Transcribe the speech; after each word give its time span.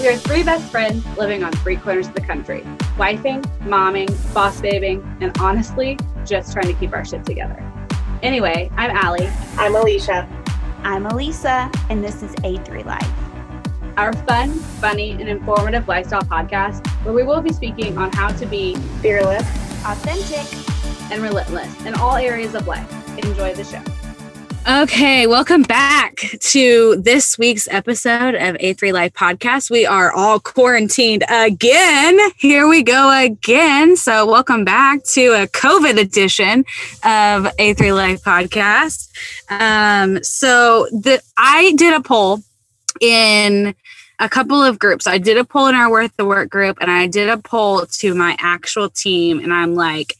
We 0.00 0.08
are 0.08 0.16
three 0.16 0.42
best 0.42 0.70
friends 0.70 1.04
living 1.16 1.44
on 1.44 1.52
three 1.52 1.76
corners 1.76 2.08
of 2.08 2.14
the 2.14 2.20
country, 2.20 2.62
wifing, 2.98 3.42
momming, 3.60 4.10
boss 4.34 4.60
babing, 4.60 5.02
and 5.20 5.36
honestly, 5.38 5.98
just 6.24 6.52
trying 6.52 6.66
to 6.66 6.74
keep 6.74 6.92
our 6.92 7.04
shit 7.04 7.24
together. 7.24 7.62
Anyway, 8.22 8.70
I'm 8.76 8.90
Allie. 8.90 9.30
I'm 9.56 9.76
Alicia. 9.76 10.28
I'm 10.82 11.06
Elisa, 11.06 11.70
and 11.90 12.02
this 12.04 12.22
is 12.22 12.34
A3 12.36 12.84
Life. 12.84 13.08
Our 13.96 14.12
fun, 14.12 14.50
funny, 14.50 15.12
and 15.12 15.28
informative 15.28 15.86
lifestyle 15.86 16.22
podcast 16.22 16.84
where 17.04 17.14
we 17.14 17.22
will 17.22 17.40
be 17.40 17.52
speaking 17.52 17.96
on 17.96 18.12
how 18.12 18.28
to 18.28 18.46
be 18.46 18.74
fearless, 19.00 19.48
authentic, 19.86 21.12
and 21.12 21.22
relentless 21.22 21.86
in 21.86 21.94
all 21.94 22.16
areas 22.16 22.54
of 22.56 22.66
life. 22.66 22.90
Enjoy 23.16 23.54
the 23.54 23.64
show. 23.64 23.93
Okay, 24.66 25.26
welcome 25.26 25.60
back 25.60 26.16
to 26.40 26.96
this 26.96 27.36
week's 27.36 27.68
episode 27.68 28.34
of 28.34 28.56
A3 28.56 28.94
Life 28.94 29.12
Podcast. 29.12 29.70
We 29.70 29.84
are 29.84 30.10
all 30.10 30.40
quarantined 30.40 31.22
again. 31.28 32.18
Here 32.38 32.66
we 32.66 32.82
go 32.82 33.12
again. 33.14 33.94
So, 33.98 34.24
welcome 34.24 34.64
back 34.64 35.04
to 35.12 35.42
a 35.42 35.46
COVID 35.48 36.00
edition 36.00 36.60
of 37.02 37.44
A3 37.58 37.94
Life 37.94 38.24
Podcast. 38.24 39.10
Um, 39.50 40.24
so, 40.24 40.86
the 40.92 41.20
I 41.36 41.74
did 41.76 41.92
a 41.92 42.00
poll 42.00 42.40
in 43.02 43.74
a 44.18 44.30
couple 44.30 44.62
of 44.62 44.78
groups. 44.78 45.06
I 45.06 45.18
did 45.18 45.36
a 45.36 45.44
poll 45.44 45.66
in 45.66 45.74
our 45.74 45.90
Worth 45.90 46.16
the 46.16 46.24
Work 46.24 46.48
group, 46.48 46.78
and 46.80 46.90
I 46.90 47.06
did 47.06 47.28
a 47.28 47.36
poll 47.36 47.84
to 47.84 48.14
my 48.14 48.34
actual 48.40 48.88
team, 48.88 49.40
and 49.40 49.52
I'm 49.52 49.74
like 49.74 50.16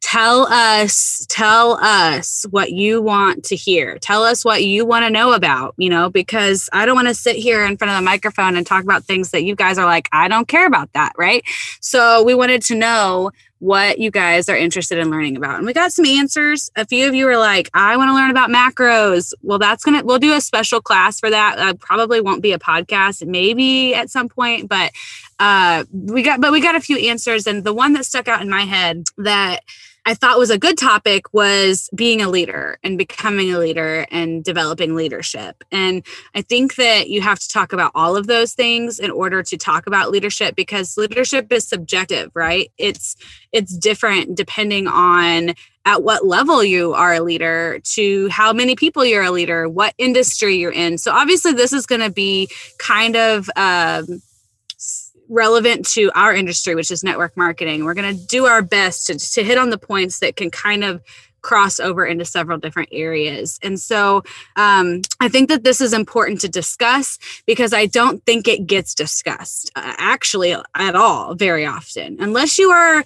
tell 0.00 0.46
us 0.46 1.26
tell 1.28 1.78
us 1.82 2.46
what 2.50 2.72
you 2.72 3.02
want 3.02 3.44
to 3.44 3.56
hear. 3.56 3.98
Tell 3.98 4.22
us 4.22 4.44
what 4.44 4.64
you 4.64 4.86
want 4.86 5.04
to 5.04 5.10
know 5.10 5.32
about 5.32 5.74
you 5.76 5.90
know 5.90 6.08
because 6.10 6.68
i 6.72 6.86
don't 6.86 6.94
want 6.94 7.08
to 7.08 7.14
sit 7.14 7.36
here 7.36 7.64
in 7.64 7.76
front 7.76 7.90
of 7.90 7.96
the 7.96 8.02
microphone 8.02 8.56
and 8.56 8.66
talk 8.66 8.82
about 8.82 9.04
things 9.04 9.30
that 9.30 9.44
you 9.44 9.54
guys 9.54 9.78
are 9.78 9.86
like 9.86 10.08
i 10.12 10.28
don't 10.28 10.48
care 10.48 10.66
about 10.66 10.92
that 10.92 11.12
right? 11.18 11.42
So 11.80 12.22
we 12.22 12.34
wanted 12.34 12.62
to 12.62 12.74
know 12.74 13.30
what 13.60 13.98
you 13.98 14.10
guys 14.10 14.48
are 14.48 14.56
interested 14.56 14.98
in 14.98 15.10
learning 15.10 15.36
about 15.36 15.56
and 15.56 15.66
we 15.66 15.72
got 15.72 15.92
some 15.92 16.06
answers. 16.06 16.70
A 16.76 16.86
few 16.86 17.08
of 17.08 17.14
you 17.14 17.26
were 17.26 17.36
like 17.36 17.68
i 17.74 17.96
want 17.96 18.08
to 18.08 18.14
learn 18.14 18.30
about 18.30 18.50
macros. 18.50 19.32
Well 19.42 19.58
that's 19.58 19.84
gonna 19.84 20.04
we'll 20.04 20.18
do 20.18 20.34
a 20.34 20.40
special 20.40 20.80
class 20.80 21.18
for 21.18 21.28
that. 21.30 21.58
Uh, 21.58 21.74
probably 21.74 22.20
won't 22.20 22.42
be 22.42 22.52
a 22.52 22.58
podcast 22.58 23.26
maybe 23.26 23.94
at 23.94 24.10
some 24.10 24.28
point 24.28 24.68
but 24.68 24.92
uh 25.40 25.84
we 25.92 26.22
got 26.22 26.40
but 26.40 26.52
we 26.52 26.60
got 26.60 26.76
a 26.76 26.80
few 26.80 26.98
answers 26.98 27.46
and 27.46 27.64
the 27.64 27.74
one 27.74 27.92
that 27.94 28.04
stuck 28.04 28.28
out 28.28 28.42
in 28.42 28.48
my 28.48 28.62
head 28.62 29.04
that 29.16 29.60
I 30.08 30.14
thought 30.14 30.38
was 30.38 30.48
a 30.48 30.56
good 30.56 30.78
topic 30.78 31.34
was 31.34 31.90
being 31.94 32.22
a 32.22 32.30
leader 32.30 32.78
and 32.82 32.96
becoming 32.96 33.52
a 33.52 33.58
leader 33.58 34.06
and 34.10 34.42
developing 34.42 34.94
leadership. 34.94 35.62
And 35.70 36.02
I 36.34 36.40
think 36.40 36.76
that 36.76 37.10
you 37.10 37.20
have 37.20 37.38
to 37.38 37.46
talk 37.46 37.74
about 37.74 37.92
all 37.94 38.16
of 38.16 38.26
those 38.26 38.54
things 38.54 38.98
in 38.98 39.10
order 39.10 39.42
to 39.42 39.58
talk 39.58 39.86
about 39.86 40.10
leadership 40.10 40.56
because 40.56 40.96
leadership 40.96 41.52
is 41.52 41.68
subjective, 41.68 42.30
right? 42.32 42.72
It's 42.78 43.16
it's 43.52 43.76
different 43.76 44.34
depending 44.34 44.86
on 44.86 45.52
at 45.84 46.02
what 46.02 46.24
level 46.24 46.64
you 46.64 46.94
are 46.94 47.12
a 47.12 47.20
leader 47.20 47.78
to 47.82 48.28
how 48.30 48.54
many 48.54 48.76
people 48.76 49.04
you're 49.04 49.24
a 49.24 49.30
leader, 49.30 49.68
what 49.68 49.92
industry 49.98 50.56
you're 50.56 50.72
in. 50.72 50.96
So 50.96 51.12
obviously 51.12 51.52
this 51.52 51.74
is 51.74 51.84
going 51.84 52.00
to 52.00 52.10
be 52.10 52.48
kind 52.78 53.14
of 53.14 53.50
um, 53.56 54.22
relevant 55.28 55.86
to 55.90 56.10
our 56.14 56.34
industry, 56.34 56.74
which 56.74 56.90
is 56.90 57.04
network 57.04 57.36
marketing. 57.36 57.84
We're 57.84 57.94
going 57.94 58.16
to 58.16 58.26
do 58.26 58.46
our 58.46 58.62
best 58.62 59.06
to, 59.06 59.18
to 59.18 59.44
hit 59.44 59.58
on 59.58 59.70
the 59.70 59.78
points 59.78 60.20
that 60.20 60.36
can 60.36 60.50
kind 60.50 60.84
of 60.84 61.02
cross 61.42 61.78
over 61.80 62.04
into 62.04 62.24
several 62.24 62.58
different 62.58 62.88
areas. 62.92 63.58
And 63.62 63.78
so 63.78 64.22
um, 64.56 65.02
I 65.20 65.28
think 65.28 65.48
that 65.48 65.64
this 65.64 65.80
is 65.80 65.92
important 65.92 66.40
to 66.40 66.48
discuss 66.48 67.18
because 67.46 67.72
I 67.72 67.86
don't 67.86 68.24
think 68.26 68.48
it 68.48 68.66
gets 68.66 68.94
discussed 68.94 69.70
uh, 69.76 69.94
actually 69.98 70.52
at 70.52 70.96
all 70.96 71.34
very 71.34 71.64
often, 71.64 72.16
unless 72.20 72.58
you 72.58 72.70
are 72.70 73.04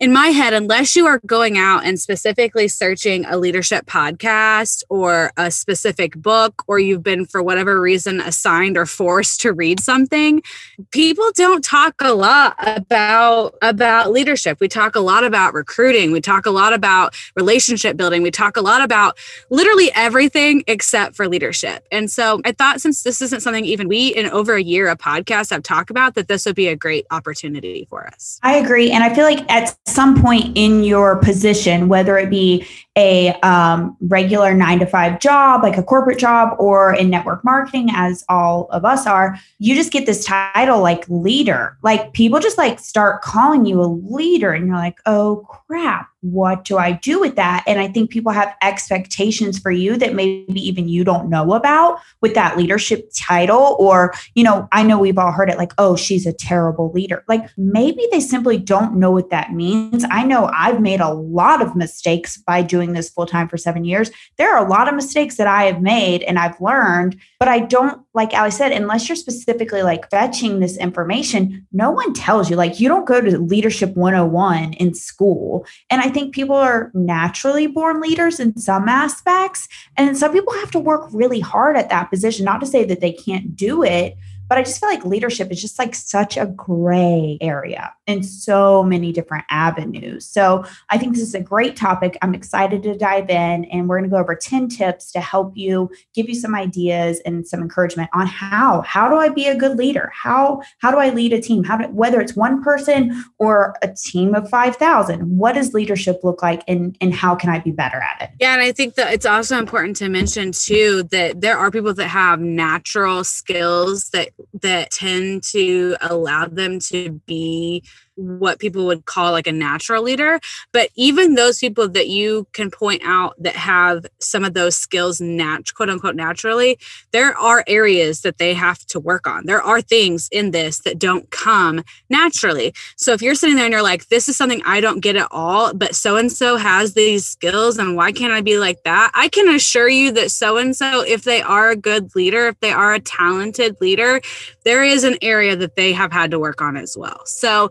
in 0.00 0.14
my 0.14 0.28
head, 0.28 0.54
unless 0.54 0.96
you 0.96 1.06
are 1.06 1.20
going 1.26 1.58
out 1.58 1.84
and 1.84 2.00
specifically 2.00 2.68
searching 2.68 3.26
a 3.26 3.36
leadership 3.36 3.84
podcast 3.84 4.82
or 4.88 5.30
a 5.36 5.50
specific 5.50 6.16
book, 6.16 6.64
or 6.66 6.78
you've 6.78 7.02
been 7.02 7.26
for 7.26 7.42
whatever 7.42 7.78
reason 7.78 8.18
assigned 8.18 8.78
or 8.78 8.86
forced 8.86 9.42
to 9.42 9.52
read 9.52 9.78
something, 9.78 10.42
people 10.90 11.30
don't 11.34 11.62
talk 11.62 11.94
a 12.00 12.14
lot 12.14 12.56
about 12.60 13.54
about 13.60 14.10
leadership. 14.10 14.58
We 14.58 14.68
talk 14.68 14.96
a 14.96 15.00
lot 15.00 15.22
about 15.22 15.52
recruiting. 15.52 16.12
We 16.12 16.22
talk 16.22 16.46
a 16.46 16.50
lot 16.50 16.72
about 16.72 17.14
relationship 17.36 17.98
building. 17.98 18.22
We 18.22 18.30
talk 18.30 18.56
a 18.56 18.62
lot 18.62 18.82
about 18.82 19.18
literally 19.50 19.90
everything 19.94 20.64
except 20.66 21.14
for 21.14 21.28
leadership. 21.28 21.86
And 21.92 22.10
so 22.10 22.40
I 22.46 22.52
thought 22.52 22.80
since 22.80 23.02
this 23.02 23.20
isn't 23.20 23.40
something 23.40 23.66
even 23.66 23.86
we 23.86 24.08
in 24.08 24.30
over 24.30 24.54
a 24.54 24.62
year 24.62 24.88
of 24.88 24.96
podcasts 24.96 25.50
have 25.50 25.62
talked 25.62 25.90
about, 25.90 26.14
that 26.14 26.28
this 26.28 26.46
would 26.46 26.56
be 26.56 26.68
a 26.68 26.76
great 26.76 27.04
opportunity 27.10 27.86
for 27.90 28.06
us. 28.06 28.40
I 28.42 28.56
agree. 28.56 28.90
And 28.90 29.04
I 29.04 29.14
feel 29.14 29.24
like 29.24 29.50
at 29.50 29.76
some 29.90 30.20
point 30.20 30.56
in 30.56 30.84
your 30.84 31.16
position, 31.16 31.88
whether 31.88 32.16
it 32.18 32.30
be 32.30 32.66
a 33.00 33.32
um, 33.40 33.96
regular 34.02 34.52
nine 34.52 34.78
to 34.78 34.86
five 34.86 35.20
job, 35.20 35.62
like 35.62 35.78
a 35.78 35.82
corporate 35.82 36.18
job, 36.18 36.54
or 36.58 36.94
in 36.94 37.08
network 37.08 37.42
marketing, 37.42 37.88
as 37.92 38.22
all 38.28 38.68
of 38.70 38.84
us 38.84 39.06
are, 39.06 39.38
you 39.58 39.74
just 39.74 39.90
get 39.90 40.04
this 40.04 40.22
title 40.26 40.80
like 40.80 41.08
leader. 41.08 41.78
Like 41.82 42.12
people 42.12 42.40
just 42.40 42.58
like 42.58 42.78
start 42.78 43.22
calling 43.22 43.64
you 43.64 43.80
a 43.80 43.88
leader, 43.88 44.52
and 44.52 44.66
you're 44.66 44.76
like, 44.76 44.98
oh 45.06 45.46
crap, 45.48 46.10
what 46.20 46.64
do 46.64 46.76
I 46.76 46.92
do 46.92 47.18
with 47.18 47.36
that? 47.36 47.64
And 47.66 47.80
I 47.80 47.88
think 47.88 48.10
people 48.10 48.32
have 48.32 48.54
expectations 48.60 49.58
for 49.58 49.70
you 49.70 49.96
that 49.96 50.14
maybe 50.14 50.60
even 50.60 50.86
you 50.88 51.02
don't 51.02 51.30
know 51.30 51.54
about 51.54 52.00
with 52.20 52.34
that 52.34 52.58
leadership 52.58 53.10
title. 53.16 53.76
Or, 53.78 54.12
you 54.34 54.44
know, 54.44 54.68
I 54.72 54.82
know 54.82 54.98
we've 54.98 55.16
all 55.16 55.32
heard 55.32 55.48
it 55.48 55.56
like, 55.56 55.72
oh, 55.78 55.96
she's 55.96 56.26
a 56.26 56.32
terrible 56.34 56.92
leader. 56.92 57.24
Like 57.26 57.48
maybe 57.56 58.06
they 58.10 58.20
simply 58.20 58.58
don't 58.58 58.96
know 58.96 59.10
what 59.10 59.30
that 59.30 59.54
means. 59.54 60.04
I 60.10 60.24
know 60.24 60.50
I've 60.52 60.82
made 60.82 61.00
a 61.00 61.14
lot 61.14 61.62
of 61.62 61.74
mistakes 61.74 62.36
by 62.36 62.60
doing 62.60 62.89
doing 62.90 62.96
this 62.96 63.10
full 63.10 63.26
time 63.26 63.48
for 63.48 63.56
seven 63.56 63.84
years, 63.84 64.10
there 64.36 64.54
are 64.54 64.64
a 64.64 64.68
lot 64.68 64.88
of 64.88 64.94
mistakes 64.94 65.36
that 65.36 65.46
I 65.46 65.64
have 65.64 65.80
made 65.80 66.22
and 66.22 66.38
I've 66.38 66.60
learned, 66.60 67.16
but 67.38 67.48
I 67.48 67.60
don't, 67.60 68.02
like 68.14 68.34
Allie 68.34 68.50
said, 68.50 68.72
unless 68.72 69.08
you're 69.08 69.16
specifically 69.16 69.82
like 69.82 70.10
fetching 70.10 70.60
this 70.60 70.76
information, 70.76 71.66
no 71.72 71.90
one 71.90 72.12
tells 72.12 72.50
you. 72.50 72.56
Like, 72.56 72.80
you 72.80 72.88
don't 72.88 73.06
go 73.06 73.20
to 73.20 73.38
Leadership 73.38 73.94
101 73.96 74.74
in 74.74 74.94
school. 74.94 75.66
And 75.88 76.00
I 76.00 76.08
think 76.08 76.34
people 76.34 76.56
are 76.56 76.90
naturally 76.94 77.66
born 77.66 78.00
leaders 78.00 78.40
in 78.40 78.56
some 78.56 78.88
aspects. 78.88 79.68
And 79.96 80.16
some 80.16 80.32
people 80.32 80.52
have 80.54 80.70
to 80.72 80.78
work 80.78 81.08
really 81.12 81.40
hard 81.40 81.76
at 81.76 81.88
that 81.90 82.10
position, 82.10 82.44
not 82.44 82.60
to 82.60 82.66
say 82.66 82.84
that 82.84 83.00
they 83.00 83.12
can't 83.12 83.54
do 83.54 83.82
it 83.82 84.16
but 84.50 84.58
I 84.58 84.64
just 84.64 84.80
feel 84.80 84.88
like 84.88 85.04
leadership 85.04 85.52
is 85.52 85.62
just 85.62 85.78
like 85.78 85.94
such 85.94 86.36
a 86.36 86.46
gray 86.46 87.38
area 87.40 87.94
in 88.08 88.24
so 88.24 88.82
many 88.82 89.12
different 89.12 89.44
avenues. 89.48 90.26
So 90.26 90.64
I 90.90 90.98
think 90.98 91.14
this 91.14 91.22
is 91.22 91.36
a 91.36 91.40
great 91.40 91.76
topic. 91.76 92.18
I'm 92.20 92.34
excited 92.34 92.82
to 92.82 92.98
dive 92.98 93.30
in 93.30 93.64
and 93.66 93.88
we're 93.88 94.00
going 94.00 94.10
to 94.10 94.12
go 94.12 94.20
over 94.20 94.34
10 94.34 94.68
tips 94.68 95.12
to 95.12 95.20
help 95.20 95.56
you 95.56 95.88
give 96.14 96.28
you 96.28 96.34
some 96.34 96.56
ideas 96.56 97.20
and 97.24 97.46
some 97.46 97.62
encouragement 97.62 98.10
on 98.12 98.26
how 98.26 98.80
how 98.80 99.08
do 99.08 99.14
I 99.14 99.28
be 99.28 99.46
a 99.46 99.54
good 99.54 99.78
leader? 99.78 100.10
How 100.12 100.62
how 100.78 100.90
do 100.90 100.96
I 100.96 101.10
lead 101.10 101.32
a 101.32 101.40
team? 101.40 101.62
How 101.62 101.76
do, 101.76 101.84
whether 101.84 102.20
it's 102.20 102.34
one 102.34 102.60
person 102.60 103.24
or 103.38 103.76
a 103.82 103.94
team 103.94 104.34
of 104.34 104.50
5,000, 104.50 105.38
what 105.38 105.54
does 105.54 105.72
leadership 105.74 106.24
look 106.24 106.42
like 106.42 106.64
and 106.66 106.98
and 107.00 107.14
how 107.14 107.36
can 107.36 107.50
I 107.50 107.60
be 107.60 107.70
better 107.70 107.98
at 107.98 108.20
it? 108.22 108.30
Yeah, 108.40 108.54
and 108.54 108.62
I 108.62 108.72
think 108.72 108.96
that 108.96 109.12
it's 109.12 109.26
also 109.26 109.58
important 109.58 109.96
to 109.98 110.08
mention 110.08 110.50
too 110.50 111.04
that 111.12 111.40
there 111.40 111.56
are 111.56 111.70
people 111.70 111.94
that 111.94 112.08
have 112.08 112.40
natural 112.40 113.22
skills 113.22 114.10
that 114.10 114.30
that 114.62 114.90
tend 114.90 115.42
to 115.42 115.96
allow 116.00 116.46
them 116.46 116.78
to 116.80 117.10
be 117.26 117.84
what 118.20 118.58
people 118.58 118.86
would 118.86 119.06
call 119.06 119.32
like 119.32 119.46
a 119.46 119.52
natural 119.52 120.02
leader. 120.02 120.38
But 120.72 120.90
even 120.94 121.34
those 121.34 121.58
people 121.58 121.88
that 121.88 122.08
you 122.08 122.46
can 122.52 122.70
point 122.70 123.02
out 123.04 123.34
that 123.42 123.56
have 123.56 124.06
some 124.20 124.44
of 124.44 124.54
those 124.54 124.76
skills, 124.76 125.20
nat- 125.20 125.74
quote 125.74 125.90
unquote, 125.90 126.16
naturally, 126.16 126.78
there 127.12 127.36
are 127.36 127.64
areas 127.66 128.20
that 128.20 128.38
they 128.38 128.54
have 128.54 128.78
to 128.86 129.00
work 129.00 129.26
on. 129.26 129.46
There 129.46 129.62
are 129.62 129.80
things 129.80 130.28
in 130.30 130.50
this 130.50 130.80
that 130.80 130.98
don't 130.98 131.30
come 131.30 131.82
naturally. 132.08 132.74
So 132.96 133.12
if 133.12 133.22
you're 133.22 133.34
sitting 133.34 133.56
there 133.56 133.64
and 133.64 133.72
you're 133.72 133.82
like, 133.82 134.08
this 134.08 134.28
is 134.28 134.36
something 134.36 134.62
I 134.64 134.80
don't 134.80 135.00
get 135.00 135.16
at 135.16 135.28
all, 135.30 135.72
but 135.74 135.94
so 135.94 136.16
and 136.16 136.30
so 136.30 136.56
has 136.56 136.94
these 136.94 137.26
skills, 137.26 137.78
and 137.78 137.96
why 137.96 138.12
can't 138.12 138.32
I 138.32 138.40
be 138.40 138.58
like 138.58 138.82
that? 138.84 139.10
I 139.14 139.28
can 139.28 139.48
assure 139.48 139.88
you 139.88 140.12
that 140.12 140.30
so 140.30 140.56
and 140.56 140.76
so, 140.76 141.02
if 141.02 141.24
they 141.24 141.42
are 141.42 141.70
a 141.70 141.76
good 141.76 142.14
leader, 142.14 142.48
if 142.48 142.60
they 142.60 142.72
are 142.72 142.94
a 142.94 143.00
talented 143.00 143.80
leader, 143.80 144.20
there 144.64 144.84
is 144.84 145.04
an 145.04 145.16
area 145.22 145.56
that 145.56 145.76
they 145.76 145.92
have 145.92 146.12
had 146.12 146.30
to 146.30 146.38
work 146.38 146.60
on 146.60 146.76
as 146.76 146.96
well. 146.96 147.22
So 147.24 147.70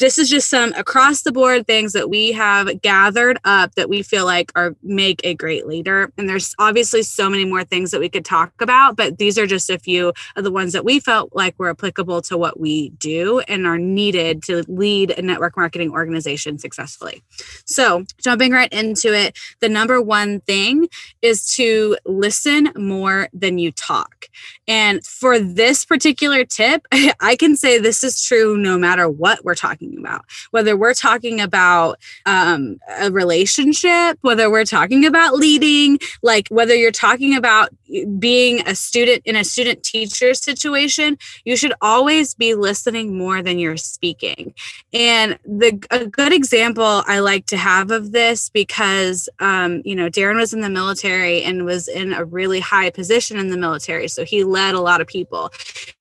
this 0.00 0.18
is 0.18 0.30
just 0.30 0.48
some 0.48 0.72
across 0.72 1.22
the 1.22 1.30
board 1.30 1.66
things 1.66 1.92
that 1.92 2.08
we 2.08 2.32
have 2.32 2.80
gathered 2.80 3.38
up 3.44 3.74
that 3.74 3.90
we 3.90 4.02
feel 4.02 4.24
like 4.24 4.50
are 4.56 4.74
make 4.82 5.20
a 5.24 5.34
great 5.34 5.66
leader. 5.66 6.10
And 6.16 6.26
there's 6.26 6.54
obviously 6.58 7.02
so 7.02 7.28
many 7.28 7.44
more 7.44 7.64
things 7.64 7.90
that 7.90 8.00
we 8.00 8.08
could 8.08 8.24
talk 8.24 8.50
about, 8.62 8.96
but 8.96 9.18
these 9.18 9.38
are 9.38 9.46
just 9.46 9.68
a 9.68 9.78
few 9.78 10.14
of 10.36 10.44
the 10.44 10.50
ones 10.50 10.72
that 10.72 10.86
we 10.86 11.00
felt 11.00 11.34
like 11.34 11.54
were 11.58 11.68
applicable 11.68 12.22
to 12.22 12.38
what 12.38 12.58
we 12.58 12.88
do 12.90 13.40
and 13.40 13.66
are 13.66 13.76
needed 13.76 14.42
to 14.44 14.64
lead 14.68 15.10
a 15.10 15.22
network 15.22 15.54
marketing 15.56 15.92
organization 15.92 16.58
successfully. 16.58 17.22
So, 17.66 18.04
jumping 18.22 18.52
right 18.52 18.72
into 18.72 19.14
it, 19.14 19.38
the 19.60 19.68
number 19.68 20.00
one 20.00 20.40
thing 20.40 20.88
is 21.20 21.54
to 21.56 21.98
listen 22.06 22.72
more 22.74 23.28
than 23.34 23.58
you 23.58 23.70
talk. 23.70 24.26
And 24.66 25.04
for 25.04 25.38
this 25.38 25.84
particular 25.84 26.44
tip, 26.46 26.86
I 27.20 27.36
can 27.36 27.54
say 27.54 27.78
this 27.78 28.02
is 28.02 28.22
true 28.22 28.56
no 28.56 28.78
matter 28.78 29.08
what 29.08 29.44
we're 29.44 29.54
talking 29.54 29.89
about, 29.98 30.24
whether 30.50 30.76
we're 30.76 30.94
talking 30.94 31.40
about 31.40 31.98
um, 32.26 32.78
a 32.98 33.10
relationship, 33.10 34.18
whether 34.22 34.50
we're 34.50 34.64
talking 34.64 35.04
about 35.04 35.34
leading, 35.34 35.98
like 36.22 36.48
whether 36.48 36.74
you're 36.74 36.90
talking 36.90 37.36
about 37.36 37.70
being 38.18 38.66
a 38.66 38.74
student 38.74 39.22
in 39.24 39.36
a 39.36 39.44
student 39.44 39.82
teacher 39.82 40.34
situation, 40.34 41.18
you 41.44 41.56
should 41.56 41.72
always 41.80 42.34
be 42.34 42.54
listening 42.54 43.16
more 43.16 43.42
than 43.42 43.58
you're 43.58 43.76
speaking. 43.76 44.54
And 44.92 45.38
the 45.44 45.82
a 45.90 46.06
good 46.06 46.32
example 46.32 47.02
I 47.06 47.20
like 47.20 47.46
to 47.46 47.56
have 47.56 47.90
of 47.90 48.12
this 48.12 48.48
because 48.48 49.28
um, 49.40 49.82
you 49.84 49.94
know 49.94 50.08
Darren 50.08 50.36
was 50.36 50.52
in 50.52 50.60
the 50.60 50.70
military 50.70 51.42
and 51.42 51.64
was 51.64 51.88
in 51.88 52.12
a 52.12 52.24
really 52.24 52.60
high 52.60 52.90
position 52.90 53.38
in 53.38 53.50
the 53.50 53.56
military, 53.56 54.08
so 54.08 54.24
he 54.24 54.44
led 54.44 54.74
a 54.74 54.80
lot 54.80 55.00
of 55.00 55.06
people, 55.06 55.50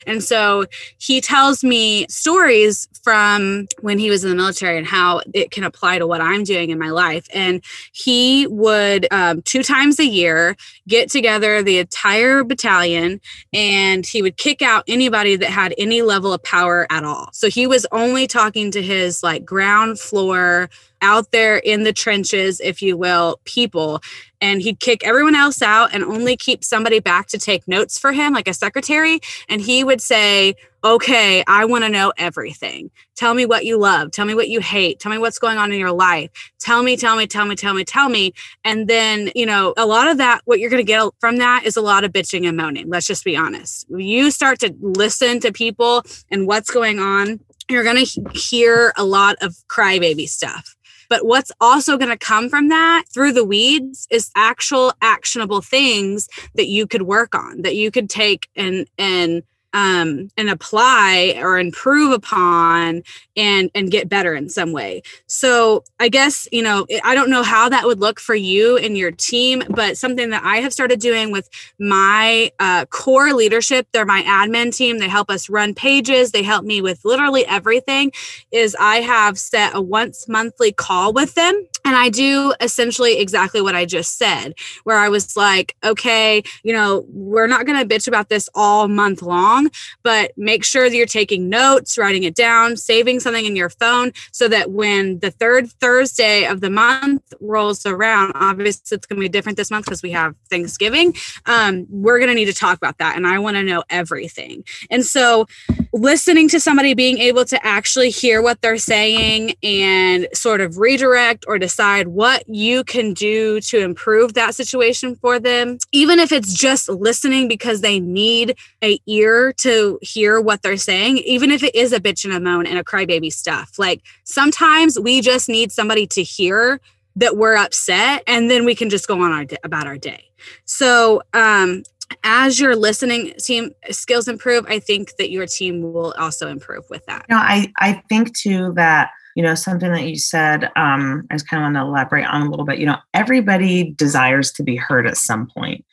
and 0.06 0.24
so 0.24 0.66
he 0.98 1.22
tells 1.22 1.64
me 1.64 2.06
stories 2.10 2.88
from 3.04 3.68
when 3.82 4.00
he 4.00 4.10
was 4.10 4.24
in 4.24 4.30
the 4.30 4.36
military 4.36 4.78
and 4.78 4.88
how 4.88 5.22
it 5.34 5.52
can 5.52 5.64
apply 5.64 6.00
to 6.00 6.08
what 6.08 6.22
I'm 6.22 6.44
doing 6.44 6.70
in 6.70 6.80
my 6.80 6.90
life. 6.90 7.28
And 7.34 7.64
he 7.92 8.48
would 8.48 9.08
um, 9.12 9.42
two 9.42 9.64
times 9.64 10.00
a 10.00 10.06
year 10.06 10.56
get 10.88 11.10
together 11.10 11.62
the 11.62 11.80
entire 11.80 12.44
battalion 12.44 13.22
and 13.54 14.06
he 14.06 14.22
would 14.22 14.38
kick 14.38 14.62
out 14.62 14.84
anybody 14.88 15.36
that 15.36 15.50
had 15.50 15.74
any 15.78 16.02
level 16.02 16.34
of 16.34 16.44
power 16.44 16.88
at 16.90 17.04
all. 17.04 17.30
So 17.34 17.50
he 17.50 17.68
was 17.68 17.86
only 17.92 18.28
talking 18.28 18.72
to 18.72 18.82
his 18.82 19.24
like 19.24 19.46
ground 19.46 20.00
floor 20.00 20.70
out 21.02 21.32
there 21.32 21.58
in 21.58 21.84
the 21.84 21.94
trenches, 21.94 22.60
if 22.60 22.82
you 22.82 22.98
will, 22.98 23.40
people. 23.46 24.02
And 24.42 24.62
he'd 24.62 24.80
kick 24.80 25.06
everyone 25.06 25.36
else 25.36 25.62
out 25.62 25.94
and 25.94 26.04
only 26.04 26.36
keep 26.36 26.64
somebody 26.64 27.00
back 27.00 27.28
to 27.28 27.38
take 27.38 27.68
notes 27.68 28.00
for 28.00 28.12
him, 28.12 28.34
like 28.34 28.48
a 28.48 28.54
secretary. 28.54 29.20
And 29.48 29.62
he 29.62 29.84
would 29.84 30.02
say, 30.02 30.56
Okay, 30.82 31.44
I 31.46 31.66
want 31.66 31.84
to 31.84 31.90
know 31.90 32.14
everything. 32.18 32.90
Tell 33.18 33.34
me 33.34 33.46
what 33.46 33.66
you 33.66 33.78
love. 33.78 34.12
Tell 34.12 34.26
me 34.26 34.34
what 34.34 34.48
you 34.48 34.62
hate. 34.62 35.00
Tell 35.00 35.12
me 35.12 35.18
what's 35.18 35.38
going 35.38 35.58
on 35.58 35.74
in 35.74 35.80
your 35.80 35.92
life. 35.92 36.30
Tell 36.60 36.84
me, 36.84 36.96
tell 36.96 37.18
me, 37.18 37.28
tell 37.28 37.46
me, 37.46 37.56
tell 37.56 37.74
me, 37.74 37.84
tell 37.84 38.08
me. 38.08 38.34
And 38.64 38.88
then, 38.88 39.30
you 39.36 39.46
know, 39.46 39.74
a 39.76 39.86
lot 39.86 40.08
of 40.08 40.18
that, 40.20 40.42
what 40.46 40.60
you're 40.60 40.70
going 40.70 40.86
to 40.86 40.88
get 40.88 41.12
from 41.20 41.38
that 41.38 41.66
is 41.66 41.76
a 41.76 41.82
lot 41.82 42.06
of 42.06 42.14
bitching 42.14 42.48
and 42.48 42.56
moaning. 42.56 42.88
Let's 42.88 43.08
just 43.08 43.26
be 43.26 43.36
honest. 43.36 43.88
You 43.90 44.32
start 44.32 44.60
to 44.60 44.74
listen 44.80 45.42
to 45.42 45.52
people 45.52 46.04
and 46.32 46.48
what's 46.48 46.70
going 46.70 47.00
on, 47.00 47.42
you're 47.68 47.84
going 47.84 48.06
to 48.06 48.30
hear 48.34 48.94
a 48.96 49.04
lot 49.04 49.36
of 49.42 49.56
crybaby 49.68 50.30
stuff 50.30 50.78
but 51.10 51.26
what's 51.26 51.52
also 51.60 51.98
going 51.98 52.12
to 52.12 52.18
come 52.18 52.50
from 52.50 52.70
that 52.70 53.04
through 53.12 53.34
the 53.34 53.44
weeds 53.44 54.08
is 54.12 54.30
actual 54.36 54.94
actionable 55.02 55.62
things 55.62 56.30
that 56.54 56.68
you 56.68 56.86
could 56.86 57.02
work 57.02 57.34
on, 57.34 57.64
that 57.64 57.76
you 57.76 57.90
could 57.90 58.10
take 58.10 58.48
and 58.56 58.88
and 58.98 59.42
um, 59.74 60.30
and 60.38 60.50
apply 60.50 61.36
or 61.38 61.60
improve 61.60 62.12
upon 62.12 63.04
and 63.36 63.70
and 63.76 63.92
get 63.92 64.10
better 64.10 64.36
in 64.36 64.50
some 64.50 64.72
way. 64.72 65.02
So 65.28 65.84
i 66.00 66.10
guess 66.10 66.48
you 66.52 66.62
know 66.62 66.86
i 67.04 67.14
don't 67.14 67.30
know 67.30 67.44
how 67.44 67.70
that 67.70 67.86
would 67.86 68.00
look 68.00 68.20
for 68.20 68.36
you 68.36 68.78
and 68.78 68.98
your 68.98 69.12
team 69.12 69.62
but 69.70 69.98
something 69.98 70.30
that 70.30 70.44
i 70.44 70.58
have 70.58 70.74
started 70.74 71.00
doing 71.00 71.32
with 71.32 71.50
my 71.80 72.52
uh, 72.60 72.86
core 72.86 73.34
leadership 73.34 73.88
they're 73.92 74.06
my 74.06 74.24
admin 74.24 74.76
team. 74.76 75.00
They 75.00 75.10
help 75.10 75.30
us 75.30 75.50
run 75.50 75.74
pages. 75.74 76.32
They 76.32 76.44
help 76.44 76.66
me 76.66 76.82
with 76.82 77.04
literally 77.04 77.46
everything 77.46 78.12
is 78.52 78.76
i 78.80 78.98
have 78.98 79.38
set 79.38 79.76
a 79.76 79.82
once 79.82 80.28
monthly 80.28 80.72
call 80.72 81.14
with 81.14 81.36
them 81.36 81.68
and 81.86 81.96
I 81.96 82.10
do 82.10 82.54
essentially 82.60 83.20
exactly 83.20 83.62
what 83.62 83.76
I 83.76 83.86
just 83.86 84.18
said, 84.18 84.54
where 84.84 84.98
I 84.98 85.10
was 85.10 85.36
like, 85.36 85.76
okay, 85.84 86.44
you 86.64 86.74
know, 86.74 87.06
we're 87.10 87.48
not 87.48 87.66
going 87.66 87.80
to 87.80 87.96
bitch 87.96 88.08
about 88.08 88.30
this 88.30 88.50
all 88.54 88.88
month 88.88 89.22
long, 89.22 89.70
but 90.04 90.32
make 90.38 90.64
sure 90.64 90.90
that 90.90 90.96
you're 90.96 91.06
taking 91.06 91.50
notes, 91.50 91.98
writing 91.98 92.24
it 92.24 92.36
down, 92.36 92.78
saving 92.78 93.20
something 93.20 93.46
in 93.46 93.56
your 93.56 93.70
phone 93.70 94.12
so 94.32 94.48
that 94.48 94.72
when 94.72 95.20
the 95.20 95.32
third 95.32 95.72
Thursday 95.72 96.46
of 96.46 96.62
the 96.62 96.70
month 96.70 97.34
rolls 97.40 97.86
around, 97.86 98.32
obviously 98.36 98.96
it's 98.96 99.06
going 99.06 99.20
to 99.20 99.26
be 99.26 99.30
different 99.30 99.58
this 99.58 99.72
month 99.72 99.86
because 99.86 100.04
we 100.04 100.12
have 100.12 100.36
Thanksgiving. 100.50 101.14
Um, 101.46 101.86
we're 101.90 102.20
going 102.20 102.30
to 102.30 102.36
need 102.36 102.46
to 102.46 102.54
talk 102.54 102.78
about 102.78 102.98
that. 102.98 103.16
And 103.16 103.26
I 103.28 103.40
want 103.40 103.58
to 103.58 103.64
know 103.64 103.84
everything. 103.90 104.64
And 104.90 105.06
so 105.06 105.48
listening 105.92 106.48
to 106.50 106.60
somebody 106.60 106.94
being 106.94 107.18
able 107.18 107.46
to 107.46 107.66
actually 107.66 108.10
hear 108.10 108.42
what 108.42 108.62
they're 108.62 108.78
saying 108.78 109.54
and 109.64 110.28
sort 110.34 110.62
of 110.62 110.78
redirect 110.78 111.46
or 111.48 111.58
decide 111.58 112.08
what 112.10 112.44
you 112.48 112.84
can 112.84 113.14
do 113.14 113.60
to 113.62 113.80
improve 113.80 114.34
that 114.34 114.54
situation 114.54 115.16
for 115.16 115.40
them, 115.40 115.78
even 115.92 116.20
if 116.20 116.32
it's 116.32 116.54
just 116.54 116.90
listening 116.90 117.48
because 117.48 117.82
they 117.82 118.00
need 118.00 118.56
a 118.84 119.00
ear 119.08 119.54
to 119.54 119.98
hear 120.02 120.40
what 120.40 120.62
they're 120.62 120.78
saying, 120.78 121.18
even 121.20 121.52
if 121.52 121.64
it 121.64 121.74
is 121.74 121.92
a 121.92 122.00
bitch 122.00 122.24
and 122.24 122.34
a 122.34 122.40
moan 122.40 122.68
and 122.68 122.78
a 122.78 122.84
crybaby 122.84 123.32
stuff. 123.32 123.72
Like 123.78 124.02
sometimes 124.24 125.00
we 125.00 125.22
just 125.22 125.50
need 125.50 125.72
somebody 125.72 126.06
to 126.08 126.24
hear 126.24 126.80
that 127.16 127.36
we're 127.36 127.56
upset 127.56 128.24
and 128.28 128.50
then 128.50 128.64
we 128.64 128.76
can 128.76 128.90
just 128.90 129.08
go 129.08 129.22
on 129.22 129.32
our 129.32 129.46
about 129.64 129.88
our 129.88 129.98
day. 129.98 130.24
So, 130.66 131.22
um 131.34 131.84
as 132.24 132.60
your 132.60 132.76
listening 132.76 133.34
team 133.40 133.72
skills 133.92 134.28
improve, 134.28 134.66
I 134.68 134.80
think 134.80 135.16
that 135.18 135.30
your 135.30 135.46
team 135.46 135.94
will 135.94 136.14
also 136.18 136.48
improve 136.48 136.86
with 136.90 137.06
that. 137.06 137.26
You 137.30 137.36
know, 137.36 137.42
I, 137.42 137.72
I 137.78 138.04
think 138.10 138.38
too 138.38 138.74
that, 138.76 139.12
you 139.36 139.44
know, 139.44 139.56
something 139.56 139.92
that 139.92 140.08
you 140.08 140.18
said, 140.18 140.66
um, 140.76 141.28
I 141.30 141.36
just 141.36 141.48
kind 141.48 141.62
of 141.64 141.66
want 141.66 141.76
to 141.76 141.82
elaborate 141.90 142.26
on 142.26 142.42
a 142.42 142.50
little 142.50 142.66
bit. 142.66 142.80
You 142.80 142.88
know, 142.88 142.98
everybody 143.14 143.92
desires 143.92 144.52
to 144.54 144.64
be 144.64 144.76
heard 144.76 145.08
at 145.08 145.18
some 145.18 145.48
point, 145.56 145.86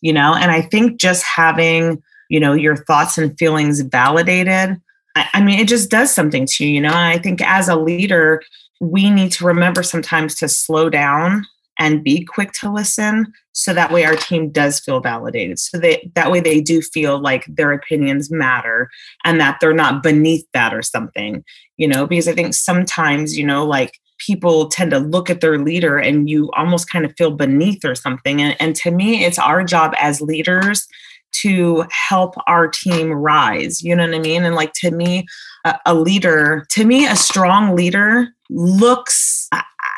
you 0.00 0.12
know, 0.12 0.34
and 0.34 0.50
I 0.50 0.62
think 0.62 1.00
just 1.00 1.24
having, 1.24 2.02
you 2.28 2.40
know, 2.40 2.52
your 2.52 2.76
thoughts 2.76 3.18
and 3.18 3.36
feelings 3.38 3.80
validated, 3.80 4.80
I, 5.16 5.28
I 5.34 5.42
mean, 5.42 5.58
it 5.58 5.68
just 5.68 5.90
does 5.90 6.14
something 6.14 6.46
to 6.46 6.64
you, 6.64 6.74
you 6.74 6.80
know. 6.80 6.88
And 6.88 6.96
I 6.96 7.18
think 7.18 7.42
as 7.42 7.68
a 7.68 7.76
leader, 7.76 8.42
we 8.80 9.10
need 9.10 9.32
to 9.32 9.44
remember 9.44 9.82
sometimes 9.82 10.34
to 10.36 10.48
slow 10.48 10.88
down 10.88 11.44
and 11.78 12.04
be 12.04 12.24
quick 12.24 12.52
to 12.52 12.70
listen 12.70 13.32
so 13.52 13.72
that 13.72 13.92
way 13.92 14.04
our 14.04 14.16
team 14.16 14.50
does 14.50 14.80
feel 14.80 15.00
validated 15.00 15.58
so 15.58 15.78
they 15.78 16.10
that 16.14 16.30
way 16.30 16.40
they 16.40 16.60
do 16.60 16.80
feel 16.80 17.20
like 17.20 17.44
their 17.46 17.72
opinions 17.72 18.30
matter 18.30 18.88
and 19.24 19.40
that 19.40 19.58
they're 19.60 19.72
not 19.72 20.02
beneath 20.02 20.46
that 20.52 20.74
or 20.74 20.82
something 20.82 21.44
you 21.76 21.88
know? 21.88 22.06
Because 22.06 22.28
i 22.28 22.32
think 22.32 22.54
sometimes 22.54 23.36
you 23.36 23.46
know 23.46 23.64
like 23.64 23.98
people 24.18 24.68
tend 24.68 24.90
to 24.92 24.98
look 24.98 25.28
at 25.28 25.40
their 25.40 25.58
leader 25.58 25.98
and 25.98 26.30
you 26.30 26.50
almost 26.56 26.90
kind 26.90 27.04
of 27.04 27.12
feel 27.18 27.32
beneath 27.32 27.84
or 27.84 27.94
something 27.94 28.40
and, 28.40 28.56
and 28.60 28.76
to 28.76 28.90
me 28.90 29.24
it's 29.24 29.38
our 29.38 29.64
job 29.64 29.92
as 29.98 30.20
leaders 30.20 30.86
to 31.32 31.84
help 31.90 32.34
our 32.46 32.68
team 32.68 33.10
rise 33.10 33.82
you 33.82 33.94
know 33.94 34.06
what 34.06 34.14
i 34.14 34.18
mean? 34.18 34.44
And 34.44 34.54
like 34.54 34.72
to 34.74 34.90
me 34.90 35.26
a, 35.64 35.78
a 35.86 35.94
leader 35.94 36.64
to 36.70 36.84
me 36.84 37.06
a 37.06 37.16
strong 37.16 37.74
leader 37.74 38.28
looks 38.50 39.48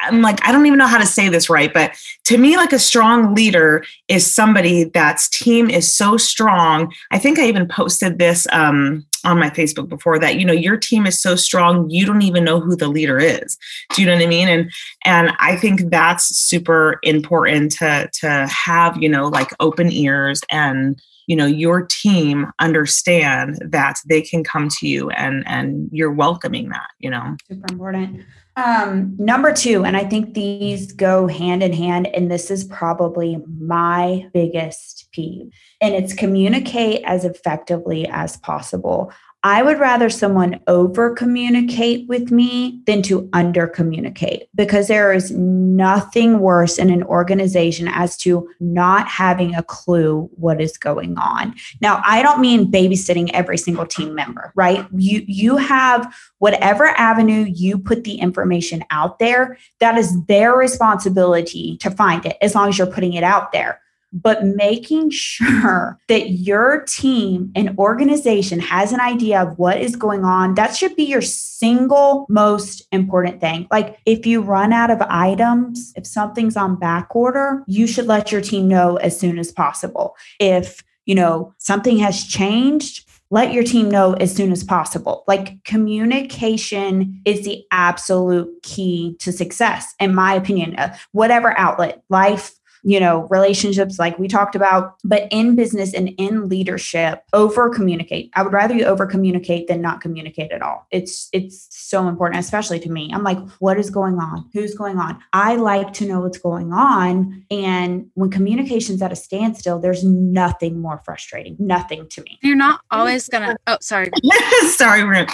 I'm 0.07 0.23
like, 0.23 0.39
I 0.47 0.53
don't 0.53 0.67
even 0.67 0.79
know 0.79 0.87
how 0.87 0.99
to 0.99 1.07
say 1.07 1.29
this 1.29 1.51
right, 1.51 1.73
but 1.73 1.97
to 2.25 2.39
me, 2.39 2.57
like 2.57 2.73
a 2.73 2.79
strong 2.79 3.35
leader 3.35 3.85
is 4.09 4.33
somebody 4.33 4.85
that's 4.85 5.29
team 5.29 5.71
is 5.71 5.93
so 5.93 6.17
strong. 6.17 6.93
I 7.11 7.19
think 7.19 7.39
I 7.39 7.47
even 7.47 7.69
posted 7.69 8.19
this 8.19 8.47
um, 8.53 9.05
on 9.25 9.39
my 9.39 9.51
Facebook 9.51 9.89
before 9.89 10.19
that, 10.21 10.39
you 10.39 10.45
know, 10.45 10.53
your 10.53 10.77
team 10.77 11.07
is 11.07 11.21
so 11.21 11.37
strong, 11.37 11.91
you 11.91 12.07
don't 12.07 12.23
even 12.23 12.45
know 12.45 12.61
who 12.61 12.77
the 12.77 12.89
leader 12.89 13.19
is. 13.19 13.59
Do 13.95 14.01
you 14.01 14.07
know 14.07 14.15
what 14.15 14.23
I 14.23 14.27
mean? 14.27 14.49
And 14.49 14.71
and 15.05 15.33
I 15.39 15.57
think 15.57 15.91
that's 15.91 16.25
super 16.37 16.99
important 17.03 17.73
to 17.73 18.09
to 18.21 18.47
have, 18.47 19.01
you 19.03 19.09
know, 19.09 19.27
like 19.27 19.51
open 19.61 19.91
ears 19.91 20.41
and 20.51 21.01
you 21.27 21.35
know 21.35 21.47
your 21.47 21.85
team 21.85 22.53
understand 22.61 23.59
that 23.61 23.99
they 24.07 24.23
can 24.23 24.45
come 24.45 24.69
to 24.69 24.87
you 24.87 25.11
and 25.11 25.43
and 25.47 25.89
you're 25.93 26.13
welcoming 26.13 26.69
that 26.69 26.89
you 27.01 27.11
know 27.11 27.37
super 27.49 27.67
important 27.73 28.25
um, 28.57 29.15
number 29.19 29.53
two, 29.53 29.85
and 29.85 29.97
I 29.97 30.05
think 30.05 30.33
these 30.33 30.93
go 30.93 31.27
hand 31.27 31.63
in 31.63 31.75
hand, 31.75 32.07
and 32.09 32.31
this 32.31 32.51
is 32.51 32.65
probably 32.65 33.39
my 33.59 34.29
biggest 34.33 35.09
peeve, 35.13 35.51
and 35.81 35.95
it's 35.95 36.15
communicate 36.15 37.03
as 37.05 37.27
effectively 37.27 38.07
as 38.09 38.39
possible. 38.39 39.13
I 39.43 39.63
would 39.63 39.79
rather 39.79 40.11
someone 40.11 40.59
over 40.67 41.15
communicate 41.15 42.09
with 42.09 42.33
me 42.33 42.81
than 42.87 43.03
to 43.03 43.29
under 43.33 43.69
communicate 43.69 44.49
because 44.55 44.89
there 44.89 45.13
is 45.13 45.31
nothing 45.31 46.41
worse 46.41 46.79
in 46.79 46.91
an 46.91 47.05
organization 47.05 47.87
as 47.87 48.17
to 48.19 48.49
not 48.59 49.07
having 49.07 49.55
a 49.55 49.63
clue 49.63 50.29
what 50.35 50.61
is 50.61 50.77
going 50.77 51.17
on. 51.19 51.55
Now, 51.81 52.03
I 52.05 52.23
don't 52.23 52.41
mean 52.41 52.73
babysitting 52.73 53.31
every 53.33 53.59
single 53.59 53.87
team 53.87 54.15
member, 54.15 54.53
right? 54.57 54.85
You 54.97 55.23
you 55.29 55.57
have 55.59 56.13
whatever 56.39 56.87
avenue 56.87 57.45
you 57.49 57.79
put 57.79 58.05
the 58.05 58.17
information 58.17 58.85
out 58.91 59.19
there, 59.21 59.59
that 59.79 59.97
is 59.97 60.25
their 60.27 60.55
responsibility 60.55 61.77
to 61.79 61.91
find 61.91 62.27
it 62.27 62.37
as 62.41 62.55
long 62.55 62.71
as 62.71 62.79
you're 62.79 62.87
putting 62.87 63.13
it 63.13 63.23
out 63.23 63.53
there 63.53 63.81
but 64.23 64.45
making 64.45 65.11
sure 65.11 65.99
that 66.09 66.31
your 66.31 66.83
team 66.83 67.53
and 67.55 67.79
organization 67.79 68.61
has 68.61 68.93
an 68.93 69.01
idea 69.01 69.43
of 69.43 69.59
what 69.59 69.81
is 69.81 69.97
going 69.97 70.25
on, 70.25 70.55
that 70.55 70.77
should 70.77 70.97
be 70.97 71.05
your 71.05 71.23
single 71.23 72.27
most 72.29 72.87
important 72.93 73.41
thing. 73.41 73.67
Like 73.71 73.99
if 74.07 74.27
you 74.27 74.43
run 74.43 74.73
out 74.73 74.91
of 74.91 75.01
items, 75.03 75.93
if 75.97 76.07
something's 76.07 76.57
on 76.57 76.79
back 76.79 77.15
order, 77.15 77.63
you 77.67 77.87
should 77.87 78.07
let 78.07 78.33
your 78.33 78.41
team 78.41 78.69
know 78.69 78.97
as 78.97 79.19
soon 79.19 79.39
as 79.39 79.53
possible. 79.53 80.17
If 80.41 80.83
you 81.05 81.15
know 81.15 81.55
something 81.59 81.99
has 81.99 82.25
changed 82.25 83.07
let 83.31 83.53
your 83.53 83.65
team 83.65 83.91
know 83.91 84.13
as 84.15 84.35
soon 84.35 84.53
as 84.53 84.63
possible. 84.63 85.25
Like 85.27 85.63
communication 85.65 87.21
is 87.25 87.45
the 87.45 87.65
absolute 87.73 88.63
key 88.63 89.17
to 89.19 89.33
success, 89.33 89.95
in 89.99 90.15
my 90.15 90.35
opinion. 90.35 90.77
Uh, 90.77 90.97
whatever 91.13 91.59
outlet, 91.59 92.03
life, 92.09 92.53
you 92.87 93.01
know, 93.01 93.27
relationships 93.31 93.99
like 93.99 94.17
we 94.17 94.29
talked 94.29 94.55
about, 94.55 94.95
but 95.03 95.27
in 95.33 95.57
business 95.57 95.93
and 95.93 96.11
in 96.19 96.49
leadership, 96.49 97.25
over 97.33 97.69
communicate. 97.69 98.31
I 98.35 98.45
would 98.45 98.53
rather 98.53 98.77
you 98.77 98.85
over 98.85 99.07
communicate 99.07 99.67
than 99.67 99.83
not 99.83 100.01
communicate 100.01 100.53
at 100.53 100.63
all. 100.63 100.87
It's 100.93 101.29
it's 101.33 101.67
so 101.69 102.07
important, 102.07 102.39
especially 102.39 102.79
to 102.79 102.89
me. 102.89 103.11
I'm 103.13 103.25
like, 103.25 103.41
what 103.59 103.77
is 103.77 103.91
going 103.91 104.21
on? 104.21 104.49
Who's 104.53 104.77
going 104.77 104.99
on? 104.99 105.21
I 105.33 105.57
like 105.57 105.95
to 105.95 106.07
know 106.07 106.21
what's 106.21 106.39
going 106.39 106.73
on. 106.73 107.45
And 107.51 108.09
when 108.15 108.31
communication's 108.31 109.03
at 109.03 109.11
a 109.11 109.17
standstill, 109.17 109.81
there's 109.81 110.05
nothing 110.05 110.81
more 110.81 111.03
frustrating. 111.05 111.57
Nothing 111.59 112.07
to 112.11 112.23
me. 112.23 112.39
You're 112.41 112.55
not 112.55 112.83
always 112.93 113.29
gonna 113.29 113.57
oh 113.67 113.79
sorry. 113.81 114.13
sorry, 114.77 115.03
Ruth. 115.03 115.29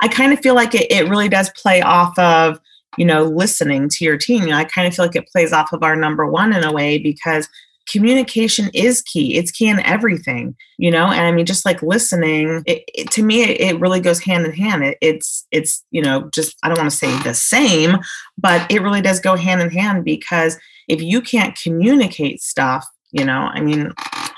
I 0.00 0.08
kind 0.08 0.32
of 0.32 0.40
feel 0.40 0.56
like 0.56 0.74
it, 0.74 0.90
it 0.90 1.08
really 1.08 1.28
does 1.28 1.48
play 1.50 1.80
off 1.80 2.18
of 2.18 2.58
you 2.98 3.04
know, 3.04 3.24
listening 3.24 3.88
to 3.88 4.04
your 4.04 4.18
team. 4.18 4.42
You 4.42 4.50
know, 4.50 4.56
I 4.56 4.64
kind 4.64 4.86
of 4.86 4.94
feel 4.94 5.04
like 5.04 5.16
it 5.16 5.28
plays 5.28 5.52
off 5.52 5.72
of 5.72 5.82
our 5.82 5.96
number 5.96 6.26
one 6.26 6.52
in 6.52 6.64
a 6.64 6.72
way 6.72 6.98
because 6.98 7.48
communication 7.90 8.70
is 8.74 9.02
key. 9.02 9.36
It's 9.36 9.50
key 9.50 9.68
in 9.68 9.80
everything, 9.80 10.54
you 10.76 10.90
know. 10.90 11.06
And 11.06 11.26
I 11.26 11.32
mean, 11.32 11.46
just 11.46 11.64
like 11.64 11.82
listening, 11.82 12.62
it, 12.66 12.84
it, 12.94 13.10
to 13.12 13.22
me, 13.22 13.42
it, 13.42 13.60
it, 13.60 13.80
really 13.80 14.00
goes 14.00 14.20
hand 14.20 14.44
in 14.44 14.52
hand. 14.52 14.94
it's 15.00 15.46
it's 15.50 15.84
you 15.90 16.02
know, 16.02 16.28
just 16.34 16.56
I 16.62 16.68
don't 16.68 16.78
want 16.78 16.90
to 16.90 16.96
say 16.96 17.16
the 17.22 17.34
same, 17.34 17.98
but 18.36 18.70
it 18.70 18.82
really 18.82 19.00
does 19.00 19.20
go 19.20 19.36
hand 19.36 19.62
in 19.62 19.70
hand 19.70 20.04
because 20.04 20.58
if 20.88 21.00
you 21.00 21.20
can't 21.20 21.58
communicate 21.58 22.42
stuff, 22.42 22.86
you 23.10 23.24
know, 23.24 23.50
I 23.52 23.60
mean, 23.60 23.92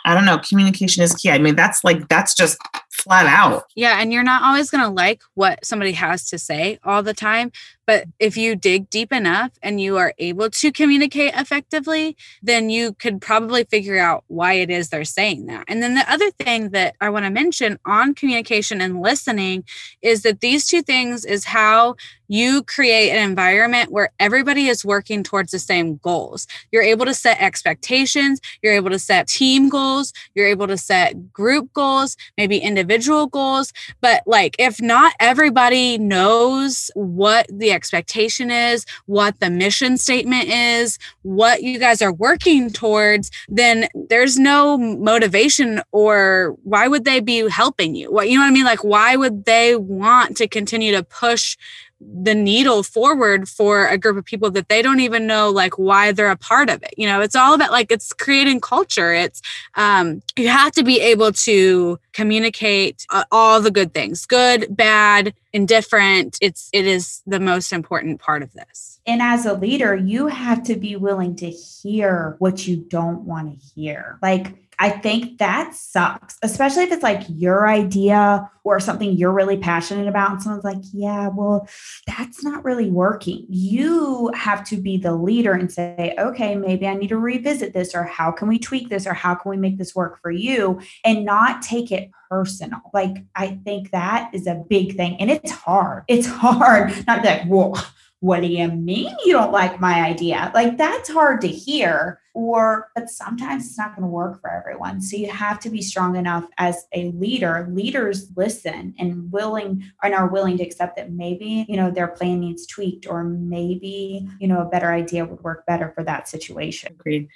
I 0.04 0.14
don't 0.14 0.24
know, 0.24 0.38
communication 0.38 1.02
is 1.02 1.14
key. 1.14 1.30
I 1.30 1.38
mean, 1.38 1.56
that's 1.56 1.82
like 1.82 2.08
that's 2.08 2.34
just 2.34 2.58
flat 2.92 3.26
out. 3.26 3.64
Yeah, 3.74 4.00
and 4.00 4.12
you're 4.12 4.22
not 4.22 4.42
always 4.42 4.70
going 4.70 4.84
to 4.84 4.90
like 4.90 5.22
what 5.34 5.64
somebody 5.64 5.92
has 5.92 6.28
to 6.28 6.38
say 6.38 6.78
all 6.84 7.02
the 7.02 7.14
time, 7.14 7.50
but 7.90 8.04
if 8.20 8.36
you 8.36 8.54
dig 8.54 8.88
deep 8.88 9.12
enough 9.12 9.50
and 9.64 9.80
you 9.80 9.96
are 9.96 10.14
able 10.18 10.48
to 10.48 10.70
communicate 10.70 11.34
effectively, 11.34 12.16
then 12.40 12.70
you 12.70 12.92
could 12.92 13.20
probably 13.20 13.64
figure 13.64 13.98
out 13.98 14.22
why 14.28 14.52
it 14.52 14.70
is 14.70 14.90
they're 14.90 15.04
saying 15.04 15.46
that. 15.46 15.64
And 15.66 15.82
then 15.82 15.96
the 15.96 16.08
other 16.08 16.30
thing 16.30 16.68
that 16.68 16.94
I 17.00 17.10
want 17.10 17.24
to 17.24 17.30
mention 17.30 17.80
on 17.84 18.14
communication 18.14 18.80
and 18.80 19.02
listening 19.02 19.64
is 20.02 20.22
that 20.22 20.40
these 20.40 20.68
two 20.68 20.82
things 20.82 21.24
is 21.24 21.44
how 21.44 21.96
you 22.30 22.62
create 22.62 23.10
an 23.10 23.28
environment 23.28 23.90
where 23.90 24.12
everybody 24.20 24.68
is 24.68 24.84
working 24.84 25.24
towards 25.24 25.50
the 25.50 25.58
same 25.58 25.96
goals. 25.96 26.46
You're 26.70 26.84
able 26.84 27.04
to 27.06 27.12
set 27.12 27.40
expectations, 27.40 28.40
you're 28.62 28.72
able 28.72 28.90
to 28.90 29.00
set 29.00 29.26
team 29.26 29.68
goals, 29.68 30.12
you're 30.36 30.46
able 30.46 30.68
to 30.68 30.78
set 30.78 31.32
group 31.32 31.72
goals, 31.72 32.16
maybe 32.38 32.58
individual 32.58 33.26
goals. 33.26 33.72
But 34.00 34.22
like, 34.26 34.54
if 34.60 34.80
not 34.80 35.12
everybody 35.18 35.98
knows 35.98 36.88
what 36.94 37.48
the 37.50 37.72
expectation 37.80 38.50
is, 38.50 38.84
what 39.06 39.40
the 39.40 39.48
mission 39.48 39.96
statement 39.96 40.48
is, 40.48 40.98
what 41.22 41.62
you 41.62 41.78
guys 41.78 42.02
are 42.02 42.12
working 42.12 42.68
towards, 42.68 43.30
then 43.48 43.88
there's 44.10 44.38
no 44.38 44.76
motivation 44.76 45.80
or 45.92 46.56
why 46.64 46.88
would 46.88 47.06
they 47.06 47.20
be 47.20 47.48
helping 47.48 47.94
you? 47.94 48.12
What 48.12 48.28
you 48.28 48.34
know 48.34 48.44
what 48.44 48.50
I 48.50 48.52
mean? 48.52 48.66
Like 48.66 48.84
why 48.84 49.16
would 49.16 49.46
they 49.46 49.76
want 49.76 50.36
to 50.36 50.46
continue 50.46 50.92
to 50.92 51.02
push 51.02 51.56
the 52.00 52.34
needle 52.34 52.82
forward 52.82 53.48
for 53.48 53.86
a 53.86 53.98
group 53.98 54.16
of 54.16 54.24
people 54.24 54.50
that 54.50 54.68
they 54.68 54.80
don't 54.80 55.00
even 55.00 55.26
know 55.26 55.50
like 55.50 55.78
why 55.78 56.12
they're 56.12 56.30
a 56.30 56.36
part 56.36 56.70
of 56.70 56.82
it 56.82 56.94
you 56.96 57.06
know? 57.06 57.20
It's 57.20 57.36
all 57.36 57.54
about 57.54 57.70
like 57.70 57.92
it's 57.92 58.12
creating 58.12 58.60
culture. 58.60 59.12
It's 59.12 59.42
um 59.74 60.22
you 60.36 60.48
have 60.48 60.72
to 60.72 60.82
be 60.82 61.00
able 61.00 61.32
to 61.32 61.98
communicate 62.12 63.06
uh, 63.10 63.24
all 63.30 63.60
the 63.60 63.70
good 63.70 63.92
things 63.94 64.26
good 64.26 64.74
bad 64.74 65.34
indifferent. 65.52 66.38
It's 66.40 66.68
it 66.72 66.86
is 66.86 67.22
the 67.26 67.40
most 67.40 67.72
important 67.72 68.20
part 68.20 68.42
of 68.42 68.52
this. 68.54 69.00
And 69.06 69.20
as 69.20 69.46
a 69.46 69.54
leader 69.54 69.94
you 69.94 70.28
have 70.28 70.62
to 70.64 70.76
be 70.76 70.96
willing 70.96 71.36
to 71.36 71.50
hear 71.50 72.36
what 72.38 72.66
you 72.66 72.76
don't 72.76 73.22
want 73.22 73.60
to 73.60 73.66
hear. 73.74 74.18
Like 74.22 74.54
I 74.82 74.88
think 74.88 75.36
that 75.38 75.74
sucks, 75.74 76.38
especially 76.42 76.84
if 76.84 76.90
it's 76.90 77.02
like 77.02 77.22
your 77.28 77.68
idea 77.68 78.50
or 78.64 78.80
something 78.80 79.12
you're 79.12 79.30
really 79.30 79.58
passionate 79.58 80.08
about. 80.08 80.32
And 80.32 80.42
someone's 80.42 80.64
like, 80.64 80.82
yeah, 80.94 81.28
well, 81.28 81.68
that's 82.06 82.42
not 82.42 82.64
really 82.64 82.90
working. 82.90 83.44
You 83.50 84.32
have 84.34 84.64
to 84.68 84.78
be 84.78 84.96
the 84.96 85.14
leader 85.14 85.52
and 85.52 85.70
say, 85.70 86.14
okay, 86.18 86.56
maybe 86.56 86.86
I 86.86 86.94
need 86.94 87.08
to 87.08 87.18
revisit 87.18 87.74
this, 87.74 87.94
or 87.94 88.04
how 88.04 88.32
can 88.32 88.48
we 88.48 88.58
tweak 88.58 88.88
this, 88.88 89.06
or 89.06 89.12
how 89.12 89.34
can 89.34 89.50
we 89.50 89.58
make 89.58 89.76
this 89.76 89.94
work 89.94 90.18
for 90.22 90.30
you, 90.30 90.80
and 91.04 91.26
not 91.26 91.60
take 91.60 91.92
it 91.92 92.10
personal. 92.30 92.80
Like, 92.94 93.24
I 93.36 93.58
think 93.64 93.90
that 93.90 94.30
is 94.32 94.46
a 94.46 94.64
big 94.68 94.96
thing. 94.96 95.20
And 95.20 95.30
it's 95.30 95.50
hard. 95.50 96.04
It's 96.08 96.26
hard 96.26 97.06
not 97.06 97.22
that, 97.22 97.46
whoa 97.46 97.74
what 98.20 98.42
do 98.42 98.48
you 98.48 98.68
mean 98.68 99.14
you 99.24 99.32
don't 99.32 99.50
like 99.50 99.80
my 99.80 100.02
idea? 100.02 100.50
Like 100.54 100.76
that's 100.76 101.10
hard 101.10 101.40
to 101.40 101.48
hear 101.48 102.20
or 102.34 102.90
but 102.94 103.08
sometimes 103.08 103.66
it's 103.66 103.78
not 103.78 103.96
going 103.96 104.02
to 104.02 104.08
work 104.08 104.40
for 104.40 104.50
everyone. 104.50 105.00
So 105.00 105.16
you 105.16 105.30
have 105.30 105.58
to 105.60 105.70
be 105.70 105.82
strong 105.82 106.16
enough 106.16 106.46
as 106.58 106.84
a 106.94 107.10
leader. 107.12 107.66
Leaders 107.70 108.30
listen 108.36 108.94
and 108.98 109.32
willing 109.32 109.84
and 110.02 110.14
are 110.14 110.28
willing 110.28 110.58
to 110.58 110.62
accept 110.62 110.96
that 110.96 111.10
maybe, 111.12 111.64
you 111.68 111.76
know, 111.76 111.90
their 111.90 112.08
plan 112.08 112.40
needs 112.40 112.66
tweaked 112.66 113.06
or 113.06 113.24
maybe, 113.24 114.28
you 114.38 114.48
know, 114.48 114.60
a 114.60 114.66
better 114.66 114.92
idea 114.92 115.24
would 115.24 115.42
work 115.42 115.64
better 115.66 115.90
for 115.94 116.04
that 116.04 116.28
situation. 116.28 116.92
Agreed. 116.92 117.28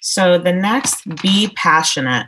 So 0.00 0.36
the 0.36 0.52
next 0.52 1.06
be 1.22 1.50
passionate. 1.54 2.26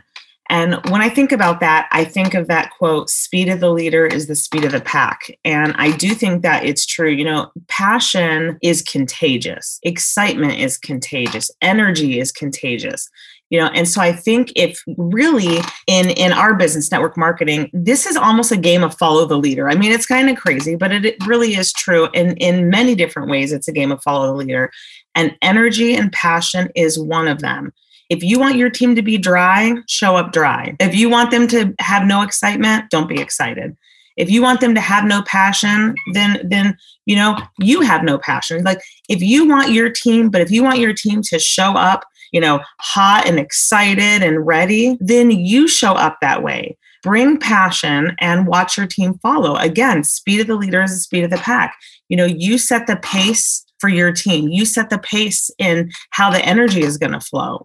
And 0.49 0.75
when 0.89 1.01
I 1.01 1.09
think 1.09 1.31
about 1.31 1.59
that, 1.59 1.87
I 1.91 2.05
think 2.05 2.33
of 2.33 2.47
that 2.47 2.71
quote, 2.77 3.09
speed 3.09 3.49
of 3.49 3.59
the 3.59 3.71
leader 3.71 4.05
is 4.05 4.27
the 4.27 4.35
speed 4.35 4.63
of 4.63 4.71
the 4.71 4.81
pack. 4.81 5.21
And 5.43 5.73
I 5.77 5.91
do 5.91 6.13
think 6.13 6.41
that 6.43 6.65
it's 6.65 6.85
true. 6.85 7.09
You 7.09 7.25
know, 7.25 7.51
passion 7.67 8.57
is 8.61 8.81
contagious, 8.81 9.79
excitement 9.83 10.59
is 10.59 10.77
contagious, 10.77 11.51
energy 11.61 12.19
is 12.19 12.31
contagious. 12.31 13.09
You 13.49 13.61
know 13.61 13.67
and 13.67 13.87
so 13.87 14.01
i 14.01 14.11
think 14.11 14.51
if 14.57 14.83
really 14.97 15.59
in 15.87 16.09
in 16.09 16.33
our 16.33 16.53
business 16.53 16.91
network 16.91 17.15
marketing 17.15 17.69
this 17.71 18.05
is 18.05 18.17
almost 18.17 18.51
a 18.51 18.57
game 18.57 18.83
of 18.83 18.97
follow 18.97 19.25
the 19.25 19.37
leader. 19.37 19.69
I 19.69 19.75
mean 19.75 19.93
it's 19.93 20.05
kind 20.05 20.29
of 20.29 20.35
crazy 20.35 20.75
but 20.75 20.91
it, 20.91 21.05
it 21.05 21.25
really 21.25 21.55
is 21.55 21.71
true. 21.71 22.09
In 22.13 22.35
in 22.37 22.69
many 22.69 22.93
different 22.93 23.29
ways 23.29 23.53
it's 23.53 23.69
a 23.69 23.71
game 23.71 23.93
of 23.93 24.03
follow 24.03 24.27
the 24.27 24.33
leader. 24.33 24.69
And 25.15 25.33
energy 25.41 25.95
and 25.95 26.11
passion 26.11 26.69
is 26.75 26.99
one 26.99 27.29
of 27.29 27.39
them 27.39 27.71
if 28.09 28.23
you 28.23 28.39
want 28.39 28.55
your 28.55 28.69
team 28.69 28.95
to 28.95 29.01
be 29.01 29.17
dry, 29.17 29.75
show 29.87 30.15
up 30.15 30.31
dry. 30.31 30.75
If 30.79 30.95
you 30.95 31.09
want 31.09 31.31
them 31.31 31.47
to 31.49 31.73
have 31.79 32.05
no 32.05 32.21
excitement, 32.21 32.89
don't 32.89 33.09
be 33.09 33.19
excited. 33.19 33.75
If 34.15 34.31
you 34.31 34.41
want 34.41 34.61
them 34.61 34.73
to 34.73 34.81
have 34.81 35.05
no 35.05 35.21
passion, 35.23 35.95
then 36.13 36.39
then 36.43 36.77
you 37.05 37.15
know, 37.15 37.37
you 37.59 37.81
have 37.81 38.03
no 38.03 38.17
passion. 38.17 38.63
Like 38.63 38.81
if 39.07 39.21
you 39.21 39.47
want 39.47 39.71
your 39.71 39.89
team, 39.89 40.29
but 40.29 40.41
if 40.41 40.51
you 40.51 40.63
want 40.63 40.79
your 40.79 40.93
team 40.93 41.21
to 41.23 41.39
show 41.39 41.71
up, 41.71 42.03
you 42.31 42.41
know, 42.41 42.59
hot 42.79 43.25
and 43.25 43.39
excited 43.39 44.21
and 44.21 44.45
ready, 44.45 44.97
then 44.99 45.31
you 45.31 45.67
show 45.67 45.93
up 45.93 46.17
that 46.21 46.43
way. 46.43 46.77
Bring 47.03 47.37
passion 47.37 48.15
and 48.19 48.47
watch 48.47 48.77
your 48.77 48.87
team 48.87 49.13
follow. 49.19 49.55
Again, 49.55 50.03
speed 50.03 50.41
of 50.41 50.47
the 50.47 50.55
leader 50.55 50.81
is 50.81 50.91
the 50.91 50.97
speed 50.97 51.23
of 51.23 51.29
the 51.29 51.37
pack. 51.37 51.75
You 52.09 52.17
know, 52.17 52.25
you 52.25 52.57
set 52.57 52.87
the 52.87 52.97
pace 52.97 53.63
for 53.79 53.89
your 53.89 54.11
team. 54.11 54.49
You 54.49 54.65
set 54.65 54.89
the 54.89 54.99
pace 54.99 55.49
in 55.57 55.91
how 56.11 56.29
the 56.29 56.43
energy 56.43 56.81
is 56.81 56.97
going 56.97 57.13
to 57.13 57.19
flow. 57.19 57.63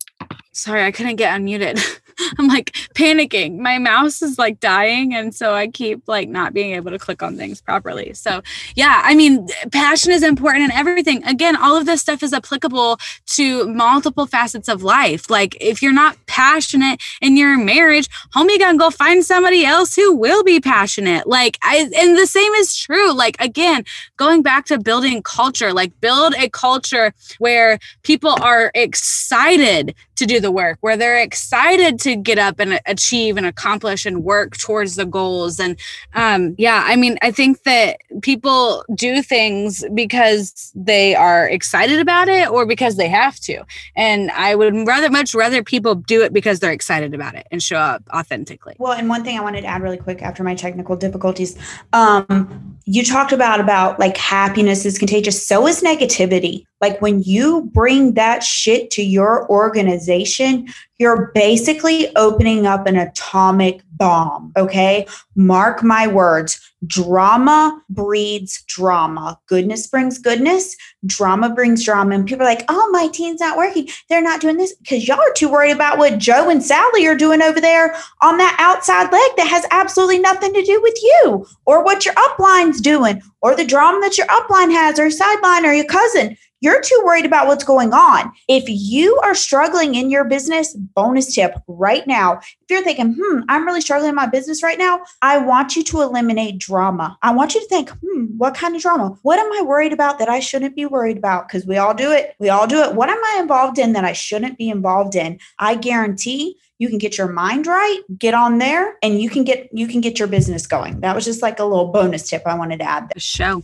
Sorry, 0.53 0.85
I 0.85 0.93
couldn't 0.93 1.17
get 1.17 1.39
unmuted. 1.39 2.01
I'm 2.39 2.49
like 2.49 2.73
panicking. 2.95 3.59
My 3.59 3.79
mouse 3.79 4.23
is 4.23 4.39
like 4.39 4.61
dying. 4.61 5.15
And 5.15 5.35
so 5.35 5.55
I 5.55 5.69
keep 5.69 6.03
like 6.07 6.29
not 6.29 6.55
being 6.55 6.75
able 6.75 6.91
to 6.91 6.99
click 6.99 7.23
on 7.23 7.37
things 7.37 7.61
properly. 7.61 8.13
So, 8.15 8.43
yeah, 8.75 9.03
I 9.05 9.15
mean, 9.15 9.49
passion 9.71 10.13
is 10.13 10.23
important 10.23 10.65
in 10.65 10.73
everything. 10.73 11.25
Again, 11.25 11.57
all 11.57 11.77
of 11.77 11.87
this 11.87 12.01
stuff 12.01 12.23
is 12.23 12.33
applicable 12.33 12.99
to 13.27 13.67
multiple 13.69 14.27
facets 14.27 14.69
of 14.69 14.83
life. 14.83 15.31
Like, 15.31 15.57
if 15.61 15.83
you're 15.83 15.93
not 15.93 16.17
passionate 16.27 17.01
in 17.21 17.37
your 17.37 17.59
marriage, 17.59 18.09
homie, 18.35 18.59
gonna 18.59 18.79
go 18.79 18.91
find 18.91 19.25
somebody 19.25 19.65
else 19.65 19.95
who 19.95 20.15
will 20.15 20.43
be 20.45 20.61
passionate. 20.61 21.27
Like, 21.27 21.59
I, 21.63 21.89
and 21.97 22.17
the 22.17 22.27
same 22.27 22.53
is 22.55 22.77
true. 22.77 23.13
Like, 23.13 23.37
again, 23.41 23.85
going 24.17 24.43
back 24.43 24.67
to 24.67 24.79
building 24.79 25.23
culture, 25.23 25.73
like, 25.73 25.99
build 26.01 26.35
a 26.35 26.49
culture 26.49 27.13
where 27.39 27.79
people 28.03 28.37
are 28.43 28.71
excited 28.75 29.95
to 30.17 30.27
do 30.27 30.41
the 30.41 30.51
work, 30.51 30.79
where 30.81 30.97
they're 30.97 31.21
excited 31.21 31.99
to 32.01 32.12
get 32.17 32.39
up 32.39 32.59
and 32.59 32.81
achieve 32.87 33.37
and 33.37 33.47
accomplish 33.47 34.07
and 34.07 34.25
work 34.25 34.57
towards 34.57 34.97
the 34.97 35.07
goals. 35.07 35.59
And 35.61 35.79
um, 36.15 36.55
yeah, 36.59 36.83
I 36.87 36.97
mean, 36.97 37.19
I 37.23 37.31
think 37.31 37.63
that 37.65 37.99
people 38.23 38.85
do 38.95 39.23
things 39.23 39.85
because 39.95 40.73
they 40.75 41.15
are 41.15 41.49
excited 41.49 42.01
about 42.01 42.29
it 42.29 42.49
or 42.49 42.67
because 42.67 42.97
they 42.97 43.09
have 43.09 43.39
to. 43.41 43.65
And 43.97 44.31
I 44.33 44.55
would 44.55 44.75
rather 44.87 45.11
much 45.11 45.35
rather 45.35 45.63
people 45.63 45.95
do 45.95 46.23
it 46.23 46.33
because 46.33 46.61
they're 46.61 46.73
excited 46.73 47.15
about 47.15 47.35
it 47.35 47.47
and 47.51 47.63
show 47.63 47.77
up 47.77 48.03
authentically. 48.13 48.77
Well, 48.79 48.93
and 48.93 49.09
one 49.09 49.25
thing 49.25 49.39
I 49.39 49.43
wanted 49.43 49.63
to 49.63 49.67
add 49.67 49.83
really 49.83 49.97
quick 49.97 50.23
after 50.23 50.43
my 50.43 50.55
technical 50.55 50.97
difficulties, 50.97 51.57
um, 51.93 52.79
you 52.85 53.05
talked 53.05 53.33
about 53.33 53.61
about 53.61 53.99
like 53.99 54.17
happiness 54.17 54.85
is 54.85 54.99
contagious. 54.99 55.47
So 55.47 55.67
is 55.67 55.83
negativity. 55.83 56.65
Like 56.83 57.01
when 57.01 57.23
you 57.23 57.71
bring 57.73 58.15
that 58.15 58.43
shit 58.43 58.91
to 58.91 59.03
your 59.03 59.49
organization, 59.49 60.69
you're 60.99 61.31
basically 61.35 62.15
opening 62.17 62.67
up 62.67 62.87
an 62.87 62.97
atomic 62.97 63.83
bomb. 63.93 64.53
Okay. 64.57 65.07
Mark 65.37 65.83
my 65.83 66.07
words 66.09 66.61
drama 66.87 67.81
breeds 67.89 68.63
drama. 68.67 69.39
Goodness 69.47 69.87
brings 69.87 70.19
goodness. 70.19 70.77
Drama 71.07 71.51
brings 71.51 71.85
drama. 71.85 72.15
And 72.15 72.27
people 72.27 72.43
are 72.43 72.49
like, 72.49 72.65
oh, 72.69 72.91
my 72.91 73.09
team's 73.09 73.41
not 73.41 73.57
working. 73.57 73.89
They're 74.09 74.23
not 74.23 74.41
doing 74.41 74.57
this 74.57 74.75
because 74.75 75.07
y'all 75.07 75.21
are 75.21 75.33
too 75.35 75.49
worried 75.49 75.73
about 75.73 75.99
what 75.99 76.19
Joe 76.19 76.51
and 76.51 76.63
Sally 76.63 77.07
are 77.07 77.15
doing 77.15 77.43
over 77.43 77.61
there 77.61 77.95
on 78.21 78.37
that 78.39 78.57
outside 78.59 79.13
leg 79.13 79.31
that 79.37 79.49
has 79.49 79.65
absolutely 79.71 80.19
nothing 80.19 80.53
to 80.55 80.63
do 80.63 80.83
with 80.83 80.97
you 81.03 81.47
or 81.67 81.85
what 81.85 82.05
your 82.05 82.15
upline's 82.17 82.81
doing 82.81 83.23
or 83.41 83.55
the 83.55 83.65
drama 83.65 84.01
that 84.01 84.19
your 84.19 84.27
upline 84.27 84.73
has 84.73 84.99
or 84.99 85.11
sideline 85.11 85.65
or 85.65 85.73
your 85.73 85.87
cousin. 85.87 86.37
You're 86.63 86.81
too 86.81 87.03
worried 87.05 87.27
about 87.27 87.49
what's 87.49 87.65
going 87.65 87.93
on. 87.93 88.33
If 88.47 88.65
you 88.69 89.19
are 89.25 89.35
struggling 89.35 89.97
in 89.97 90.11
your 90.11 90.25
business, 90.25 90.75
bonus 90.75 91.35
tip 91.35 91.57
right 91.67 92.07
now. 92.07 92.39
If 92.39 92.71
you're 92.71 92.85
thinking, 92.85 93.17
hmm, 93.21 93.41
I'm 93.49 93.67
really 93.67 93.81
struggling 93.81 94.11
in 94.11 94.15
my 94.15 94.27
business 94.27 94.63
right 94.63 94.79
now, 94.79 95.01
I 95.21 95.39
want 95.39 95.75
you 95.75 95.83
to 95.83 96.03
eliminate 96.03 96.59
drama. 96.59 97.19
I 97.21 97.33
want 97.33 97.55
you 97.55 97.61
to 97.61 97.67
think, 97.67 97.91
hmm, 97.91 98.27
what 98.39 98.55
kind 98.55 98.77
of 98.77 98.81
drama? 98.81 99.17
What 99.23 99.41
am 99.41 99.53
I 99.53 99.63
worried 99.63 99.93
about 99.93 100.21
that 100.21 100.29
I 100.29 100.39
shouldn't 100.39 100.77
be 100.77 100.87
worried 100.87 101.19
about? 101.19 101.49
Because 101.49 101.67
we 101.67 101.79
all 101.79 101.95
do 101.95 102.13
it. 102.13 102.37
We 102.39 102.49
all 102.49 102.69
do 102.69 102.81
it. 102.81 102.95
What 102.95 103.11
am 103.11 103.19
I 103.25 103.41
involved 103.41 103.81
in 103.81 103.93
that 103.95 104.05
I 104.05 104.13
shouldn't 104.13 104.57
be 104.57 104.71
involved 104.71 105.17
in? 105.17 105.41
I 105.59 105.75
guarantee 105.75 106.57
you 106.79 106.89
can 106.89 106.99
get 106.99 107.17
your 107.17 107.29
mind 107.29 107.69
right 107.69 108.01
get 108.19 108.35
on 108.35 108.59
there 108.59 108.97
and 109.03 109.23
you 109.23 109.31
can 109.31 109.45
get 109.45 109.69
you 109.73 109.87
can 109.87 110.01
get 110.01 110.19
your 110.19 110.27
business 110.27 110.67
going 110.67 111.01
that 111.01 111.15
was 111.15 111.25
just 111.25 111.41
like 111.41 111.61
a 111.61 111.65
little 111.65 111.93
bonus 111.93 112.29
tip 112.29 112.43
i 112.45 112.57
wanted 112.57 112.81
to 112.81 112.85
add 112.85 113.05
there. 113.05 113.21
show 113.21 113.63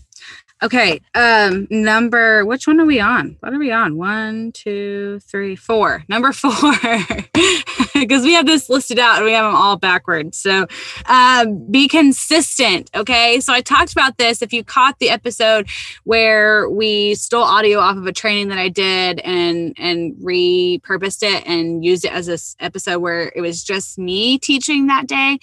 Okay. 0.63 1.01
Um, 1.15 1.67
number 1.71 2.45
which 2.45 2.67
one 2.67 2.81
are 2.81 2.87
we 2.87 3.01
on? 3.01 3.37
What 3.41 3.53
are 3.53 3.59
we 3.59 3.71
on? 3.71 3.97
One, 3.97 4.53
two, 4.53 5.21
three, 5.21 5.55
four. 5.57 6.05
Number 6.09 6.33
four. 6.33 6.53
Because 8.09 8.25
we 8.25 8.35
have 8.35 8.47
this 8.47 8.71
listed 8.71 8.99
out 8.99 9.17
and 9.17 9.25
we 9.25 9.33
have 9.33 9.45
them 9.45 9.55
all 9.55 9.77
backwards. 9.77 10.39
So 10.39 10.67
um 11.07 11.71
be 11.71 11.89
consistent. 11.89 12.91
Okay. 12.95 13.41
So 13.41 13.53
I 13.53 13.61
talked 13.61 13.93
about 13.93 14.17
this. 14.19 14.41
If 14.41 14.53
you 14.53 14.65
caught 14.65 14.99
the 14.99 15.11
episode 15.11 15.69
where 16.05 16.69
we 16.71 17.15
stole 17.17 17.43
audio 17.43 17.79
off 17.81 17.97
of 17.97 18.07
a 18.07 18.13
training 18.13 18.49
that 18.49 18.59
I 18.59 18.69
did 18.69 19.21
and 19.21 19.75
and 19.79 20.15
repurposed 20.17 21.23
it 21.23 21.47
and 21.47 21.85
used 21.85 22.05
it 22.05 22.13
as 22.13 22.27
this 22.27 22.57
episode 22.61 23.01
where 23.01 23.33
it 23.35 23.41
was 23.41 23.63
just 23.63 23.99
me 23.99 24.39
teaching 24.39 24.87
that 24.87 25.07
day. 25.07 25.39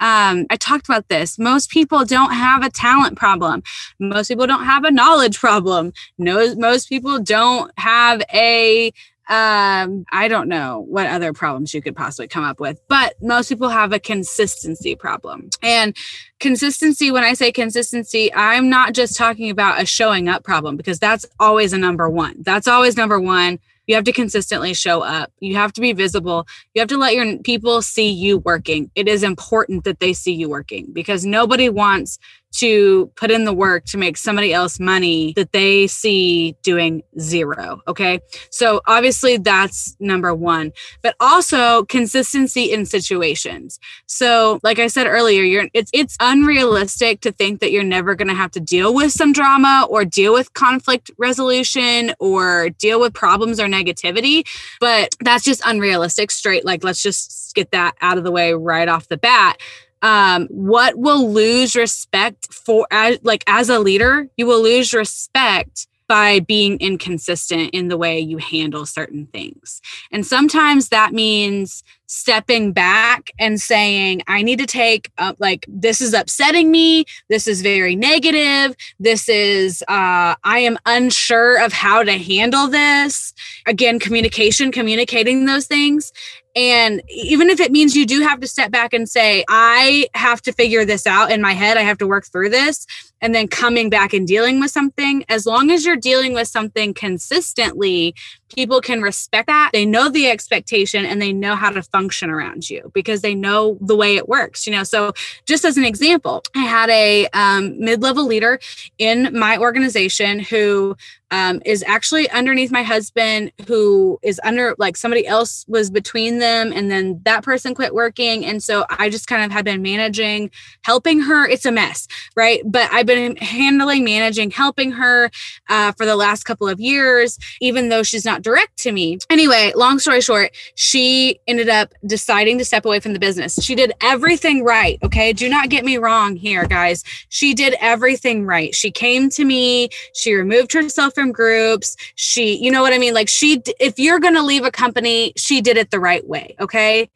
Um, 0.00 0.46
I 0.50 0.56
talked 0.56 0.88
about 0.88 1.08
this. 1.08 1.38
Most 1.38 1.70
people 1.70 2.04
don't 2.04 2.32
have 2.32 2.62
a 2.64 2.70
talent 2.70 3.16
problem. 3.16 3.62
Most 3.98 4.28
people 4.28 4.46
don't 4.46 4.64
have 4.64 4.84
a 4.84 4.90
knowledge 4.90 5.38
problem. 5.38 5.92
No, 6.18 6.54
most 6.54 6.88
people 6.88 7.18
don't 7.18 7.72
have 7.78 8.22
a 8.32 8.92
um 9.28 10.04
i 10.10 10.26
don't 10.26 10.48
know 10.48 10.84
what 10.88 11.06
other 11.06 11.32
problems 11.32 11.74
you 11.74 11.82
could 11.82 11.94
possibly 11.94 12.26
come 12.26 12.44
up 12.44 12.60
with 12.60 12.80
but 12.88 13.14
most 13.20 13.48
people 13.48 13.68
have 13.68 13.92
a 13.92 13.98
consistency 13.98 14.94
problem 14.94 15.50
and 15.62 15.96
consistency 16.40 17.10
when 17.10 17.24
i 17.24 17.34
say 17.34 17.52
consistency 17.52 18.32
i'm 18.34 18.68
not 18.70 18.94
just 18.94 19.16
talking 19.16 19.50
about 19.50 19.80
a 19.80 19.86
showing 19.86 20.28
up 20.28 20.44
problem 20.44 20.76
because 20.76 20.98
that's 20.98 21.26
always 21.38 21.72
a 21.72 21.78
number 21.78 22.08
one 22.08 22.36
that's 22.40 22.66
always 22.66 22.96
number 22.96 23.20
one 23.20 23.58
you 23.88 23.94
have 23.94 24.04
to 24.04 24.12
consistently 24.12 24.74
show 24.74 25.00
up. 25.00 25.32
You 25.40 25.56
have 25.56 25.72
to 25.72 25.80
be 25.80 25.94
visible. 25.94 26.46
You 26.74 26.80
have 26.80 26.90
to 26.90 26.98
let 26.98 27.14
your 27.14 27.38
people 27.38 27.80
see 27.80 28.10
you 28.10 28.38
working. 28.38 28.90
It 28.94 29.08
is 29.08 29.22
important 29.22 29.84
that 29.84 29.98
they 29.98 30.12
see 30.12 30.34
you 30.34 30.48
working 30.48 30.88
because 30.92 31.24
nobody 31.24 31.70
wants 31.70 32.18
to 32.56 33.06
put 33.16 33.30
in 33.30 33.44
the 33.44 33.52
work 33.52 33.84
to 33.86 33.98
make 33.98 34.16
somebody 34.16 34.52
else 34.52 34.80
money 34.80 35.32
that 35.36 35.52
they 35.52 35.86
see 35.86 36.56
doing 36.62 37.02
zero. 37.18 37.80
Okay. 37.86 38.20
So 38.50 38.80
obviously 38.86 39.36
that's 39.36 39.96
number 40.00 40.34
one, 40.34 40.72
but 41.02 41.14
also 41.20 41.84
consistency 41.84 42.72
in 42.72 42.86
situations. 42.86 43.78
So, 44.06 44.60
like 44.62 44.78
I 44.78 44.86
said 44.86 45.06
earlier, 45.06 45.42
you're 45.42 45.68
it's 45.74 45.90
it's 45.92 46.16
unrealistic 46.20 47.20
to 47.22 47.32
think 47.32 47.60
that 47.60 47.70
you're 47.70 47.84
never 47.84 48.14
going 48.14 48.28
to 48.28 48.34
have 48.34 48.50
to 48.52 48.60
deal 48.60 48.94
with 48.94 49.12
some 49.12 49.32
drama 49.32 49.86
or 49.88 50.04
deal 50.04 50.32
with 50.32 50.52
conflict 50.54 51.10
resolution 51.18 52.14
or 52.18 52.70
deal 52.70 53.00
with 53.00 53.12
problems 53.12 53.60
or 53.60 53.66
negativity, 53.66 54.46
but 54.80 55.14
that's 55.20 55.44
just 55.44 55.62
unrealistic 55.64 56.30
straight 56.30 56.64
like 56.64 56.84
let's 56.84 57.02
just 57.02 57.54
get 57.54 57.70
that 57.72 57.94
out 58.00 58.18
of 58.18 58.24
the 58.24 58.30
way 58.30 58.54
right 58.54 58.88
off 58.88 59.08
the 59.08 59.16
bat 59.16 59.58
um 60.02 60.46
what 60.48 60.96
will 60.96 61.30
lose 61.30 61.74
respect 61.76 62.52
for 62.52 62.86
as 62.90 63.18
like 63.22 63.44
as 63.46 63.68
a 63.68 63.78
leader 63.78 64.28
you 64.36 64.46
will 64.46 64.62
lose 64.62 64.92
respect 64.92 65.86
by 66.08 66.40
being 66.40 66.78
inconsistent 66.80 67.70
in 67.74 67.88
the 67.88 67.96
way 67.96 68.18
you 68.18 68.38
handle 68.38 68.86
certain 68.86 69.26
things. 69.26 69.82
And 70.10 70.26
sometimes 70.26 70.88
that 70.88 71.12
means 71.12 71.84
stepping 72.06 72.72
back 72.72 73.30
and 73.38 73.60
saying 73.60 74.22
i 74.28 74.40
need 74.40 74.58
to 74.58 74.64
take 74.64 75.10
uh, 75.18 75.34
like 75.38 75.66
this 75.68 76.00
is 76.00 76.14
upsetting 76.14 76.70
me. 76.70 77.04
This 77.28 77.46
is 77.46 77.60
very 77.60 77.94
negative. 77.94 78.74
This 78.98 79.28
is 79.28 79.82
uh, 79.82 80.34
i 80.42 80.58
am 80.60 80.78
unsure 80.86 81.62
of 81.62 81.74
how 81.74 82.02
to 82.02 82.12
handle 82.12 82.66
this. 82.66 83.34
Again 83.66 83.98
communication 83.98 84.72
communicating 84.72 85.44
those 85.44 85.66
things 85.66 86.10
and 86.58 87.02
even 87.08 87.50
if 87.50 87.60
it 87.60 87.70
means 87.70 87.94
you 87.94 88.04
do 88.04 88.20
have 88.22 88.40
to 88.40 88.48
step 88.48 88.72
back 88.72 88.92
and 88.92 89.08
say, 89.08 89.44
I 89.48 90.08
have 90.14 90.42
to 90.42 90.52
figure 90.52 90.84
this 90.84 91.06
out 91.06 91.30
in 91.30 91.40
my 91.40 91.52
head, 91.52 91.76
I 91.76 91.82
have 91.82 91.98
to 91.98 92.06
work 92.06 92.26
through 92.26 92.48
this, 92.50 92.84
and 93.20 93.34
then 93.34 93.48
coming 93.48 93.90
back 93.90 94.12
and 94.12 94.26
dealing 94.26 94.60
with 94.60 94.70
something, 94.70 95.24
as 95.28 95.46
long 95.46 95.70
as 95.70 95.84
you're 95.84 95.96
dealing 95.96 96.34
with 96.34 96.48
something 96.48 96.94
consistently, 96.94 98.14
people 98.54 98.80
can 98.80 99.02
respect 99.02 99.46
that. 99.48 99.70
They 99.72 99.84
know 99.84 100.08
the 100.08 100.28
expectation 100.28 101.04
and 101.04 101.20
they 101.20 101.32
know 101.32 101.54
how 101.54 101.70
to 101.70 101.82
function 101.82 102.30
around 102.30 102.68
you 102.68 102.90
because 102.94 103.20
they 103.20 103.34
know 103.34 103.78
the 103.80 103.96
way 103.96 104.16
it 104.16 104.28
works, 104.28 104.66
you 104.66 104.72
know. 104.72 104.84
So, 104.84 105.12
just 105.46 105.64
as 105.64 105.76
an 105.76 105.84
example, 105.84 106.42
I 106.54 106.62
had 106.62 106.90
a 106.90 107.28
um, 107.28 107.78
mid 107.78 108.02
level 108.02 108.26
leader 108.26 108.58
in 108.98 109.36
my 109.38 109.58
organization 109.58 110.40
who 110.40 110.96
um, 111.30 111.60
is 111.64 111.84
actually 111.86 112.30
underneath 112.30 112.70
my 112.70 112.82
husband, 112.82 113.52
who 113.66 114.18
is 114.22 114.40
under 114.44 114.74
like 114.78 114.96
somebody 114.96 115.26
else 115.26 115.64
was 115.68 115.90
between 115.90 116.38
them, 116.38 116.72
and 116.72 116.90
then 116.90 117.20
that 117.24 117.42
person 117.44 117.74
quit 117.74 117.94
working. 117.94 118.46
And 118.46 118.62
so 118.62 118.86
I 118.88 119.10
just 119.10 119.26
kind 119.26 119.44
of 119.44 119.50
have 119.52 119.64
been 119.64 119.82
managing, 119.82 120.50
helping 120.82 121.20
her. 121.20 121.46
It's 121.46 121.66
a 121.66 121.72
mess, 121.72 122.08
right? 122.34 122.62
But 122.64 122.90
I've 122.92 123.06
been 123.08 123.36
handling, 123.36 124.04
managing, 124.04 124.52
helping 124.52 124.92
her 124.92 125.30
uh, 125.68 125.90
for 125.92 126.06
the 126.06 126.14
last 126.14 126.44
couple 126.44 126.68
of 126.68 126.78
years, 126.78 127.38
even 127.60 127.88
though 127.88 128.04
she's 128.04 128.24
not 128.24 128.42
direct 128.42 128.76
to 128.78 128.92
me. 128.92 129.18
Anyway, 129.30 129.72
long 129.74 129.98
story 129.98 130.20
short, 130.20 130.56
she 130.76 131.40
ended 131.48 131.68
up 131.68 131.92
deciding 132.06 132.58
to 132.58 132.64
step 132.64 132.84
away 132.84 133.00
from 133.00 133.14
the 133.14 133.18
business. 133.18 133.56
She 133.60 133.74
did 133.74 133.92
everything 134.00 134.62
right. 134.62 134.98
Okay. 135.02 135.32
Do 135.32 135.48
not 135.48 135.70
get 135.70 135.84
me 135.84 135.96
wrong 135.96 136.36
here, 136.36 136.66
guys. 136.66 137.02
She 137.30 137.54
did 137.54 137.74
everything 137.80 138.46
right. 138.46 138.74
She 138.74 138.90
came 138.90 139.30
to 139.30 139.44
me. 139.44 139.88
She 140.14 140.34
removed 140.34 140.72
herself 140.72 141.14
from 141.14 141.32
groups. 141.32 141.96
She, 142.14 142.56
you 142.56 142.70
know 142.70 142.82
what 142.82 142.92
I 142.92 142.98
mean? 142.98 143.14
Like, 143.14 143.28
she, 143.28 143.62
if 143.80 143.98
you're 143.98 144.20
going 144.20 144.34
to 144.34 144.42
leave 144.42 144.64
a 144.64 144.70
company, 144.70 145.32
she 145.36 145.60
did 145.60 145.76
it 145.76 145.90
the 145.90 146.00
right 146.00 146.26
way. 146.28 146.54
Okay 146.60 147.08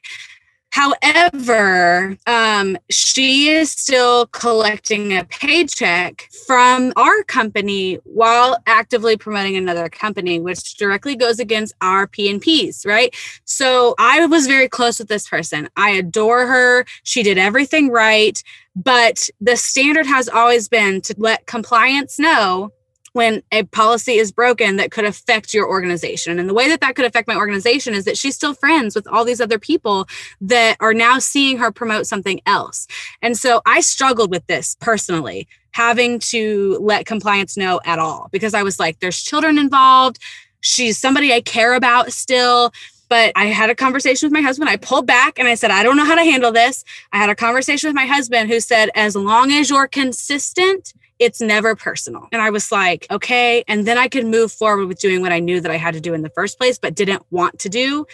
However, 0.73 2.17
um, 2.27 2.79
she 2.91 3.51
is 3.51 3.71
still 3.71 4.27
collecting 4.29 5.13
a 5.13 5.25
paycheck 5.25 6.31
from 6.47 6.95
our 6.97 7.23
company 7.25 7.97
while 8.05 8.57
actively 8.67 9.19
promoting 9.19 9.55
another 9.55 9.91
company, 9.91 10.41
which 10.41 10.77
directly 10.79 11.15
goes 11.15 11.39
against 11.39 11.75
our 11.83 12.07
P 12.07 12.31
and 12.31 12.41
Ps, 12.41 12.87
right? 12.87 13.15
So 13.45 13.95
I 13.99 14.25
was 14.25 14.47
very 14.47 14.67
close 14.67 14.99
with 14.99 15.09
this 15.09 15.29
person. 15.29 15.69
I 15.77 15.91
adore 15.91 16.47
her. 16.47 16.87
She 17.03 17.23
did 17.23 17.37
everything 17.37 17.91
right. 17.91 18.43
But 18.75 19.29
the 19.43 19.59
standard 19.59 20.07
has 20.07 20.27
always 20.27 20.71
been 20.71 21.03
to 21.03 21.15
let 21.19 21.45
compliance 21.45 22.19
know 22.19 22.73
when 23.13 23.43
a 23.53 23.65
policy 23.65 24.15
is 24.15 24.33
broken 24.33 24.77
that 24.77 24.91
could 24.91 25.05
affect 25.05 25.53
your 25.53 25.69
organization. 25.69 26.39
And 26.39 26.49
the 26.49 26.55
way 26.55 26.69
that 26.69 26.81
that 26.81 26.97
could 26.97 27.05
affect 27.05 27.29
my 27.29 27.37
organization 27.37 27.95
is 27.95 28.05
that 28.07 28.17
she's 28.17 28.35
still 28.35 28.55
friends 28.55 28.95
with 28.95 29.07
all 29.07 29.25
these 29.25 29.41
other 29.41 29.59
people 29.59 30.09
that 30.41 30.77
are 30.81 30.95
now 30.95 31.19
seeing 31.19 31.59
her 31.59 31.71
promote 31.71 32.07
something 32.07 32.41
else. 32.47 32.87
And 33.21 33.37
so 33.37 33.61
I 33.67 33.81
struggled 33.81 34.31
with 34.31 34.47
this 34.47 34.77
personally, 34.81 35.47
having 35.73 36.19
to 36.19 36.79
let 36.81 37.07
compliance 37.07 37.57
know 37.57 37.81
at 37.85 37.99
all 37.99 38.29
because 38.33 38.55
I 38.55 38.63
was 38.63 38.79
like, 38.79 39.01
there's 39.01 39.23
children 39.23 39.59
involved. 39.59 40.19
She's 40.61 40.99
somebody 40.99 41.33
I 41.33 41.41
care 41.41 41.75
about 41.75 42.13
still. 42.13 42.73
But 43.09 43.33
I 43.37 43.47
had 43.47 43.69
a 43.69 43.75
conversation 43.75 44.27
with 44.27 44.33
my 44.33 44.41
husband. 44.41 44.71
I 44.71 44.77
pulled 44.77 45.07
back 45.07 45.39
and 45.39 45.47
I 45.47 45.55
said, 45.55 45.71
I 45.71 45.83
don't 45.83 45.99
know 45.99 46.05
how 46.07 46.15
to 46.15 46.25
handle 46.25 46.51
this. 46.51 46.83
I 47.13 47.19
had 47.19 47.29
a 47.29 47.35
conversation 47.35 47.89
with 47.89 47.95
my 47.95 48.07
husband 48.07 48.49
who 48.49 48.59
said, 48.59 48.89
as 48.95 49.15
long 49.15 49.53
as 49.53 49.69
you're 49.69 49.87
consistent, 49.87 50.95
it's 51.23 51.41
never 51.41 51.77
personal. 51.77 52.29
And 52.33 52.43
I 52.43 52.51
was 52.51 52.73
like, 52.73 53.07
okay. 53.11 53.65
And 53.69 53.87
then 53.87 53.97
I 53.97 54.09
could 54.09 54.27
move 54.27 54.51
forward 54.51 54.87
with 54.87 54.99
doing 54.99 55.23
what 55.23 55.33
I 55.33 55.39
knew 55.39 55.61
that 55.61 55.71
I 55.71 55.77
had 55.77 55.95
to 55.95 56.01
do 56.01 56.15
in 56.15 56.23
the 56.23 56.31
first 56.31 56.59
place, 56.59 56.79
but 56.79 56.95
didn't 56.95 57.23
want 57.31 57.61
to 57.61 57.69
do, 57.69 58.07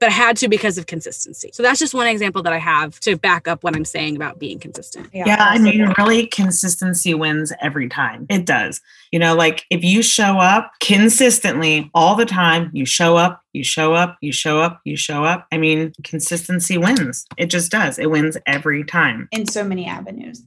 but 0.00 0.08
I 0.08 0.12
had 0.12 0.36
to 0.38 0.48
because 0.48 0.78
of 0.78 0.86
consistency. 0.86 1.50
So 1.52 1.62
that's 1.62 1.78
just 1.78 1.94
one 1.94 2.06
example 2.06 2.42
that 2.42 2.52
I 2.52 2.58
have 2.58 2.98
to 3.00 3.16
back 3.16 3.46
up 3.46 3.62
what 3.62 3.76
I'm 3.76 3.84
saying 3.84 4.16
about 4.16 4.38
being 4.38 4.58
consistent. 4.58 5.10
Yeah, 5.12 5.24
yeah 5.26 5.46
I 5.48 5.58
mean, 5.58 5.92
really, 5.98 6.26
consistency 6.26 7.14
wins 7.14 7.52
every 7.60 7.88
time. 7.88 8.26
It 8.30 8.46
does. 8.46 8.80
You 9.12 9.18
know, 9.18 9.34
like 9.36 9.64
if 9.70 9.84
you 9.84 10.02
show 10.02 10.38
up 10.38 10.72
consistently 10.80 11.90
all 11.94 12.16
the 12.16 12.24
time, 12.24 12.70
you 12.72 12.86
show 12.86 13.16
up, 13.16 13.42
you 13.52 13.62
show 13.62 13.92
up, 13.92 14.16
you 14.22 14.32
show 14.32 14.58
up, 14.58 14.80
you 14.84 14.96
show 14.96 15.24
up. 15.24 15.46
I 15.52 15.58
mean, 15.58 15.92
consistency 16.02 16.78
wins. 16.78 17.26
It 17.36 17.46
just 17.46 17.70
does. 17.70 17.98
It 17.98 18.10
wins 18.10 18.38
every 18.46 18.84
time. 18.84 19.28
In 19.32 19.46
so 19.46 19.62
many 19.62 19.86
avenues. 19.86 20.42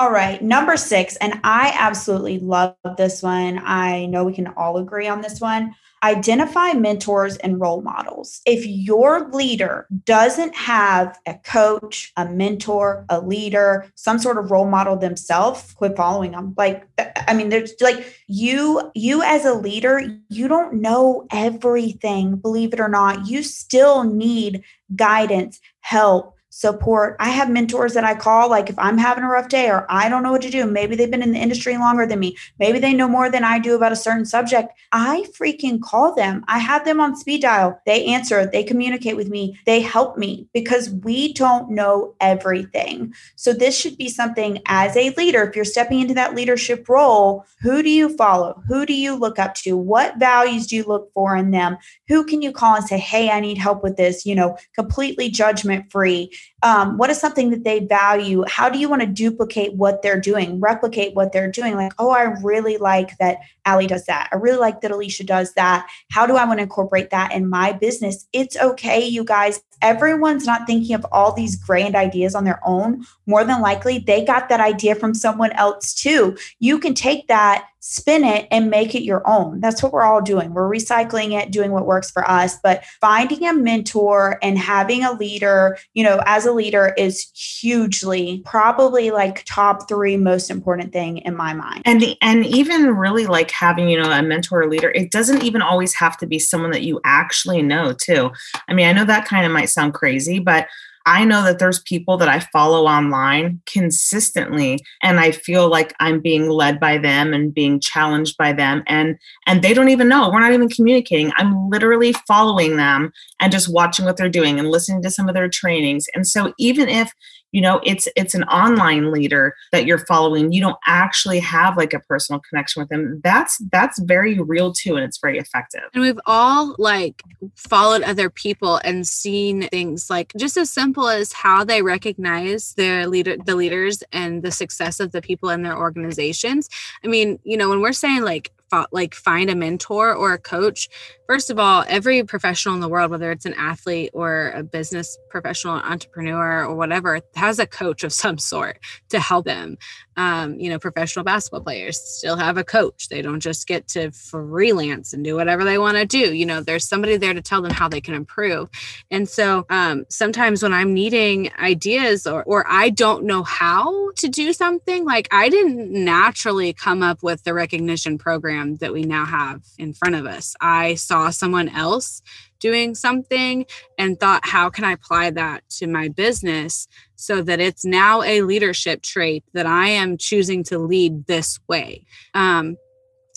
All 0.00 0.12
right, 0.12 0.40
number 0.40 0.76
six, 0.76 1.16
and 1.16 1.40
I 1.42 1.74
absolutely 1.76 2.38
love 2.38 2.76
this 2.96 3.20
one. 3.20 3.60
I 3.64 4.06
know 4.06 4.22
we 4.22 4.32
can 4.32 4.46
all 4.56 4.76
agree 4.76 5.08
on 5.08 5.22
this 5.22 5.40
one. 5.40 5.74
Identify 6.04 6.74
mentors 6.74 7.36
and 7.38 7.60
role 7.60 7.82
models. 7.82 8.40
If 8.46 8.64
your 8.64 9.28
leader 9.30 9.88
doesn't 10.04 10.54
have 10.54 11.18
a 11.26 11.34
coach, 11.38 12.12
a 12.16 12.26
mentor, 12.26 13.06
a 13.08 13.20
leader, 13.20 13.90
some 13.96 14.20
sort 14.20 14.38
of 14.38 14.52
role 14.52 14.68
model 14.68 14.94
themselves, 14.94 15.72
quit 15.72 15.96
following 15.96 16.30
them. 16.30 16.54
Like, 16.56 16.86
I 17.26 17.34
mean, 17.34 17.48
there's 17.48 17.72
like 17.80 18.14
you, 18.28 18.92
you 18.94 19.24
as 19.24 19.44
a 19.44 19.54
leader, 19.54 20.00
you 20.28 20.46
don't 20.46 20.74
know 20.74 21.26
everything, 21.32 22.36
believe 22.36 22.72
it 22.72 22.78
or 22.78 22.88
not. 22.88 23.26
You 23.26 23.42
still 23.42 24.04
need 24.04 24.62
guidance, 24.94 25.58
help, 25.80 26.36
support. 26.50 27.16
I 27.20 27.28
have 27.28 27.50
mentors 27.50 27.94
that 27.94 28.04
I 28.04 28.14
call, 28.14 28.48
like 28.48 28.70
if 28.70 28.78
I'm 28.78 28.98
having 28.98 29.24
a 29.24 29.28
rough 29.28 29.48
day 29.48 29.68
or 29.68 29.86
I 29.88 30.08
don't 30.08 30.22
know 30.22 30.32
what 30.32 30.42
to 30.42 30.50
do, 30.50 30.66
maybe 30.66 30.96
they've 30.96 31.10
been 31.10 31.22
in 31.22 31.32
the 31.32 31.38
industry 31.38 31.76
longer 31.76 32.06
than 32.06 32.18
me, 32.20 32.36
maybe 32.58 32.78
they 32.78 32.94
know 32.94 33.08
more 33.08 33.30
than 33.30 33.44
I 33.44 33.58
do 33.58 33.76
about 33.76 33.92
a 33.92 33.96
certain 33.96 34.24
subject. 34.24 34.72
I 34.92 35.26
freaking 35.38 35.80
call 35.80 36.14
them. 36.14 36.44
I 36.48 36.58
have 36.58 36.84
them 36.84 37.00
on 37.00 37.16
speed 37.16 37.42
dial. 37.42 37.78
They 37.86 38.06
answer, 38.06 38.46
they 38.46 38.64
communicate 38.64 39.16
with 39.16 39.28
me, 39.28 39.58
they 39.66 39.80
help 39.80 40.16
me 40.16 40.48
because 40.54 40.90
we 40.90 41.32
don't 41.34 41.70
know 41.70 42.14
everything. 42.20 43.12
So, 43.36 43.52
this 43.52 43.78
should 43.78 43.96
be 43.96 44.08
something 44.08 44.60
as 44.66 44.96
a 44.96 45.10
leader, 45.10 45.42
if 45.42 45.56
you're 45.56 45.64
stepping 45.64 46.00
into 46.00 46.14
that 46.14 46.34
leadership 46.34 46.88
role, 46.88 47.44
who 47.60 47.82
do 47.82 47.90
you 47.90 48.16
follow? 48.16 48.62
Who 48.68 48.86
do 48.86 48.94
you 48.94 49.14
look 49.14 49.38
up 49.38 49.54
to? 49.56 49.76
What 49.76 50.18
values 50.18 50.66
do 50.66 50.76
you 50.76 50.84
look 50.84 51.12
for 51.12 51.36
in 51.36 51.50
them? 51.50 51.76
Who 52.08 52.24
can 52.24 52.42
you 52.42 52.52
call 52.52 52.76
and 52.76 52.84
say, 52.84 52.98
hey, 52.98 53.30
I 53.30 53.40
need 53.40 53.58
help 53.58 53.82
with 53.82 53.96
this? 53.96 54.24
You 54.24 54.34
know, 54.34 54.56
completely 54.74 55.28
judgment 55.28 55.90
free 55.90 56.30
um, 56.62 56.98
what 56.98 57.10
is 57.10 57.20
something 57.20 57.50
that 57.50 57.64
they 57.64 57.80
value? 57.80 58.44
How 58.48 58.68
do 58.68 58.78
you 58.78 58.88
want 58.88 59.02
to 59.02 59.06
duplicate 59.06 59.74
what 59.74 60.02
they're 60.02 60.20
doing 60.20 60.60
replicate 60.60 61.14
what 61.14 61.32
they're 61.32 61.50
doing? 61.50 61.74
Like 61.74 61.92
oh 61.98 62.10
i 62.10 62.22
really 62.42 62.76
like 62.76 63.16
that 63.18 63.38
allie 63.64 63.86
does 63.86 64.06
that. 64.06 64.28
I 64.32 64.36
really 64.36 64.58
like 64.58 64.80
that 64.80 64.90
alicia 64.90 65.24
does 65.24 65.54
that. 65.54 65.88
How 66.10 66.26
do 66.26 66.36
i 66.36 66.44
want 66.44 66.58
to 66.58 66.62
incorporate 66.62 67.10
that 67.10 67.32
in 67.32 67.48
my 67.48 67.72
business? 67.72 68.26
It's 68.32 68.56
okay 68.56 69.06
you 69.06 69.24
guys 69.24 69.60
everyone's 69.82 70.46
not 70.46 70.66
thinking 70.66 70.94
of 70.94 71.06
all 71.12 71.32
these 71.32 71.56
grand 71.56 71.94
ideas 71.94 72.34
on 72.34 72.44
their 72.44 72.60
own 72.64 73.04
more 73.26 73.44
than 73.44 73.60
likely 73.60 73.98
they 73.98 74.24
got 74.24 74.48
that 74.48 74.60
idea 74.60 74.94
from 74.94 75.14
someone 75.14 75.52
else 75.52 75.94
too 75.94 76.36
you 76.58 76.78
can 76.78 76.94
take 76.94 77.26
that 77.28 77.68
spin 77.80 78.24
it 78.24 78.48
and 78.50 78.70
make 78.70 78.94
it 78.94 79.02
your 79.02 79.26
own. 79.26 79.60
That's 79.60 79.82
what 79.82 79.92
we're 79.92 80.02
all 80.02 80.20
doing. 80.20 80.52
We're 80.52 80.68
recycling 80.68 81.40
it, 81.40 81.52
doing 81.52 81.70
what 81.70 81.86
works 81.86 82.10
for 82.10 82.28
us, 82.28 82.58
but 82.62 82.84
finding 83.00 83.46
a 83.46 83.54
mentor 83.54 84.38
and 84.42 84.58
having 84.58 85.04
a 85.04 85.12
leader, 85.12 85.78
you 85.94 86.02
know, 86.02 86.20
as 86.26 86.44
a 86.44 86.52
leader 86.52 86.92
is 86.98 87.30
hugely 87.34 88.42
probably 88.44 89.10
like 89.10 89.44
top 89.46 89.88
3 89.88 90.16
most 90.16 90.50
important 90.50 90.92
thing 90.92 91.18
in 91.18 91.36
my 91.36 91.54
mind. 91.54 91.82
And 91.84 92.04
and 92.20 92.44
even 92.44 92.96
really 92.96 93.26
like 93.26 93.50
having, 93.50 93.88
you 93.88 94.00
know, 94.02 94.10
a 94.10 94.22
mentor 94.22 94.62
or 94.62 94.68
leader, 94.68 94.90
it 94.90 95.10
doesn't 95.10 95.42
even 95.44 95.62
always 95.62 95.94
have 95.94 96.16
to 96.18 96.26
be 96.26 96.38
someone 96.38 96.72
that 96.72 96.82
you 96.82 97.00
actually 97.04 97.62
know, 97.62 97.92
too. 97.92 98.30
I 98.68 98.74
mean, 98.74 98.86
I 98.86 98.92
know 98.92 99.04
that 99.04 99.26
kind 99.26 99.46
of 99.46 99.52
might 99.52 99.67
sound 99.68 99.94
crazy, 99.94 100.38
but 100.38 100.66
I 101.08 101.24
know 101.24 101.42
that 101.44 101.58
there's 101.58 101.80
people 101.80 102.18
that 102.18 102.28
I 102.28 102.40
follow 102.40 102.86
online 102.86 103.62
consistently 103.64 104.78
and 105.02 105.18
I 105.18 105.30
feel 105.30 105.70
like 105.70 105.94
I'm 106.00 106.20
being 106.20 106.50
led 106.50 106.78
by 106.78 106.98
them 106.98 107.32
and 107.32 107.54
being 107.54 107.80
challenged 107.80 108.36
by 108.36 108.52
them 108.52 108.82
and 108.86 109.16
and 109.46 109.62
they 109.62 109.72
don't 109.72 109.88
even 109.88 110.08
know. 110.08 110.28
We're 110.28 110.40
not 110.40 110.52
even 110.52 110.68
communicating. 110.68 111.32
I'm 111.38 111.70
literally 111.70 112.12
following 112.26 112.76
them 112.76 113.10
and 113.40 113.50
just 113.50 113.72
watching 113.72 114.04
what 114.04 114.18
they're 114.18 114.28
doing 114.28 114.58
and 114.58 114.68
listening 114.68 115.00
to 115.02 115.10
some 115.10 115.28
of 115.30 115.34
their 115.34 115.48
trainings. 115.48 116.04
And 116.14 116.26
so 116.26 116.52
even 116.58 116.90
if 116.90 117.10
you 117.52 117.60
know 117.60 117.80
it's 117.84 118.08
it's 118.16 118.34
an 118.34 118.44
online 118.44 119.10
leader 119.12 119.54
that 119.72 119.86
you're 119.86 120.04
following. 120.06 120.52
You 120.52 120.60
don't 120.60 120.78
actually 120.86 121.40
have 121.40 121.76
like 121.76 121.94
a 121.94 122.00
personal 122.00 122.40
connection 122.48 122.80
with 122.80 122.88
them. 122.88 123.20
That's 123.24 123.58
that's 123.72 123.98
very 124.00 124.38
real 124.38 124.72
too 124.72 124.96
and 124.96 125.04
it's 125.04 125.18
very 125.18 125.38
effective. 125.38 125.82
And 125.94 126.02
we've 126.02 126.20
all 126.26 126.74
like 126.78 127.22
followed 127.54 128.02
other 128.02 128.30
people 128.30 128.80
and 128.84 129.06
seen 129.06 129.68
things 129.68 130.10
like 130.10 130.32
just 130.36 130.56
as 130.56 130.70
simple 130.70 131.08
as 131.08 131.32
how 131.32 131.64
they 131.64 131.82
recognize 131.82 132.74
their 132.74 133.06
leader 133.06 133.36
the 133.44 133.56
leaders 133.56 134.02
and 134.12 134.42
the 134.42 134.50
success 134.50 135.00
of 135.00 135.12
the 135.12 135.22
people 135.22 135.50
in 135.50 135.62
their 135.62 135.76
organizations. 135.76 136.68
I 137.04 137.08
mean 137.08 137.38
you 137.44 137.56
know 137.56 137.68
when 137.68 137.80
we're 137.80 137.92
saying 137.92 138.22
like 138.22 138.52
like 138.90 139.14
find 139.14 139.50
a 139.50 139.54
mentor 139.54 140.14
or 140.14 140.32
a 140.32 140.38
coach 140.38 140.88
first 141.26 141.50
of 141.50 141.58
all 141.58 141.84
every 141.88 142.22
professional 142.24 142.74
in 142.74 142.80
the 142.80 142.88
world 142.88 143.10
whether 143.10 143.30
it's 143.30 143.46
an 143.46 143.54
athlete 143.54 144.10
or 144.12 144.50
a 144.54 144.62
business 144.62 145.18
professional 145.30 145.74
entrepreneur 145.74 146.64
or 146.64 146.74
whatever 146.74 147.20
has 147.34 147.58
a 147.58 147.66
coach 147.66 148.04
of 148.04 148.12
some 148.18 148.38
sort 148.38 148.78
to 149.08 149.20
help 149.20 149.46
them. 149.46 149.78
Um, 150.16 150.58
you 150.58 150.68
know 150.68 150.78
professional 150.78 151.24
basketball 151.24 151.60
players 151.60 152.00
still 152.00 152.36
have 152.36 152.58
a 152.58 152.64
coach. 152.64 153.08
They 153.08 153.22
don't 153.22 153.40
just 153.40 153.68
get 153.68 153.86
to 153.88 154.10
freelance 154.10 155.12
and 155.12 155.22
do 155.24 155.36
whatever 155.36 155.64
they 155.64 155.78
want 155.78 155.96
to 155.96 156.04
do. 156.04 156.34
You 156.34 156.44
know 156.44 156.60
there's 156.60 156.88
somebody 156.88 157.16
there 157.16 157.34
to 157.34 157.42
tell 157.42 157.62
them 157.62 157.70
how 157.70 157.88
they 157.88 158.00
can 158.00 158.14
improve. 158.14 158.68
And 159.10 159.28
so 159.28 159.64
um, 159.70 160.04
sometimes 160.08 160.62
when 160.62 160.72
i'm 160.72 160.92
needing 160.94 161.50
ideas 161.58 162.26
or, 162.26 162.42
or 162.44 162.64
i 162.68 162.90
don't 162.90 163.24
know 163.24 163.42
how 163.42 164.10
to 164.16 164.28
do 164.28 164.52
something 164.52 165.04
like 165.04 165.28
i 165.30 165.48
didn't 165.48 165.90
naturally 165.90 166.72
come 166.72 167.02
up 167.02 167.22
with 167.22 167.44
the 167.44 167.54
recognition 167.54 168.18
program 168.18 168.57
that 168.80 168.92
we 168.92 169.02
now 169.02 169.24
have 169.24 169.62
in 169.78 169.92
front 169.92 170.14
of 170.14 170.26
us 170.26 170.54
i 170.60 170.94
saw 170.94 171.30
someone 171.30 171.68
else 171.68 172.22
doing 172.60 172.94
something 172.94 173.66
and 173.96 174.18
thought, 174.18 174.40
how 174.44 174.70
can 174.70 174.84
I 174.84 174.92
apply 174.92 175.30
that 175.30 175.68
to 175.70 175.86
my 175.86 176.08
business 176.08 176.88
so 177.16 177.42
that 177.42 177.60
it's 177.60 177.84
now 177.84 178.22
a 178.22 178.42
leadership 178.42 179.02
trait 179.02 179.44
that 179.52 179.66
I 179.66 179.88
am 179.88 180.16
choosing 180.16 180.64
to 180.64 180.78
lead 180.78 181.26
this 181.26 181.58
way? 181.68 182.04
Um, 182.34 182.76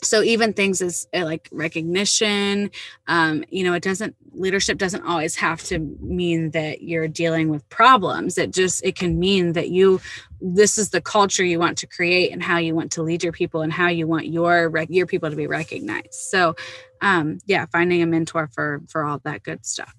so 0.04 0.24
even 0.24 0.54
things 0.54 0.82
as 0.82 1.08
uh, 1.14 1.24
like 1.24 1.48
recognition 1.52 2.72
um, 3.08 3.44
you 3.50 3.64
know 3.64 3.74
it 3.74 3.84
doesn't 3.84 4.16
leadership 4.34 4.78
doesn't 4.78 5.04
always 5.04 5.36
have 5.36 5.62
to 5.64 5.80
mean 6.00 6.52
that 6.52 6.82
you're 6.82 7.08
dealing 7.08 7.50
with 7.50 7.68
problems 7.70 8.38
it 8.38 8.52
just 8.52 8.84
it 8.84 8.96
can 8.96 9.20
mean 9.20 9.54
that 9.54 9.70
you 9.70 10.00
this 10.40 10.78
is 10.78 10.90
the 10.90 11.02
culture 11.02 11.44
you 11.44 11.60
want 11.60 11.78
to 11.78 11.86
create 11.86 12.32
and 12.32 12.42
how 12.42 12.58
you 12.58 12.74
want 12.74 12.92
to 12.92 13.04
lead 13.04 13.24
your 13.24 13.34
people 13.34 13.62
and 13.62 13.72
how 13.72 13.88
you 13.88 14.08
want 14.08 14.28
your 14.28 14.72
your 14.90 15.06
people 15.06 15.30
to 15.30 15.36
be 15.36 15.48
recognized 15.48 16.14
so 16.14 16.56
um, 17.02 17.40
yeah, 17.46 17.66
finding 17.72 18.02
a 18.02 18.06
mentor 18.06 18.50
for 18.54 18.82
for 18.88 19.04
all 19.04 19.20
that 19.24 19.44
good 19.44 19.66
stuff. 19.66 19.94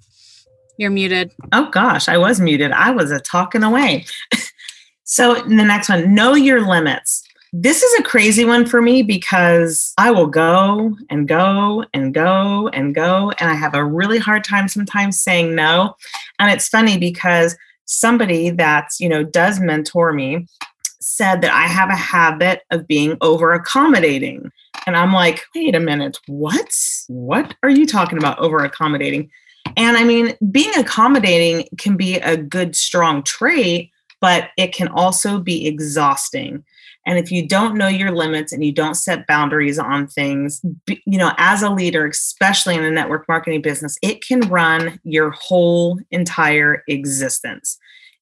You're 0.79 0.91
muted. 0.91 1.33
Oh 1.53 1.69
gosh, 1.71 2.09
I 2.09 2.17
was 2.17 2.41
muted. 2.41 2.73
I 2.73 2.93
was 2.93 3.11
a 3.11 3.21
talking 3.21 3.63
away. 3.63 4.07
so 5.05 5.35
the 5.35 5.65
next 5.65 5.89
one, 5.89 6.15
know 6.15 6.35
your 6.35 6.67
limits. 6.67 7.25
This 7.53 7.83
is 7.83 8.01
a 8.01 8.03
crazy 8.03 8.47
one 8.47 8.65
for 8.65 8.81
me 8.81 9.03
because 9.03 9.93
I 9.99 10.11
will 10.11 10.27
go 10.27 10.97
and 11.11 11.29
go 11.29 11.85
and 11.93 12.15
go 12.15 12.69
and 12.69 12.95
go. 12.95 13.31
And 13.39 13.51
I 13.51 13.55
have 13.55 13.75
a 13.75 13.85
really 13.85 14.19
hard 14.19 14.43
time 14.43 14.69
sometimes 14.69 15.21
saying 15.21 15.55
no. 15.55 15.95
And 16.39 16.51
it's 16.51 16.69
funny 16.69 16.97
because 16.97 17.55
somebody 17.85 18.49
that's, 18.51 19.01
you 19.01 19.09
know, 19.09 19.23
does 19.23 19.61
mentor 19.61 20.15
me 20.15 20.47
said 21.01 21.43
that 21.43 21.53
I 21.53 21.67
have 21.67 21.91
a 21.91 21.97
habit 21.97 22.63
of 22.71 22.89
being 22.89 23.19
over 23.21 23.53
accommodating. 23.53 24.51
And 24.87 24.97
I'm 24.97 25.13
like, 25.13 25.43
wait 25.55 25.75
a 25.75 25.81
minute, 25.81 26.19
what? 26.27 26.73
What 27.09 27.55
are 27.63 27.71
you 27.71 27.87
talking 27.87 28.17
about 28.17 28.39
over 28.39 28.65
accommodating? 28.65 29.31
And 29.77 29.99
I 29.99 30.05
mean, 30.05 30.35
being 30.51 30.75
accommodating 30.77 31.69
can 31.77 31.99
be 31.99 32.17
a 32.17 32.37
good, 32.37 32.75
strong 32.75 33.23
trait, 33.23 33.91
but 34.23 34.49
it 34.57 34.73
can 34.73 34.89
also 34.89 35.39
be 35.39 35.67
exhausting. 35.67 36.65
And 37.07 37.19
if 37.19 37.33
you 37.33 37.47
don't 37.47 37.77
know 37.77 37.89
your 37.89 38.13
limits 38.13 38.53
and 38.53 38.65
you 38.65 38.73
don't 38.73 38.95
set 38.95 39.27
boundaries 39.27 39.79
on 39.79 40.07
things, 40.07 40.63
you 40.87 41.19
know, 41.19 41.33
as 41.37 41.63
a 41.63 41.71
leader, 41.71 42.07
especially 42.07 42.77
in 42.77 42.85
a 42.85 42.91
network 42.91 43.27
marketing 43.29 43.63
business, 43.63 43.97
it 44.03 44.25
can 44.25 44.41
run 44.43 45.01
your 45.03 45.31
whole 45.31 45.99
entire 46.11 46.85
existence. 46.89 47.79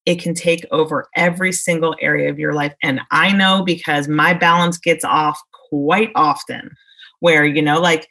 It 0.06 0.20
can 0.20 0.34
take 0.34 0.64
over 0.70 1.08
every 1.14 1.52
single 1.52 1.94
area 2.00 2.30
of 2.30 2.38
your 2.38 2.54
life. 2.54 2.74
And 2.82 3.00
I 3.10 3.32
know 3.32 3.62
because 3.64 4.08
my 4.08 4.32
balance 4.32 4.78
gets 4.78 5.04
off 5.04 5.38
quite 5.68 6.10
often, 6.14 6.74
where, 7.20 7.44
you 7.44 7.60
know, 7.60 7.78
like 7.80 8.08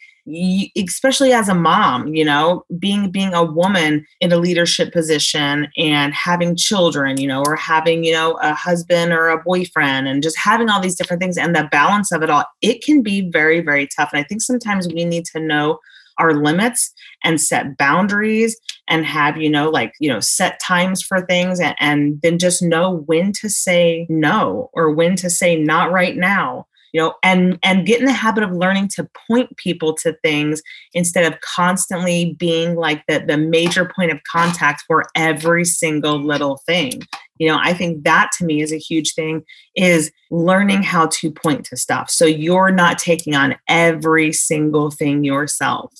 especially 0.77 1.33
as 1.33 1.49
a 1.49 1.55
mom 1.55 2.07
you 2.13 2.23
know 2.23 2.63
being 2.77 3.09
being 3.11 3.33
a 3.33 3.43
woman 3.43 4.05
in 4.21 4.31
a 4.31 4.37
leadership 4.37 4.91
position 4.91 5.67
and 5.77 6.13
having 6.13 6.55
children 6.55 7.19
you 7.19 7.27
know 7.27 7.41
or 7.45 7.55
having 7.55 8.03
you 8.03 8.11
know 8.11 8.33
a 8.41 8.53
husband 8.53 9.11
or 9.11 9.29
a 9.29 9.41
boyfriend 9.41 10.07
and 10.07 10.23
just 10.23 10.37
having 10.37 10.69
all 10.69 10.79
these 10.79 10.95
different 10.95 11.21
things 11.21 11.37
and 11.37 11.55
the 11.55 11.67
balance 11.71 12.11
of 12.11 12.21
it 12.21 12.29
all 12.29 12.45
it 12.61 12.83
can 12.83 13.01
be 13.01 13.29
very 13.29 13.61
very 13.61 13.87
tough. 13.87 14.09
And 14.13 14.19
i 14.19 14.23
think 14.23 14.41
sometimes 14.41 14.87
we 14.87 15.05
need 15.05 15.25
to 15.25 15.39
know 15.39 15.79
our 16.19 16.33
limits 16.33 16.91
and 17.23 17.41
set 17.41 17.77
boundaries 17.77 18.57
and 18.87 19.05
have 19.05 19.37
you 19.37 19.49
know 19.49 19.69
like 19.69 19.93
you 19.99 20.09
know 20.09 20.19
set 20.19 20.59
times 20.59 21.01
for 21.01 21.21
things 21.25 21.59
and, 21.59 21.75
and 21.79 22.21
then 22.21 22.37
just 22.37 22.61
know 22.61 23.03
when 23.07 23.31
to 23.31 23.49
say 23.49 24.05
no 24.09 24.69
or 24.73 24.91
when 24.91 25.15
to 25.15 25.29
say 25.29 25.55
not 25.55 25.91
right 25.91 26.17
now 26.17 26.65
you 26.93 27.01
know 27.01 27.13
and 27.23 27.59
and 27.63 27.85
get 27.85 27.99
in 27.99 28.05
the 28.05 28.11
habit 28.11 28.43
of 28.43 28.51
learning 28.51 28.87
to 28.87 29.09
point 29.27 29.55
people 29.57 29.93
to 29.93 30.13
things 30.23 30.61
instead 30.93 31.31
of 31.31 31.39
constantly 31.41 32.35
being 32.37 32.75
like 32.75 33.03
the 33.07 33.19
the 33.19 33.37
major 33.37 33.91
point 33.95 34.11
of 34.11 34.19
contact 34.23 34.83
for 34.87 35.05
every 35.15 35.65
single 35.65 36.21
little 36.21 36.61
thing. 36.65 37.01
You 37.37 37.47
know 37.47 37.59
i 37.61 37.73
think 37.73 38.03
that 38.03 38.31
to 38.37 38.45
me 38.45 38.61
is 38.61 38.73
a 38.73 38.77
huge 38.77 39.13
thing 39.13 39.43
is 39.75 40.11
learning 40.29 40.83
how 40.83 41.07
to 41.07 41.31
point 41.31 41.65
to 41.65 41.77
stuff. 41.77 42.09
So 42.09 42.25
you're 42.25 42.71
not 42.71 42.99
taking 42.99 43.35
on 43.35 43.55
every 43.67 44.31
single 44.33 44.91
thing 44.91 45.23
yourself. 45.23 45.93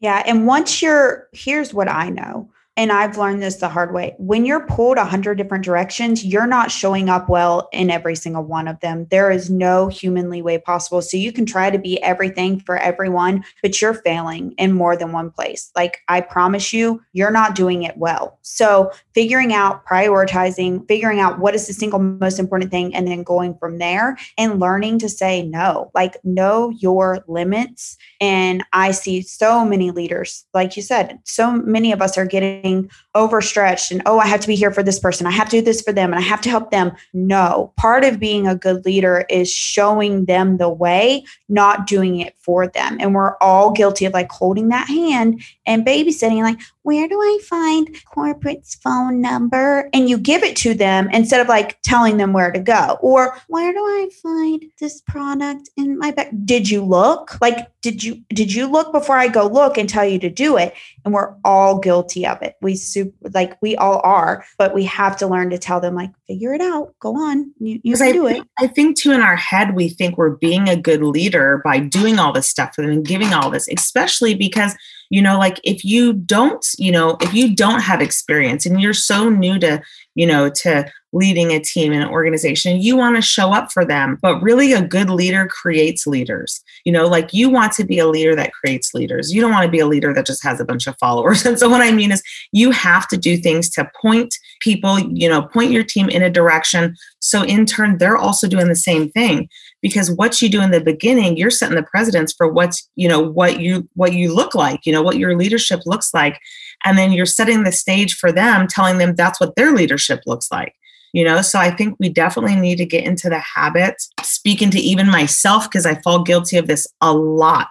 Yeah 0.00 0.22
and 0.26 0.46
once 0.46 0.82
you're 0.82 1.28
here's 1.32 1.74
what 1.74 1.88
i 1.88 2.08
know 2.08 2.48
and 2.76 2.92
I've 2.92 3.16
learned 3.16 3.42
this 3.42 3.56
the 3.56 3.68
hard 3.68 3.94
way. 3.94 4.14
When 4.18 4.44
you're 4.44 4.66
pulled 4.66 4.98
a 4.98 5.04
hundred 5.04 5.36
different 5.36 5.64
directions, 5.64 6.24
you're 6.24 6.46
not 6.46 6.70
showing 6.70 7.08
up 7.08 7.28
well 7.28 7.68
in 7.72 7.90
every 7.90 8.14
single 8.14 8.44
one 8.44 8.68
of 8.68 8.78
them. 8.80 9.06
There 9.10 9.30
is 9.30 9.48
no 9.48 9.88
humanly 9.88 10.42
way 10.42 10.58
possible. 10.58 11.00
So 11.00 11.16
you 11.16 11.32
can 11.32 11.46
try 11.46 11.70
to 11.70 11.78
be 11.78 12.02
everything 12.02 12.60
for 12.60 12.76
everyone, 12.76 13.44
but 13.62 13.80
you're 13.80 13.94
failing 13.94 14.52
in 14.58 14.72
more 14.72 14.96
than 14.96 15.12
one 15.12 15.30
place. 15.30 15.70
Like 15.74 16.02
I 16.08 16.20
promise 16.20 16.72
you, 16.72 17.02
you're 17.12 17.30
not 17.30 17.54
doing 17.54 17.82
it 17.82 17.96
well. 17.96 18.38
So 18.42 18.90
figuring 19.14 19.54
out, 19.54 19.86
prioritizing, 19.86 20.86
figuring 20.86 21.20
out 21.20 21.38
what 21.38 21.54
is 21.54 21.66
the 21.66 21.72
single 21.72 21.98
most 21.98 22.38
important 22.38 22.70
thing, 22.70 22.94
and 22.94 23.08
then 23.08 23.22
going 23.22 23.56
from 23.56 23.78
there 23.78 24.18
and 24.36 24.60
learning 24.60 24.98
to 24.98 25.08
say 25.08 25.42
no, 25.42 25.90
like 25.94 26.16
know 26.24 26.70
your 26.70 27.24
limits. 27.26 27.96
And 28.20 28.62
I 28.72 28.90
see 28.90 29.22
so 29.22 29.64
many 29.64 29.90
leaders, 29.90 30.44
like 30.52 30.76
you 30.76 30.82
said, 30.82 31.18
so 31.24 31.52
many 31.52 31.92
of 31.92 32.02
us 32.02 32.18
are 32.18 32.26
getting 32.26 32.65
overstretched 33.14 33.90
and 33.90 34.02
oh 34.06 34.18
i 34.18 34.26
have 34.26 34.40
to 34.40 34.46
be 34.46 34.54
here 34.54 34.72
for 34.72 34.82
this 34.82 34.98
person 34.98 35.26
i 35.26 35.30
have 35.30 35.48
to 35.48 35.58
do 35.58 35.62
this 35.62 35.80
for 35.80 35.92
them 35.92 36.12
and 36.12 36.18
i 36.18 36.26
have 36.26 36.40
to 36.40 36.50
help 36.50 36.70
them 36.70 36.92
no 37.12 37.72
part 37.76 38.04
of 38.04 38.20
being 38.20 38.46
a 38.46 38.54
good 38.54 38.84
leader 38.84 39.24
is 39.28 39.50
showing 39.50 40.24
them 40.26 40.58
the 40.58 40.68
way 40.68 41.24
not 41.48 41.86
doing 41.86 42.20
it 42.20 42.34
for 42.38 42.66
them 42.68 42.96
and 43.00 43.14
we're 43.14 43.36
all 43.38 43.72
guilty 43.72 44.04
of 44.04 44.12
like 44.12 44.30
holding 44.30 44.68
that 44.68 44.88
hand 44.88 45.42
and 45.66 45.86
babysitting 45.86 46.42
like 46.42 46.58
where 46.86 47.08
do 47.08 47.18
I 47.20 47.40
find 47.42 47.88
corporate's 48.14 48.76
phone 48.76 49.20
number? 49.20 49.90
And 49.92 50.08
you 50.08 50.16
give 50.16 50.44
it 50.44 50.54
to 50.58 50.72
them 50.72 51.10
instead 51.12 51.40
of 51.40 51.48
like 51.48 51.82
telling 51.82 52.16
them 52.16 52.32
where 52.32 52.52
to 52.52 52.60
go. 52.60 52.96
Or 53.00 53.36
where 53.48 53.72
do 53.72 53.80
I 53.80 54.08
find 54.22 54.64
this 54.78 55.00
product 55.00 55.68
in 55.76 55.98
my 55.98 56.12
bag? 56.12 56.46
Did 56.46 56.70
you 56.70 56.84
look? 56.84 57.40
Like, 57.40 57.72
did 57.86 58.02
you 58.02 58.20
did 58.30 58.52
you 58.52 58.66
look 58.66 58.90
before 58.90 59.16
I 59.16 59.28
go 59.28 59.46
look 59.46 59.78
and 59.78 59.88
tell 59.88 60.04
you 60.04 60.18
to 60.18 60.28
do 60.28 60.56
it? 60.56 60.74
And 61.04 61.14
we're 61.14 61.36
all 61.44 61.78
guilty 61.78 62.26
of 62.26 62.42
it. 62.42 62.56
We 62.60 62.74
super 62.74 63.30
like 63.32 63.56
we 63.62 63.76
all 63.76 64.00
are, 64.02 64.44
but 64.58 64.74
we 64.74 64.82
have 64.86 65.16
to 65.18 65.28
learn 65.28 65.50
to 65.50 65.58
tell 65.58 65.78
them 65.78 65.94
like 65.94 66.10
figure 66.26 66.52
it 66.52 66.60
out. 66.60 66.96
Go 66.98 67.14
on. 67.16 67.52
You, 67.60 67.80
you 67.84 67.96
can 67.96 68.08
I, 68.08 68.12
do 68.12 68.26
it. 68.26 68.42
I 68.58 68.66
think 68.66 68.98
too 68.98 69.12
in 69.12 69.20
our 69.20 69.36
head 69.36 69.76
we 69.76 69.88
think 69.88 70.18
we're 70.18 70.30
being 70.30 70.68
a 70.68 70.74
good 70.74 71.00
leader 71.00 71.60
by 71.64 71.78
doing 71.78 72.18
all 72.18 72.32
this 72.32 72.48
stuff 72.48 72.74
for 72.74 72.82
them 72.82 72.90
and 72.90 73.06
giving 73.06 73.32
all 73.32 73.50
this, 73.50 73.68
especially 73.68 74.34
because 74.34 74.74
you 75.10 75.22
know 75.22 75.38
like 75.38 75.60
if 75.64 75.84
you 75.84 76.12
don't 76.12 76.66
you 76.78 76.92
know 76.92 77.16
if 77.20 77.32
you 77.32 77.54
don't 77.54 77.80
have 77.80 78.00
experience 78.00 78.66
and 78.66 78.80
you're 78.80 78.92
so 78.92 79.28
new 79.28 79.58
to 79.58 79.80
you 80.14 80.26
know 80.26 80.50
to 80.50 80.84
leading 81.12 81.52
a 81.52 81.60
team 81.60 81.92
and 81.92 82.02
an 82.02 82.08
organization 82.10 82.80
you 82.80 82.96
want 82.96 83.16
to 83.16 83.22
show 83.22 83.52
up 83.52 83.72
for 83.72 83.84
them. 83.84 84.18
But 84.20 84.42
really 84.42 84.72
a 84.72 84.82
good 84.82 85.08
leader 85.08 85.46
creates 85.46 86.06
leaders. 86.06 86.62
You 86.84 86.92
know 86.92 87.06
like 87.06 87.32
you 87.32 87.48
want 87.48 87.72
to 87.72 87.84
be 87.84 87.98
a 87.98 88.06
leader 88.06 88.34
that 88.36 88.52
creates 88.52 88.92
leaders. 88.94 89.32
You 89.32 89.40
don't 89.40 89.52
want 89.52 89.64
to 89.64 89.70
be 89.70 89.78
a 89.78 89.86
leader 89.86 90.12
that 90.12 90.26
just 90.26 90.42
has 90.42 90.60
a 90.60 90.64
bunch 90.64 90.86
of 90.86 90.96
followers. 90.98 91.44
And 91.46 91.58
so 91.58 91.68
what 91.68 91.80
i 91.80 91.92
mean 91.92 92.12
is 92.12 92.22
you 92.52 92.70
have 92.72 93.06
to 93.08 93.16
do 93.16 93.36
things 93.36 93.70
to 93.70 93.88
point 94.00 94.34
people 94.60 94.98
you 94.98 95.28
know 95.28 95.42
point 95.42 95.70
your 95.70 95.84
team 95.84 96.08
in 96.08 96.22
a 96.22 96.30
direction. 96.30 96.96
So 97.20 97.42
in 97.42 97.66
turn 97.66 97.98
they're 97.98 98.16
also 98.16 98.48
doing 98.48 98.68
the 98.68 98.76
same 98.76 99.10
thing 99.10 99.48
because 99.86 100.10
what 100.10 100.42
you 100.42 100.48
do 100.48 100.60
in 100.60 100.72
the 100.72 100.80
beginning 100.80 101.36
you're 101.36 101.48
setting 101.48 101.76
the 101.76 101.82
precedence 101.84 102.32
for 102.32 102.48
what's 102.48 102.88
you 102.96 103.08
know 103.08 103.20
what 103.20 103.60
you 103.60 103.88
what 103.94 104.12
you 104.12 104.34
look 104.34 104.52
like 104.52 104.84
you 104.84 104.92
know 104.92 105.00
what 105.00 105.16
your 105.16 105.36
leadership 105.36 105.80
looks 105.86 106.12
like. 106.12 106.40
And 106.84 106.98
then 106.98 107.12
you're 107.12 107.24
setting 107.26 107.62
the 107.62 107.70
stage 107.70 108.16
for 108.16 108.32
them 108.32 108.66
telling 108.66 108.98
them 108.98 109.14
that's 109.14 109.38
what 109.40 109.54
their 109.54 109.72
leadership 109.72 110.20
looks 110.26 110.50
like 110.50 110.74
you 111.12 111.24
know? 111.24 111.40
So 111.40 111.60
i 111.60 111.70
think 111.70 111.96
we 112.00 112.08
definitely 112.08 112.56
need 112.56 112.78
to 112.78 112.84
get 112.84 113.04
into 113.04 113.28
the 113.28 113.38
habit 113.38 113.94
speaking 114.22 114.70
to 114.70 114.80
even 114.80 115.08
myself 115.08 115.70
because 115.70 115.86
i 115.86 115.94
fall 116.02 116.24
guilty 116.24 116.56
of 116.56 116.66
this 116.66 116.86
a 117.00 117.12
lot 117.12 117.68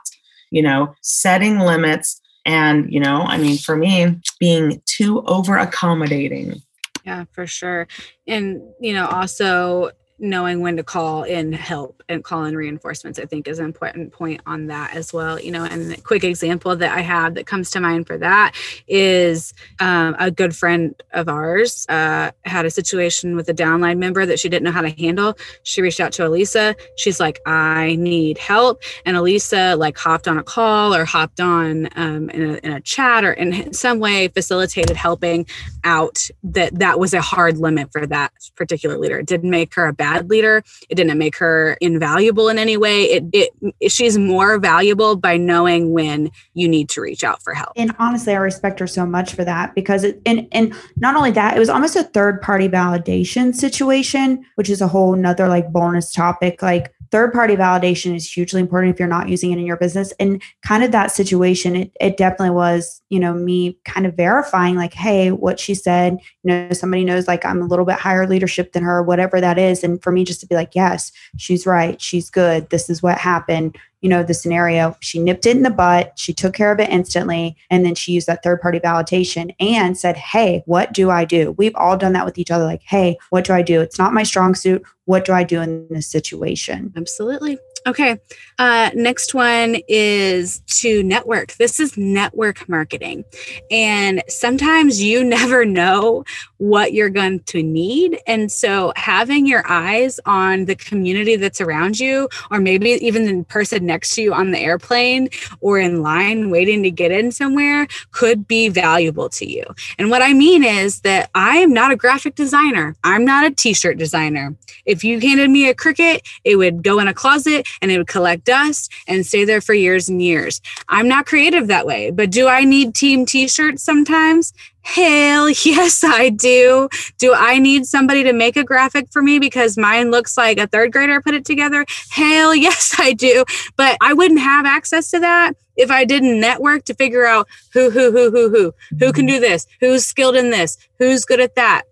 you 0.52 0.62
know? 0.62 0.96
Setting 1.02 1.60
limits 1.60 2.22
and 2.46 2.92
you 2.94 3.00
know 3.00 3.24
i 3.24 3.38
mean 3.38 3.58
for 3.58 3.76
me 3.76 4.22
being 4.40 4.82
too 4.86 5.22
over 5.26 5.58
accommodating 5.58 6.62
yeah 7.06 7.26
for 7.32 7.46
sure. 7.46 7.88
And 8.26 8.62
you 8.80 8.94
know 8.94 9.08
also 9.08 9.92
knowing 10.20 10.62
when 10.62 10.78
to 10.78 10.84
call 10.84 11.24
in 11.24 11.52
help 11.52 12.02
and 12.10 12.24
call 12.24 12.46
in 12.46 12.56
reinforcements 12.56 13.20
i 13.20 13.26
think 13.26 13.48
is 13.48 13.60
an 13.60 13.66
important 13.66 14.12
point 14.12 14.42
on 14.46 14.68
that 14.68 14.96
as 14.96 15.14
well 15.14 15.40
you 15.40 15.52
know 15.52 15.64
and 15.64 15.94
a 15.94 16.02
quick 16.02 16.24
example 16.24 16.76
that 16.76 16.92
i 16.98 17.02
have 17.02 17.36
that 17.36 17.46
comes 17.46 17.70
to 17.70 17.80
mind 17.80 18.08
for 18.08 18.18
that 18.18 18.54
is 18.88 19.54
um, 19.80 20.16
a 20.20 20.32
good 20.32 20.56
friend 20.56 21.02
of 21.14 21.28
ours 21.28 21.86
uh, 21.90 22.32
had 22.46 22.66
a 22.66 22.70
situation 22.70 23.36
with 23.36 23.50
a 23.50 23.54
downline 23.54 23.98
member 23.98 24.26
that 24.26 24.40
she 24.40 24.50
didn't 24.50 24.64
know 24.64 24.72
how 24.72 24.82
to 24.82 24.90
handle. 24.90 25.38
She 25.64 25.82
reached 25.82 26.00
out 26.00 26.12
to 26.14 26.26
elisa. 26.26 26.76
She's 26.98 27.20
like 27.20 27.40
i 27.46 27.96
need 27.96 28.38
help. 28.38 28.82
And 29.06 29.18
elisa 29.18 29.76
like 29.78 29.98
hopped 29.98 30.28
on 30.28 30.38
a 30.38 30.44
call 30.44 30.94
or 30.94 31.06
hopped 31.06 31.40
on 31.40 31.90
um, 31.96 32.30
in, 32.30 32.42
a, 32.42 32.54
in 32.58 32.72
a 32.72 32.82
chat 32.82 33.24
or 33.24 33.34
in 33.34 33.74
some 33.74 34.00
way 34.00 34.28
facilitated 34.28 34.96
helping 34.96 35.46
out 35.84 36.28
that 36.44 36.78
that 36.80 37.00
was 37.00 37.14
a 37.14 37.22
hard 37.22 37.58
limit 37.58 37.92
for 37.92 38.06
that 38.08 38.32
particular 38.56 38.98
leader. 38.98 39.20
It 39.20 39.28
didn't 39.28 39.50
make 39.50 39.74
her 39.76 39.88
a 39.88 39.94
bad 40.06 40.30
leader. 40.30 40.64
It 40.90 40.96
didn't 40.96 41.18
make 41.18 41.36
her 41.38 41.78
invaluable 41.82 42.50
in 42.50 42.60
any 42.60 42.78
way. 42.78 43.04
It, 43.06 43.24
it 43.34 43.92
she's 43.92 44.18
more 44.18 44.60
valuable 44.60 45.16
by 45.16 45.38
knowing 45.38 45.92
when 45.94 46.32
you 46.54 46.68
need 46.68 46.90
to 46.90 47.02
reach 47.02 47.24
out 47.24 47.42
for 47.42 47.54
help. 47.54 47.74
And 47.76 47.96
honestly, 47.98 48.34
I 48.34 48.38
respect 48.38 48.80
her 48.80 48.88
so 48.88 49.06
much 49.06 49.34
for 49.34 49.44
that 49.44 49.74
because 49.74 50.04
it 50.04 50.22
and 50.26 50.48
and 50.52 50.74
not 50.98 51.16
only 51.16 51.32
that, 51.32 51.56
it 51.56 51.60
was 51.60 51.70
almost 51.70 51.96
a 51.96 52.04
third 52.04 52.42
party 52.42 52.70
validation 52.70 53.56
situation, 53.56 54.46
which 54.56 54.70
is 54.70 54.82
a 54.82 54.88
whole 54.88 55.16
nother 55.16 55.48
like 55.48 55.72
bonus 55.72 56.12
topic. 56.12 56.62
Like 56.62 56.94
third 57.16 57.32
party 57.32 57.56
validation 57.56 58.14
is 58.14 58.30
hugely 58.30 58.60
important 58.60 58.94
if 58.94 59.00
you're 59.00 59.08
not 59.08 59.30
using 59.30 59.54
it 59.54 59.58
in 59.58 59.66
your 59.66 59.78
business. 59.78 60.12
And 60.20 60.44
kind 60.64 60.84
of 60.84 60.92
that 60.92 61.14
situation 61.14 61.74
it, 61.74 61.92
it 62.02 62.18
definitely 62.18 62.50
was 62.50 63.02
you 63.08 63.22
know 63.22 63.34
me 63.34 63.80
kind 63.86 64.06
of 64.06 64.16
verifying 64.16 64.76
like 64.76 64.94
hey 64.94 65.32
what 65.32 65.58
she 65.58 65.74
said 65.74 66.18
you 66.44 66.50
know 66.50 66.70
somebody 66.72 67.06
knows 67.06 67.28
like 67.28 67.46
i'm 67.46 67.62
a 67.62 67.66
little 67.66 67.86
bit 67.86 68.00
higher 68.00 68.28
leadership 68.28 68.74
than 68.74 68.84
her 68.84 69.02
whatever 69.02 69.40
that 69.40 69.58
is. 69.58 69.82
And 69.82 70.04
for 70.04 70.12
me 70.12 70.26
just 70.26 70.42
to 70.42 70.48
be 70.48 70.56
like 70.56 70.76
yes 70.76 71.14
she's 71.38 71.66
right 71.66 72.02
she's 72.02 72.30
good 72.30 72.70
this 72.70 72.90
is 72.90 73.02
what 73.02 73.18
happened 73.18 73.78
you 74.06 74.10
know, 74.10 74.22
the 74.22 74.36
scenario, 74.36 74.96
she 75.00 75.18
nipped 75.18 75.48
it 75.48 75.58
in 75.58 75.64
the 75.64 75.72
butt, 75.72 76.14
she 76.16 76.32
took 76.32 76.54
care 76.54 76.72
of 76.72 76.80
it 76.80 76.92
instantly, 76.92 77.58
and 77.72 77.84
then 77.84 77.96
she 77.96 78.12
used 78.12 78.28
that 78.28 78.44
third 78.44 78.62
party 78.62 78.80
validation 78.80 79.56
and 79.60 79.98
said, 79.98 80.16
Hey, 80.16 80.62
what 80.68 80.94
do 80.94 81.10
I 81.10 81.26
do? 81.26 81.54
We've 81.58 81.74
all 81.74 81.98
done 81.98 82.14
that 82.14 82.24
with 82.24 82.38
each 82.38 82.52
other. 82.52 82.66
Like, 82.66 82.84
Hey, 82.84 83.18
what 83.32 83.46
do 83.46 83.54
I 83.54 83.64
do? 83.64 83.82
It's 83.82 83.98
not 83.98 84.14
my 84.14 84.22
strong 84.22 84.54
suit. 84.54 84.84
What 85.06 85.26
do 85.26 85.34
I 85.34 85.44
do 85.44 85.60
in 85.60 85.88
this 85.90 86.06
situation? 86.06 86.94
Absolutely. 86.96 87.58
Okay. 87.88 88.20
Uh, 88.58 88.90
next 88.96 89.36
one 89.36 89.78
is 89.88 90.62
to 90.66 91.04
network. 91.04 91.54
This 91.54 91.80
is 91.80 91.96
network 91.98 92.68
marketing. 92.68 93.24
And 93.70 94.24
sometimes 94.28 95.02
you 95.04 95.24
never 95.36 95.66
know 95.66 96.24
what 96.58 96.94
you're 96.94 97.10
going 97.10 97.42
to 97.42 97.62
need. 97.62 98.20
And 98.26 98.52
so 98.52 98.92
having 98.96 99.46
your 99.46 99.64
eyes 99.70 100.20
on 100.26 100.66
the 100.66 100.76
community 100.76 101.36
that's 101.36 101.62
around 101.62 102.00
you, 102.00 102.28
or 102.50 102.60
maybe 102.60 102.92
even 103.06 103.26
the 103.26 103.44
person 103.44 103.86
next 103.86 104.16
to 104.16 104.24
you 104.24 104.34
on 104.34 104.50
the 104.52 104.60
airplane 104.60 105.30
or 105.62 105.78
in 105.78 106.02
line 106.02 106.50
waiting 106.50 106.82
to 106.84 106.92
get 106.92 107.12
in 107.12 107.32
somewhere, 107.32 107.88
could 108.12 108.48
be 108.48 108.68
valuable 108.68 109.30
to 109.30 109.48
you. 109.48 109.64
And 110.00 110.10
what 110.10 110.24
I 110.24 110.34
mean 110.34 110.64
is 110.64 111.02
that 111.02 111.30
I 111.36 111.58
am 111.58 111.72
not 111.72 111.92
a 111.92 111.96
graphic 111.96 112.34
designer, 112.34 112.96
I'm 113.04 113.26
not 113.26 113.46
a 113.46 113.52
t 113.52 113.74
shirt 113.74 113.98
designer. 113.98 114.56
If 114.86 115.04
you 115.04 115.20
handed 115.20 115.50
me 115.52 115.70
a 115.70 115.76
Cricut, 115.76 116.22
it 116.44 116.56
would 116.56 116.82
go 116.82 117.00
in 117.00 117.08
a 117.08 117.14
closet 117.14 117.68
and 117.82 117.92
it 117.92 117.98
would 117.98 118.08
collect 118.08 118.46
dust 118.46 118.92
and 119.08 119.26
stay 119.26 119.46
there 119.46 119.62
for 119.62 119.74
years 119.74 120.10
and 120.10 120.22
years. 120.22 120.62
I'm 120.88 121.08
not 121.08 121.26
creative 121.26 121.68
that 121.68 121.86
way, 121.86 122.12
but 122.12 122.32
do 122.32 122.48
I 122.48 122.64
need 122.64 122.96
team 122.96 123.26
t 123.26 123.48
shirts 123.48 123.84
sometimes? 123.84 124.54
Hell 124.86 125.50
yes, 125.64 126.04
I 126.04 126.30
do. 126.30 126.88
Do 127.18 127.34
I 127.34 127.58
need 127.58 127.86
somebody 127.86 128.24
to 128.24 128.34
make 128.34 128.56
a 128.56 128.64
graphic 128.64 129.08
for 129.12 129.22
me 129.22 129.40
because 129.40 129.78
mine 129.78 130.12
looks 130.12 130.38
like 130.38 130.60
a 130.60 130.68
third 130.68 130.92
grader 130.92 131.22
put 131.22 131.34
it 131.34 131.44
together? 131.44 131.86
Hell 132.12 132.56
yes, 132.68 132.96
I 133.00 133.14
do. 133.14 133.44
But 133.76 133.98
I 134.02 134.14
wouldn't 134.14 134.40
have 134.40 134.66
access 134.66 135.10
to 135.12 135.20
that 135.20 135.54
if 135.76 135.92
I 135.92 136.06
didn't 136.06 136.40
network 136.40 136.86
to 136.86 136.94
figure 136.94 137.26
out 137.26 137.48
who, 137.74 137.90
who, 137.90 138.12
who, 138.12 138.32
who, 138.32 138.50
who, 138.50 138.74
who 139.00 139.12
can 139.12 139.26
do 139.26 139.40
this, 139.40 139.68
who's 139.80 140.06
skilled 140.06 140.36
in 140.36 140.52
this, 140.52 140.78
who's 141.00 141.26
good 141.26 141.40
at 141.40 141.56
that. 141.56 141.84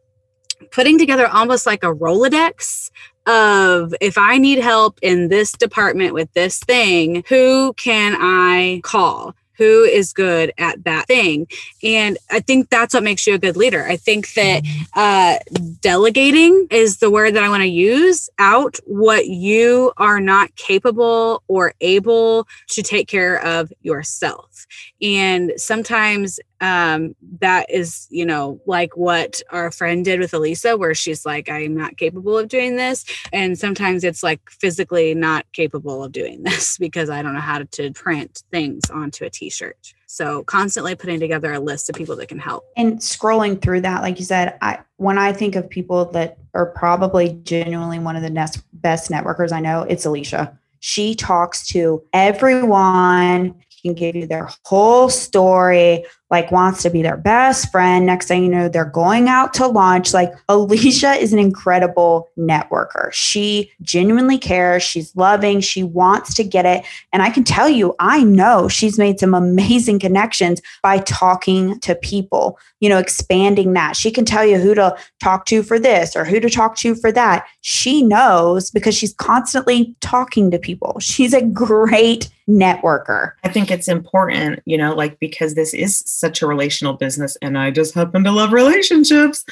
Putting 0.73 0.97
together 0.97 1.27
almost 1.27 1.67
like 1.67 1.83
a 1.83 1.93
Rolodex 1.93 2.89
of 3.25 3.93
if 4.01 4.17
I 4.17 4.38
need 4.38 4.59
help 4.59 4.97
in 5.01 5.29
this 5.29 5.51
department 5.51 6.13
with 6.13 6.33
this 6.33 6.59
thing, 6.59 7.23
who 7.29 7.73
can 7.73 8.15
I 8.19 8.81
call? 8.83 9.36
Who 9.57 9.83
is 9.83 10.13
good 10.13 10.51
at 10.57 10.83
that 10.83 11.05
thing? 11.05 11.47
And 11.83 12.17
I 12.31 12.39
think 12.39 12.71
that's 12.71 12.95
what 12.95 13.03
makes 13.03 13.27
you 13.27 13.36
a 13.36 13.38
good 13.38 13.55
leader. 13.55 13.83
I 13.83 13.97
think 13.97 14.33
that 14.33 14.63
uh, 14.95 15.38
delegating 15.79 16.67
is 16.71 16.97
the 16.97 17.12
word 17.12 17.36
that 17.36 17.43
I 17.43 17.49
want 17.49 17.62
to 17.62 17.69
use 17.69 18.31
out 18.39 18.77
what 18.88 19.27
you 19.27 19.93
are 19.97 20.19
not 20.19 20.55
capable 20.55 21.43
or 21.47 21.75
able 21.81 22.47
to 22.69 22.81
take 22.81 23.07
care 23.07 23.45
of 23.45 23.71
yourself. 23.83 24.65
And 25.03 25.53
sometimes 25.55 26.39
um, 26.63 27.13
that 27.41 27.69
is, 27.69 28.08
you 28.10 28.26
know, 28.26 28.62
like 28.65 28.95
what 28.95 29.41
our 29.49 29.69
friend 29.69 30.06
did 30.06 30.21
with 30.21 30.34
Elisa, 30.34 30.78
where 30.78 30.95
she's 30.95 31.26
like, 31.26 31.49
I'm 31.49 31.76
not 31.76 31.97
capable 31.97 32.38
of 32.38 32.47
doing 32.47 32.78
this. 32.78 33.04
And 33.34 33.60
sometimes 33.60 34.06
it's 34.06 34.23
like 34.23 34.39
physically 34.49 35.13
not 35.13 35.45
capable 35.52 36.06
of 36.06 36.13
doing 36.13 36.41
this 36.43 36.78
because 36.78 37.10
I 37.10 37.21
don't 37.21 37.34
know 37.34 37.41
how 37.41 37.60
to, 37.60 37.84
print 37.93 38.43
things 38.49 38.89
onto 38.89 39.26
a 39.26 39.30
t 39.30 39.49
shirt. 39.49 39.93
So 40.08 40.43
constantly 40.45 40.95
putting 40.95 41.19
together 41.19 41.52
a 41.52 41.60
list 41.60 41.89
of 41.89 41.95
people 41.95 42.15
that 42.15 42.30
can 42.30 42.39
help. 42.39 42.63
And 42.78 42.99
scrolling 42.99 43.62
through 43.62 43.82
that, 43.82 44.02
like 44.02 44.19
you 44.19 44.26
said, 44.26 44.58
I 44.62 44.80
when 44.97 45.17
I 45.17 45.34
think 45.34 45.56
of 45.56 45.69
people 45.69 46.06
that 46.12 46.38
are 46.54 46.67
probably 46.67 47.39
genuinely 47.43 47.99
one 47.99 48.15
of 48.15 48.23
the 48.23 48.32
best 48.32 48.63
best 48.73 49.12
networkers 49.12 49.52
I 49.52 49.60
know, 49.60 49.82
it's 49.84 50.06
Alicia. 50.06 50.58
She 50.80 51.13
talks 51.13 51.67
to 51.67 52.04
everyone, 52.13 53.62
can 53.84 53.93
give 53.93 54.15
you 54.15 54.26
their 54.26 54.49
whole 54.65 55.10
story, 55.10 56.06
like 56.34 56.52
wants 56.52 56.82
to 56.82 56.89
be 56.89 57.04
their 57.04 57.15
best 57.15 57.72
friend. 57.72 58.08
Next 58.08 58.28
thing 58.28 58.43
you 58.43 58.50
know, 58.50 58.67
they're 58.67 58.86
going 58.86 59.30
out 59.30 59.54
to 59.54 59.67
lunch. 59.67 60.15
Like 60.15 60.34
Alicia 60.50 61.12
is 61.12 61.32
an 61.32 61.38
incredible 61.38 62.28
networker. 62.36 63.13
She 63.13 63.72
genuinely 63.84 64.39
cares. 64.39 64.82
She's 64.82 65.15
loving. 65.15 65.62
She 65.62 65.84
wants 65.84 66.34
to 66.34 66.43
get 66.43 66.65
it. 66.65 66.84
And 67.12 67.22
I 67.22 67.30
can 67.30 67.43
tell 67.43 67.69
you, 67.69 67.93
I 68.00 68.24
know 68.24 68.67
she's 68.67 68.98
made 68.98 69.19
some 69.19 69.36
amazing 69.36 70.00
connections 70.00 70.60
by 70.82 70.98
talking 70.98 71.80
to 71.82 71.93
people, 71.93 72.58
you 72.80 72.89
know, 72.89 72.98
expanding 72.98 73.74
that. 73.74 73.96
She 73.96 74.10
can 74.10 74.26
tell 74.26 74.43
you 74.43 74.58
who 74.58 74.74
to 74.74 74.98
talk 75.22 75.46
to 75.46 75.62
for 75.62 75.78
this 75.78 76.15
or 76.15 76.26
who 76.26 76.39
to 76.39 76.50
talk 76.50 76.78
to 76.78 76.96
for 76.96 77.12
that. 77.12 77.46
She 77.62 78.02
knows 78.02 78.72
because 78.72 78.96
she's 78.96 79.13
constantly 79.13 79.96
talking 80.02 80.50
to 80.50 80.58
people. 80.58 81.00
She's 81.00 81.36
a 81.36 81.46
great 81.46 82.32
networker. 82.48 83.32
I 83.43 83.50
think 83.50 83.72
it's 83.72 83.88
important, 83.88 84.62
you 84.65 84.78
know, 84.78 84.93
like 84.93 85.19
because 85.19 85.56
this 85.56 85.74
is 85.74 86.00
such 86.23 86.41
a 86.41 86.47
relational 86.47 86.93
business 86.93 87.36
and 87.41 87.57
I 87.57 87.69
just 87.69 87.93
happen 87.93 88.23
to 88.23 88.31
love 88.31 88.53
relationships. 88.53 89.43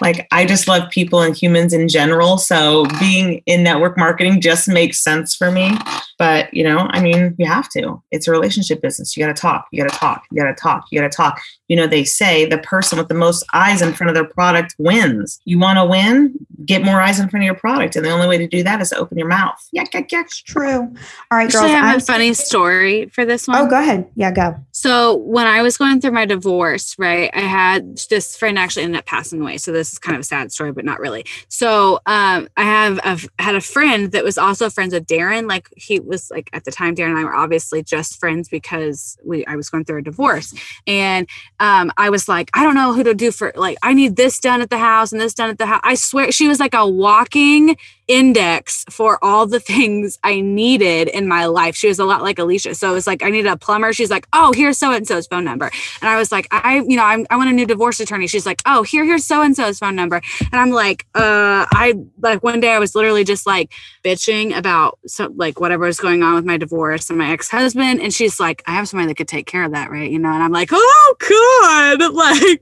Like 0.00 0.28
I 0.30 0.44
just 0.44 0.68
love 0.68 0.88
people 0.90 1.22
and 1.22 1.36
humans 1.36 1.72
in 1.72 1.88
general. 1.88 2.38
So 2.38 2.86
being 3.00 3.42
in 3.46 3.64
network 3.64 3.98
marketing 3.98 4.40
just 4.40 4.68
makes 4.68 5.02
sense 5.02 5.34
for 5.34 5.50
me. 5.50 5.76
But, 6.20 6.52
you 6.52 6.62
know, 6.62 6.86
I 6.90 7.00
mean, 7.00 7.34
you 7.38 7.46
have 7.46 7.68
to. 7.70 8.00
It's 8.10 8.28
a 8.28 8.30
relationship 8.30 8.82
business. 8.82 9.16
You 9.16 9.24
got 9.24 9.34
to 9.34 9.40
talk. 9.40 9.66
You 9.72 9.82
got 9.82 9.90
to 9.90 9.98
talk. 9.98 10.24
You 10.30 10.40
got 10.40 10.54
to 10.54 10.54
talk. 10.54 10.84
You 10.90 11.00
got 11.00 11.10
to 11.10 11.16
talk. 11.16 11.40
You 11.68 11.76
know, 11.76 11.86
they 11.86 12.04
say 12.04 12.44
the 12.44 12.58
person 12.58 12.98
with 12.98 13.08
the 13.08 13.14
most 13.14 13.42
eyes 13.54 13.80
in 13.80 13.94
front 13.94 14.10
of 14.10 14.14
their 14.14 14.26
product 14.26 14.74
wins. 14.78 15.40
You 15.46 15.58
want 15.58 15.78
to 15.78 15.84
win? 15.86 16.34
Get 16.66 16.84
more 16.84 17.00
eyes 17.00 17.18
in 17.18 17.30
front 17.30 17.42
of 17.42 17.46
your 17.46 17.54
product. 17.54 17.96
And 17.96 18.04
the 18.04 18.10
only 18.10 18.28
way 18.28 18.36
to 18.36 18.46
do 18.46 18.62
that 18.64 18.82
is 18.82 18.90
to 18.90 18.98
open 18.98 19.16
your 19.16 19.28
mouth. 19.28 19.56
Yeah, 19.72 19.84
yeah, 19.94 20.02
yeah. 20.12 20.20
It's 20.20 20.36
true. 20.36 20.80
All 20.80 20.88
right, 21.30 21.46
Actually, 21.46 21.60
girls. 21.60 21.64
I 21.64 21.68
have 21.68 21.84
I'm- 21.86 21.96
a 21.96 22.00
funny 22.00 22.34
story 22.34 23.06
for 23.06 23.24
this 23.24 23.48
oh, 23.48 23.52
one. 23.52 23.62
Oh, 23.62 23.66
go 23.70 23.80
ahead. 23.80 24.06
Yeah, 24.14 24.30
go. 24.30 24.56
So 24.72 25.16
when 25.16 25.46
I 25.46 25.62
was 25.62 25.78
going 25.78 26.02
through 26.02 26.09
my 26.12 26.26
divorce, 26.26 26.98
right, 26.98 27.30
I 27.34 27.40
had 27.40 27.98
this 28.08 28.36
friend 28.36 28.58
actually 28.58 28.84
ended 28.84 28.98
up 28.98 29.06
passing 29.06 29.40
away. 29.40 29.58
So 29.58 29.72
this 29.72 29.92
is 29.92 29.98
kind 29.98 30.16
of 30.16 30.20
a 30.20 30.24
sad 30.24 30.52
story, 30.52 30.72
but 30.72 30.84
not 30.84 31.00
really. 31.00 31.24
So 31.48 32.00
um, 32.06 32.48
I 32.56 32.64
have 32.64 33.00
I've 33.04 33.28
had 33.38 33.54
a 33.54 33.60
friend 33.60 34.12
that 34.12 34.24
was 34.24 34.38
also 34.38 34.70
friends 34.70 34.94
with 34.94 35.06
Darren. 35.06 35.48
Like 35.48 35.68
he 35.76 36.00
was 36.00 36.30
like 36.30 36.50
at 36.52 36.64
the 36.64 36.72
time, 36.72 36.94
Darren 36.94 37.10
and 37.10 37.18
I 37.18 37.24
were 37.24 37.34
obviously 37.34 37.82
just 37.82 38.18
friends 38.18 38.48
because 38.48 39.18
we 39.24 39.44
I 39.46 39.56
was 39.56 39.70
going 39.70 39.84
through 39.84 39.98
a 39.98 40.02
divorce, 40.02 40.54
and 40.86 41.28
um, 41.58 41.92
I 41.96 42.10
was 42.10 42.28
like, 42.28 42.50
I 42.54 42.64
don't 42.64 42.74
know 42.74 42.92
who 42.92 43.04
to 43.04 43.14
do 43.14 43.30
for 43.30 43.52
like 43.56 43.78
I 43.82 43.94
need 43.94 44.16
this 44.16 44.38
done 44.40 44.60
at 44.60 44.70
the 44.70 44.78
house 44.78 45.12
and 45.12 45.20
this 45.20 45.34
done 45.34 45.50
at 45.50 45.58
the 45.58 45.66
house. 45.66 45.80
I 45.84 45.94
swear 45.94 46.32
she 46.32 46.48
was 46.48 46.60
like 46.60 46.74
a 46.74 46.86
walking 46.86 47.76
index 48.10 48.84
for 48.90 49.22
all 49.24 49.46
the 49.46 49.60
things 49.72 50.18
I 50.24 50.40
needed 50.40 51.08
in 51.08 51.28
my 51.28 51.46
life. 51.46 51.76
She 51.76 51.86
was 51.88 51.98
a 51.98 52.04
lot 52.04 52.22
like 52.22 52.38
Alicia. 52.38 52.74
So 52.74 52.90
it 52.90 52.94
was 52.94 53.06
like, 53.06 53.22
I 53.22 53.30
needed 53.30 53.48
a 53.50 53.56
plumber. 53.56 53.92
She's 53.92 54.10
like, 54.10 54.26
oh, 54.32 54.52
here's 54.52 54.78
so 54.78 54.92
and 54.92 55.06
so's 55.06 55.26
phone 55.28 55.44
number. 55.44 55.70
And 56.02 56.08
I 56.10 56.16
was 56.16 56.32
like, 56.32 56.48
I, 56.50 56.76
you 56.86 56.96
know, 56.96 57.04
I'm, 57.04 57.26
I 57.30 57.36
want 57.36 57.50
a 57.50 57.52
new 57.52 57.66
divorce 57.66 58.00
attorney. 58.00 58.26
She's 58.26 58.46
like, 58.46 58.60
oh, 58.66 58.82
here, 58.82 59.04
here's 59.04 59.24
so 59.24 59.42
and 59.42 59.54
so's 59.56 59.78
phone 59.78 59.94
number. 59.96 60.20
And 60.40 60.60
I'm 60.60 60.70
like, 60.70 61.06
uh, 61.14 61.64
I 61.72 61.94
like 62.20 62.42
one 62.42 62.58
day 62.60 62.72
I 62.72 62.78
was 62.80 62.94
literally 62.94 63.24
just 63.24 63.46
like 63.46 63.72
bitching 64.04 64.56
about 64.56 64.98
so 65.06 65.32
like 65.36 65.60
whatever 65.60 65.86
was 65.86 66.00
going 66.00 66.22
on 66.22 66.34
with 66.34 66.44
my 66.44 66.56
divorce 66.56 67.08
and 67.10 67.18
my 67.18 67.30
ex 67.30 67.48
husband. 67.48 68.00
And 68.00 68.12
she's 68.12 68.40
like, 68.40 68.62
I 68.66 68.72
have 68.72 68.88
somebody 68.88 69.08
that 69.08 69.16
could 69.16 69.28
take 69.28 69.46
care 69.46 69.64
of 69.64 69.72
that, 69.72 69.90
right? 69.90 70.10
You 70.10 70.18
know, 70.18 70.30
and 70.30 70.42
I'm 70.42 70.52
like, 70.52 70.70
oh, 70.72 71.14
good. 71.20 72.00
Like, 72.20 72.60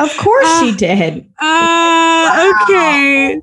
Of 0.00 0.16
course 0.18 0.46
Uh, 0.46 0.60
she 0.66 0.76
did. 0.76 1.28
uh, 1.40 2.52
okay. 2.64 3.40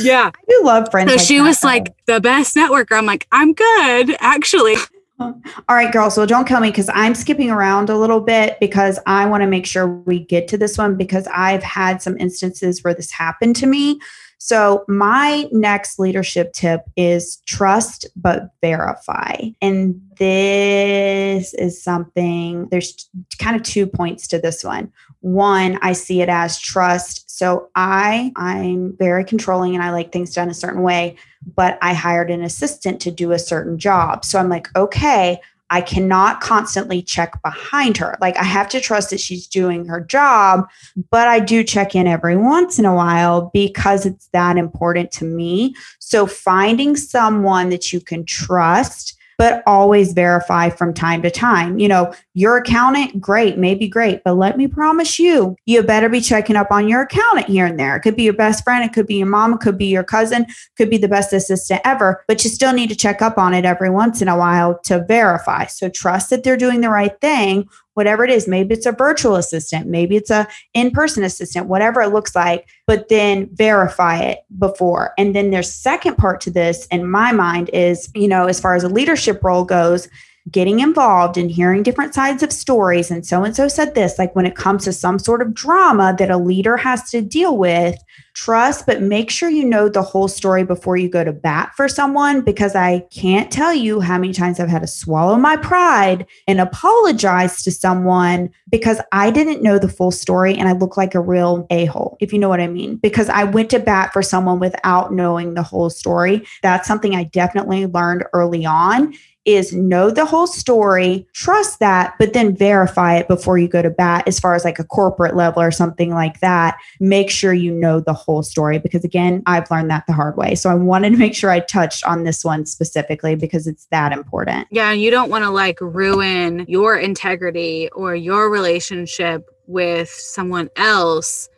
Yeah. 0.00 0.30
Love 0.62 0.90
friends. 0.90 1.10
So 1.10 1.16
like 1.16 1.26
she 1.26 1.38
that, 1.38 1.44
was 1.44 1.60
though. 1.60 1.68
like 1.68 1.94
the 2.06 2.20
best 2.20 2.56
networker. 2.56 2.96
I'm 2.96 3.06
like, 3.06 3.26
I'm 3.32 3.52
good, 3.52 4.16
actually. 4.20 4.76
All 5.18 5.34
right, 5.68 5.92
girls. 5.92 6.14
So 6.14 6.26
don't 6.26 6.46
kill 6.46 6.60
me 6.60 6.70
because 6.70 6.90
I'm 6.92 7.14
skipping 7.14 7.50
around 7.50 7.90
a 7.90 7.96
little 7.96 8.20
bit 8.20 8.58
because 8.60 8.98
I 9.06 9.26
want 9.26 9.42
to 9.42 9.46
make 9.46 9.66
sure 9.66 9.86
we 9.86 10.20
get 10.20 10.48
to 10.48 10.58
this 10.58 10.76
one 10.76 10.96
because 10.96 11.28
I've 11.32 11.62
had 11.62 12.02
some 12.02 12.16
instances 12.18 12.82
where 12.82 12.94
this 12.94 13.10
happened 13.10 13.56
to 13.56 13.66
me. 13.66 14.00
So, 14.44 14.84
my 14.88 15.48
next 15.52 16.00
leadership 16.00 16.52
tip 16.52 16.80
is 16.96 17.36
trust 17.46 18.08
but 18.16 18.50
verify. 18.60 19.36
And 19.60 20.00
this 20.18 21.54
is 21.54 21.80
something, 21.80 22.66
there's 22.72 23.08
kind 23.38 23.54
of 23.54 23.62
two 23.62 23.86
points 23.86 24.26
to 24.26 24.40
this 24.40 24.64
one. 24.64 24.92
One, 25.22 25.78
I 25.82 25.92
see 25.94 26.20
it 26.20 26.28
as 26.28 26.60
trust. 26.60 27.30
So, 27.30 27.70
I 27.74 28.32
I'm 28.36 28.96
very 28.98 29.24
controlling 29.24 29.74
and 29.74 29.82
I 29.82 29.90
like 29.90 30.12
things 30.12 30.34
done 30.34 30.50
a 30.50 30.54
certain 30.54 30.82
way, 30.82 31.16
but 31.56 31.78
I 31.80 31.94
hired 31.94 32.30
an 32.30 32.42
assistant 32.42 33.00
to 33.02 33.10
do 33.10 33.32
a 33.32 33.38
certain 33.38 33.78
job. 33.78 34.24
So, 34.24 34.38
I'm 34.38 34.48
like, 34.48 34.68
okay, 34.76 35.40
I 35.72 35.80
cannot 35.80 36.42
constantly 36.42 37.00
check 37.00 37.42
behind 37.42 37.96
her. 37.96 38.18
Like 38.20 38.36
I 38.36 38.42
have 38.42 38.68
to 38.68 38.80
trust 38.80 39.08
that 39.08 39.20
she's 39.20 39.46
doing 39.46 39.86
her 39.86 40.02
job, 40.02 40.68
but 41.10 41.28
I 41.28 41.40
do 41.40 41.64
check 41.64 41.94
in 41.94 42.06
every 42.06 42.36
once 42.36 42.78
in 42.78 42.84
a 42.84 42.94
while 42.94 43.50
because 43.54 44.04
it's 44.04 44.28
that 44.34 44.58
important 44.58 45.12
to 45.12 45.24
me. 45.24 45.74
So 45.98 46.26
finding 46.26 46.94
someone 46.94 47.70
that 47.70 47.90
you 47.90 48.02
can 48.02 48.26
trust, 48.26 49.16
but 49.42 49.60
always 49.66 50.12
verify 50.12 50.70
from 50.70 50.94
time 50.94 51.20
to 51.20 51.28
time. 51.28 51.76
You 51.76 51.88
know, 51.88 52.14
your 52.32 52.58
accountant, 52.58 53.20
great, 53.20 53.58
maybe 53.58 53.88
great, 53.88 54.22
but 54.24 54.34
let 54.34 54.56
me 54.56 54.68
promise 54.68 55.18
you, 55.18 55.56
you 55.66 55.82
better 55.82 56.08
be 56.08 56.20
checking 56.20 56.54
up 56.54 56.70
on 56.70 56.86
your 56.86 57.02
accountant 57.02 57.48
here 57.48 57.66
and 57.66 57.76
there. 57.76 57.96
It 57.96 58.02
could 58.02 58.14
be 58.14 58.22
your 58.22 58.34
best 58.34 58.62
friend, 58.62 58.84
it 58.84 58.92
could 58.92 59.08
be 59.08 59.16
your 59.16 59.26
mom, 59.26 59.54
it 59.54 59.58
could 59.58 59.76
be 59.76 59.86
your 59.86 60.04
cousin, 60.04 60.46
could 60.76 60.88
be 60.88 60.96
the 60.96 61.08
best 61.08 61.32
assistant 61.32 61.80
ever, 61.84 62.22
but 62.28 62.44
you 62.44 62.50
still 62.50 62.72
need 62.72 62.90
to 62.90 62.94
check 62.94 63.20
up 63.20 63.36
on 63.36 63.52
it 63.52 63.64
every 63.64 63.90
once 63.90 64.22
in 64.22 64.28
a 64.28 64.38
while 64.38 64.78
to 64.84 65.02
verify. 65.06 65.66
So 65.66 65.88
trust 65.88 66.30
that 66.30 66.44
they're 66.44 66.56
doing 66.56 66.80
the 66.80 66.90
right 66.90 67.20
thing 67.20 67.68
whatever 67.94 68.24
it 68.24 68.30
is 68.30 68.48
maybe 68.48 68.74
it's 68.74 68.86
a 68.86 68.92
virtual 68.92 69.36
assistant 69.36 69.86
maybe 69.86 70.16
it's 70.16 70.30
a 70.30 70.46
in-person 70.74 71.22
assistant 71.22 71.66
whatever 71.66 72.00
it 72.00 72.08
looks 72.08 72.34
like 72.34 72.68
but 72.86 73.08
then 73.08 73.48
verify 73.52 74.18
it 74.18 74.40
before. 74.58 75.12
And 75.16 75.34
then 75.34 75.50
there's 75.50 75.72
second 75.72 76.16
part 76.16 76.40
to 76.42 76.50
this 76.50 76.86
in 76.86 77.10
my 77.10 77.32
mind 77.32 77.70
is 77.72 78.10
you 78.14 78.28
know 78.28 78.46
as 78.46 78.60
far 78.60 78.74
as 78.74 78.84
a 78.84 78.88
leadership 78.88 79.42
role 79.42 79.64
goes 79.64 80.08
getting 80.50 80.80
involved 80.80 81.36
and 81.36 81.50
hearing 81.50 81.82
different 81.82 82.14
sides 82.14 82.42
of 82.42 82.52
stories 82.52 83.10
and 83.10 83.24
so 83.24 83.44
and 83.44 83.54
so 83.54 83.68
said 83.68 83.94
this 83.94 84.18
like 84.18 84.34
when 84.34 84.46
it 84.46 84.56
comes 84.56 84.84
to 84.84 84.92
some 84.92 85.18
sort 85.18 85.40
of 85.40 85.54
drama 85.54 86.14
that 86.18 86.30
a 86.30 86.36
leader 86.36 86.76
has 86.76 87.08
to 87.10 87.22
deal 87.22 87.56
with 87.56 87.96
trust, 88.34 88.86
but 88.86 89.02
make 89.02 89.30
sure 89.30 89.50
you 89.50 89.64
know 89.64 89.88
the 89.88 90.02
whole 90.02 90.28
story 90.28 90.64
before 90.64 90.96
you 90.96 91.08
go 91.08 91.22
to 91.24 91.32
bat 91.32 91.72
for 91.76 91.88
someone 91.88 92.40
because 92.40 92.74
I 92.74 93.00
can't 93.10 93.50
tell 93.50 93.74
you 93.74 94.00
how 94.00 94.18
many 94.18 94.32
times 94.32 94.58
I've 94.58 94.68
had 94.68 94.82
to 94.82 94.86
swallow 94.86 95.36
my 95.36 95.56
pride 95.56 96.26
and 96.46 96.60
apologize 96.60 97.62
to 97.62 97.70
someone 97.70 98.50
because 98.70 99.00
I 99.12 99.30
didn't 99.30 99.62
know 99.62 99.78
the 99.78 99.88
full 99.88 100.10
story 100.10 100.56
and 100.56 100.68
I 100.68 100.72
look 100.72 100.96
like 100.96 101.14
a 101.14 101.20
real 101.20 101.66
a 101.70 101.86
hole, 101.86 102.16
if 102.20 102.32
you 102.32 102.38
know 102.38 102.48
what 102.48 102.60
I 102.60 102.68
mean. 102.68 102.96
Because 102.96 103.28
I 103.28 103.44
went 103.44 103.70
to 103.70 103.78
bat 103.78 104.12
for 104.12 104.22
someone 104.22 104.60
without 104.60 105.12
knowing 105.12 105.54
the 105.54 105.62
whole 105.62 105.90
story. 105.90 106.46
That's 106.62 106.88
something 106.88 107.14
I 107.14 107.24
definitely 107.24 107.86
learned 107.86 108.24
early 108.32 108.64
on 108.64 109.14
is 109.44 109.72
know 109.72 110.10
the 110.10 110.24
whole 110.24 110.46
story, 110.46 111.26
trust 111.32 111.80
that, 111.80 112.14
but 112.18 112.32
then 112.32 112.56
verify 112.56 113.16
it 113.16 113.28
before 113.28 113.58
you 113.58 113.68
go 113.68 113.82
to 113.82 113.90
bat 113.90 114.26
as 114.26 114.38
far 114.38 114.54
as 114.54 114.64
like 114.64 114.78
a 114.78 114.84
corporate 114.84 115.34
level 115.34 115.60
or 115.60 115.70
something 115.70 116.10
like 116.10 116.40
that. 116.40 116.78
Make 117.00 117.30
sure 117.30 117.52
you 117.52 117.72
know 117.72 118.00
the 118.00 118.12
whole 118.12 118.42
story 118.42 118.78
because 118.78 119.04
again, 119.04 119.42
I've 119.46 119.70
learned 119.70 119.90
that 119.90 120.04
the 120.06 120.12
hard 120.12 120.36
way. 120.36 120.54
So 120.54 120.70
I 120.70 120.74
wanted 120.74 121.10
to 121.10 121.16
make 121.16 121.34
sure 121.34 121.50
I 121.50 121.60
touched 121.60 122.04
on 122.04 122.24
this 122.24 122.44
one 122.44 122.66
specifically 122.66 123.34
because 123.34 123.66
it's 123.66 123.86
that 123.86 124.12
important. 124.12 124.68
Yeah, 124.70 124.92
you 124.92 125.10
don't 125.10 125.30
want 125.30 125.44
to 125.44 125.50
like 125.50 125.80
ruin 125.80 126.64
your 126.68 126.96
integrity 126.96 127.88
or 127.90 128.14
your 128.14 128.50
relationship 128.50 129.48
with 129.66 130.08
someone 130.08 130.70
else 130.76 131.48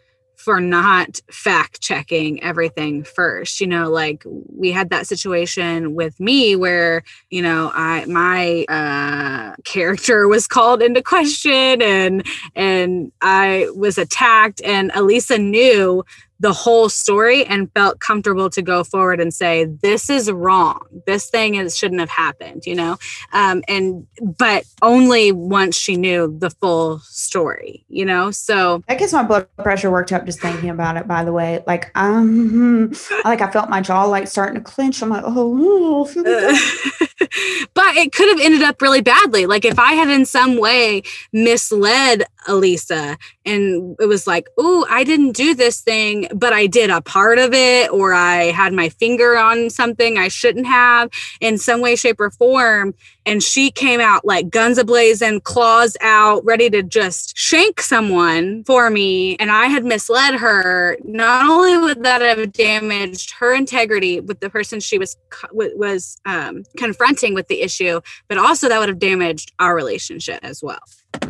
for 0.45 0.61
not 0.61 1.21
fact 1.31 1.81
checking 1.81 2.43
everything 2.43 3.03
first 3.03 3.61
you 3.63 3.67
know 3.67 3.91
like 3.91 4.23
we 4.55 4.71
had 4.71 4.91
that 4.91 5.07
situation 5.07 5.95
with 5.95 6.21
me 6.21 6.55
where 6.55 7.03
you 7.31 7.41
know 7.41 7.71
i 7.75 8.05
my 8.05 8.67
uh 8.69 9.57
character 9.65 10.29
was 10.35 10.47
called 10.47 10.83
into 10.83 11.03
question 11.03 11.81
and 11.81 12.27
and 12.55 13.11
i 13.23 13.67
was 13.75 13.97
attacked 13.97 14.61
and 14.63 14.91
elisa 14.95 15.39
knew 15.39 16.05
the 16.45 16.53
whole 16.53 16.91
story 16.91 17.43
and 17.47 17.73
felt 17.73 18.01
comfortable 18.01 18.51
to 18.51 18.61
go 18.61 18.85
forward 18.85 19.19
and 19.19 19.33
say 19.33 19.65
this 19.65 20.11
is 20.11 20.31
wrong. 20.31 20.79
This 21.07 21.31
thing 21.31 21.55
is 21.55 21.75
shouldn't 21.75 22.01
have 22.01 22.11
happened 22.11 22.67
you 22.67 22.75
know? 22.75 22.99
Um, 23.33 23.63
and 23.67 24.07
but 24.39 24.65
only 24.83 25.33
once 25.33 25.75
she 25.75 25.97
knew 25.97 26.37
the 26.39 26.51
full 26.51 26.99
story 26.99 27.87
you 27.89 28.05
know? 28.05 28.31
So 28.31 28.85
i 28.91 28.95
guess 28.95 29.15
my 29.15 29.23
blood 29.23 29.49
pressure 29.57 29.91
worked 29.91 30.13
up 30.13 30.27
just 30.27 30.39
thinking 30.39 30.69
about 30.69 30.99
it 30.99 31.09
by 31.09 31.25
the 31.25 31.33
way. 31.33 31.65
Like 31.67 31.91
um 31.95 32.93
like 33.25 33.41
i 33.41 33.51
felt 33.51 33.71
my 33.71 33.81
jaw 33.81 34.05
like 34.05 34.29
starting 34.29 34.57
to 34.57 34.61
clench. 34.61 35.03
I'm 35.03 35.09
like 35.09 35.25
oh 35.27 36.05
but 37.75 37.97
it 37.97 38.13
could 38.13 38.29
have 38.29 38.41
ended 38.45 38.63
up 38.63 38.83
really 38.83 39.01
badly. 39.01 39.47
Like 39.47 39.65
if 39.65 39.79
i 39.79 39.95
had 39.95 40.11
in 40.11 40.27
some 40.27 40.59
way 40.59 41.03
misled 41.33 42.25
elisa 42.47 43.17
and 43.47 43.97
it 43.99 44.07
was 44.07 44.27
like 44.27 44.47
oh 44.59 44.87
i 44.91 45.03
didn't 45.05 45.33
do 45.33 45.55
this 45.55 45.81
thing 45.81 46.29
but 46.35 46.53
I 46.55 46.67
did 46.69 46.91
a 46.91 47.03
part 47.03 47.39
of 47.39 47.55
it 47.55 47.91
or 47.93 48.15
I 48.15 48.47
had 48.53 48.73
my 48.75 48.91
finger 48.91 49.39
on 49.39 49.71
something 49.71 50.19
I 50.19 50.29
shouldn't 50.29 50.67
have 50.67 51.11
in 51.41 51.59
some 51.59 51.81
way, 51.83 51.97
shape, 51.97 52.21
or 52.21 52.31
form. 52.31 52.95
And 53.27 53.43
she 53.43 53.71
came 53.71 54.01
out 54.01 54.25
like 54.25 54.51
guns 54.51 54.79
ablazing, 54.79 55.45
claws 55.45 55.97
out, 56.01 56.45
ready 56.45 56.71
to 56.71 56.83
just 56.83 57.37
shank 57.39 57.81
someone 57.83 58.65
for 58.65 58.91
me. 58.91 59.37
And 59.37 59.51
I 59.51 59.67
had 59.67 59.85
misled 59.85 60.37
her. 60.37 60.99
Not 61.05 61.49
only 61.51 61.79
would 61.79 62.05
that 62.05 62.23
have 62.23 62.53
damaged 62.53 63.33
her 63.41 63.55
integrity 63.55 64.21
with 64.21 64.41
the 64.41 64.51
person 64.51 64.81
she 64.81 64.99
was 64.99 65.17
was 65.53 66.19
um, 66.27 66.65
confronting 66.79 67.35
with 67.35 67.49
the 67.49 67.63
issue, 67.63 68.01
but 68.29 68.39
also 68.39 68.69
that 68.69 68.79
would 68.81 68.91
have 68.91 68.99
damaged 69.01 69.53
our 69.61 69.77
relationship 69.77 70.41
as 70.43 70.63
well 70.63 70.81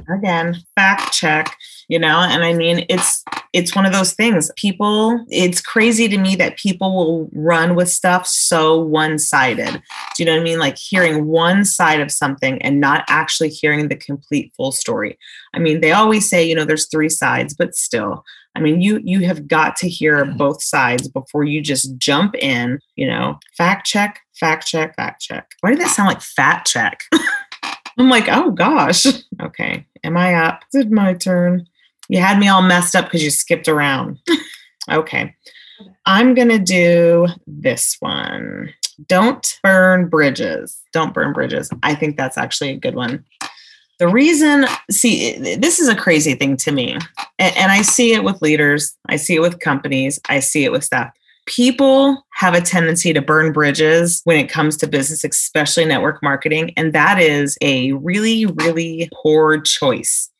again 0.08 0.56
fact 0.74 1.12
check 1.12 1.56
you 1.88 1.98
know 1.98 2.20
and 2.20 2.44
i 2.44 2.52
mean 2.52 2.84
it's 2.88 3.24
it's 3.54 3.74
one 3.74 3.86
of 3.86 3.92
those 3.92 4.12
things. 4.12 4.50
People 4.56 5.24
it's 5.30 5.60
crazy 5.60 6.08
to 6.08 6.18
me 6.18 6.34
that 6.36 6.58
people 6.58 6.94
will 6.94 7.30
run 7.32 7.76
with 7.76 7.88
stuff 7.88 8.26
so 8.26 8.80
one-sided. 8.80 9.70
Do 9.72 10.22
you 10.22 10.24
know 10.24 10.32
what 10.32 10.40
i 10.40 10.44
mean? 10.44 10.58
Like 10.58 10.76
hearing 10.76 11.26
one 11.26 11.64
side 11.64 12.00
of 12.00 12.10
something 12.10 12.60
and 12.60 12.80
not 12.80 13.04
actually 13.08 13.50
hearing 13.50 13.88
the 13.88 13.96
complete 13.96 14.52
full 14.56 14.72
story. 14.72 15.16
I 15.54 15.60
mean 15.60 15.80
they 15.80 15.92
always 15.92 16.28
say 16.28 16.44
you 16.44 16.54
know 16.54 16.64
there's 16.64 16.88
three 16.88 17.08
sides 17.08 17.54
but 17.54 17.76
still 17.76 18.24
I 18.56 18.60
mean, 18.60 18.80
you 18.80 19.00
you 19.02 19.26
have 19.26 19.48
got 19.48 19.74
to 19.76 19.88
hear 19.88 20.24
mm-hmm. 20.24 20.36
both 20.36 20.62
sides 20.62 21.08
before 21.08 21.42
you 21.42 21.60
just 21.60 21.96
jump 21.98 22.36
in, 22.36 22.78
you 22.94 23.04
know, 23.04 23.40
fact 23.56 23.84
check, 23.84 24.20
fact 24.38 24.66
check, 24.66 24.94
fact 24.94 25.22
check. 25.22 25.50
Why 25.60 25.70
did 25.70 25.80
that 25.80 25.90
sound 25.90 26.08
like 26.08 26.22
fat 26.22 26.64
check? 26.64 27.02
I'm 27.98 28.08
like, 28.08 28.28
oh 28.28 28.50
gosh. 28.50 29.06
Okay. 29.40 29.86
Am 30.02 30.16
I 30.16 30.34
up? 30.34 30.62
It 30.72 30.90
my 30.90 31.14
turn? 31.14 31.66
You 32.08 32.18
had 32.18 32.38
me 32.38 32.48
all 32.48 32.62
messed 32.62 32.94
up 32.94 33.06
because 33.06 33.22
you 33.22 33.30
skipped 33.30 33.68
around. 33.68 34.18
okay. 34.90 35.34
I'm 36.06 36.34
going 36.34 36.48
to 36.48 36.58
do 36.58 37.26
this 37.46 37.96
one. 38.00 38.72
Don't 39.08 39.58
burn 39.62 40.08
bridges. 40.08 40.80
Don't 40.92 41.14
burn 41.14 41.32
bridges. 41.32 41.70
I 41.82 41.94
think 41.94 42.16
that's 42.16 42.38
actually 42.38 42.70
a 42.70 42.76
good 42.76 42.94
one. 42.94 43.24
The 43.98 44.08
reason, 44.08 44.66
see, 44.90 45.56
this 45.56 45.78
is 45.78 45.88
a 45.88 45.96
crazy 45.96 46.34
thing 46.34 46.56
to 46.58 46.72
me. 46.72 46.98
And, 47.38 47.56
and 47.56 47.72
I 47.72 47.82
see 47.82 48.12
it 48.12 48.24
with 48.24 48.42
leaders, 48.42 48.96
I 49.08 49.16
see 49.16 49.36
it 49.36 49.40
with 49.40 49.60
companies, 49.60 50.18
I 50.28 50.40
see 50.40 50.64
it 50.64 50.72
with 50.72 50.84
staff 50.84 51.12
people 51.46 52.24
have 52.34 52.54
a 52.54 52.60
tendency 52.60 53.12
to 53.12 53.20
burn 53.20 53.52
bridges 53.52 54.20
when 54.24 54.38
it 54.38 54.48
comes 54.48 54.76
to 54.78 54.86
business, 54.86 55.24
especially 55.24 55.84
network 55.84 56.22
marketing. 56.22 56.72
And 56.76 56.92
that 56.92 57.20
is 57.20 57.56
a 57.60 57.92
really, 57.92 58.46
really 58.46 59.10
poor 59.22 59.60
choice. 59.60 60.30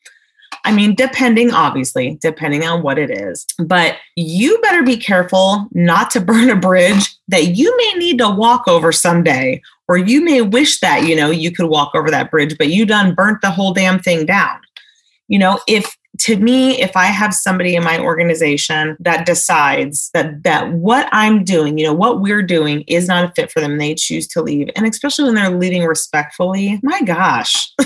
I 0.67 0.73
mean, 0.73 0.95
depending, 0.95 1.53
obviously, 1.53 2.19
depending 2.23 2.65
on 2.65 2.83
what 2.83 2.99
it 2.99 3.11
is, 3.11 3.45
but 3.59 3.97
you 4.17 4.59
better 4.63 4.83
be 4.83 4.97
careful 4.97 5.69
not 5.73 6.11
to 6.13 6.21
burn 6.21 6.49
a 6.49 6.57
bridge 6.57 7.15
that 7.29 7.49
you 7.49 7.77
may 7.77 7.99
need 7.99 8.19
to 8.19 8.31
walk 8.31 8.67
over 8.67 8.91
someday, 8.91 9.61
or 9.89 9.99
you 9.99 10.25
may 10.25 10.41
wish 10.41 10.81
that, 10.81 11.07
you 11.07 11.15
know, 11.15 11.31
you 11.31 11.51
could 11.53 11.67
walk 11.67 11.93
over 11.95 12.11
that 12.11 12.31
bridge, 12.31 12.57
but 12.57 12.69
you 12.69 12.87
done 12.87 13.15
burnt 13.15 13.43
the 13.43 13.51
whole 13.51 13.75
damn 13.75 13.99
thing 13.99 14.25
down. 14.25 14.59
You 15.29 15.39
know, 15.39 15.61
if 15.69 15.97
to 16.19 16.37
me 16.37 16.81
if 16.81 16.97
i 16.97 17.07
have 17.07 17.35
somebody 17.35 17.75
in 17.75 17.85
my 17.85 17.99
organization 17.99 18.97
that 19.01 19.27
decides 19.27 20.11
that 20.15 20.43
that 20.43 20.73
what 20.73 21.09
i'm 21.13 21.45
doing 21.45 21.79
you 21.79 21.85
know 21.85 21.95
what 21.95 22.21
we're 22.21 22.43
doing 22.43 22.83
is 22.87 23.09
not 23.09 23.25
a 23.25 23.33
fit 23.35 23.51
for 23.51 23.61
them 23.61 23.79
they 23.79 23.95
choose 23.95 24.27
to 24.27 24.43
leave 24.43 24.69
and 24.77 24.87
especially 24.87 25.25
when 25.25 25.35
they're 25.35 25.51
leaving 25.51 25.85
respectfully 25.85 26.81
my 26.83 27.01
gosh. 27.03 27.73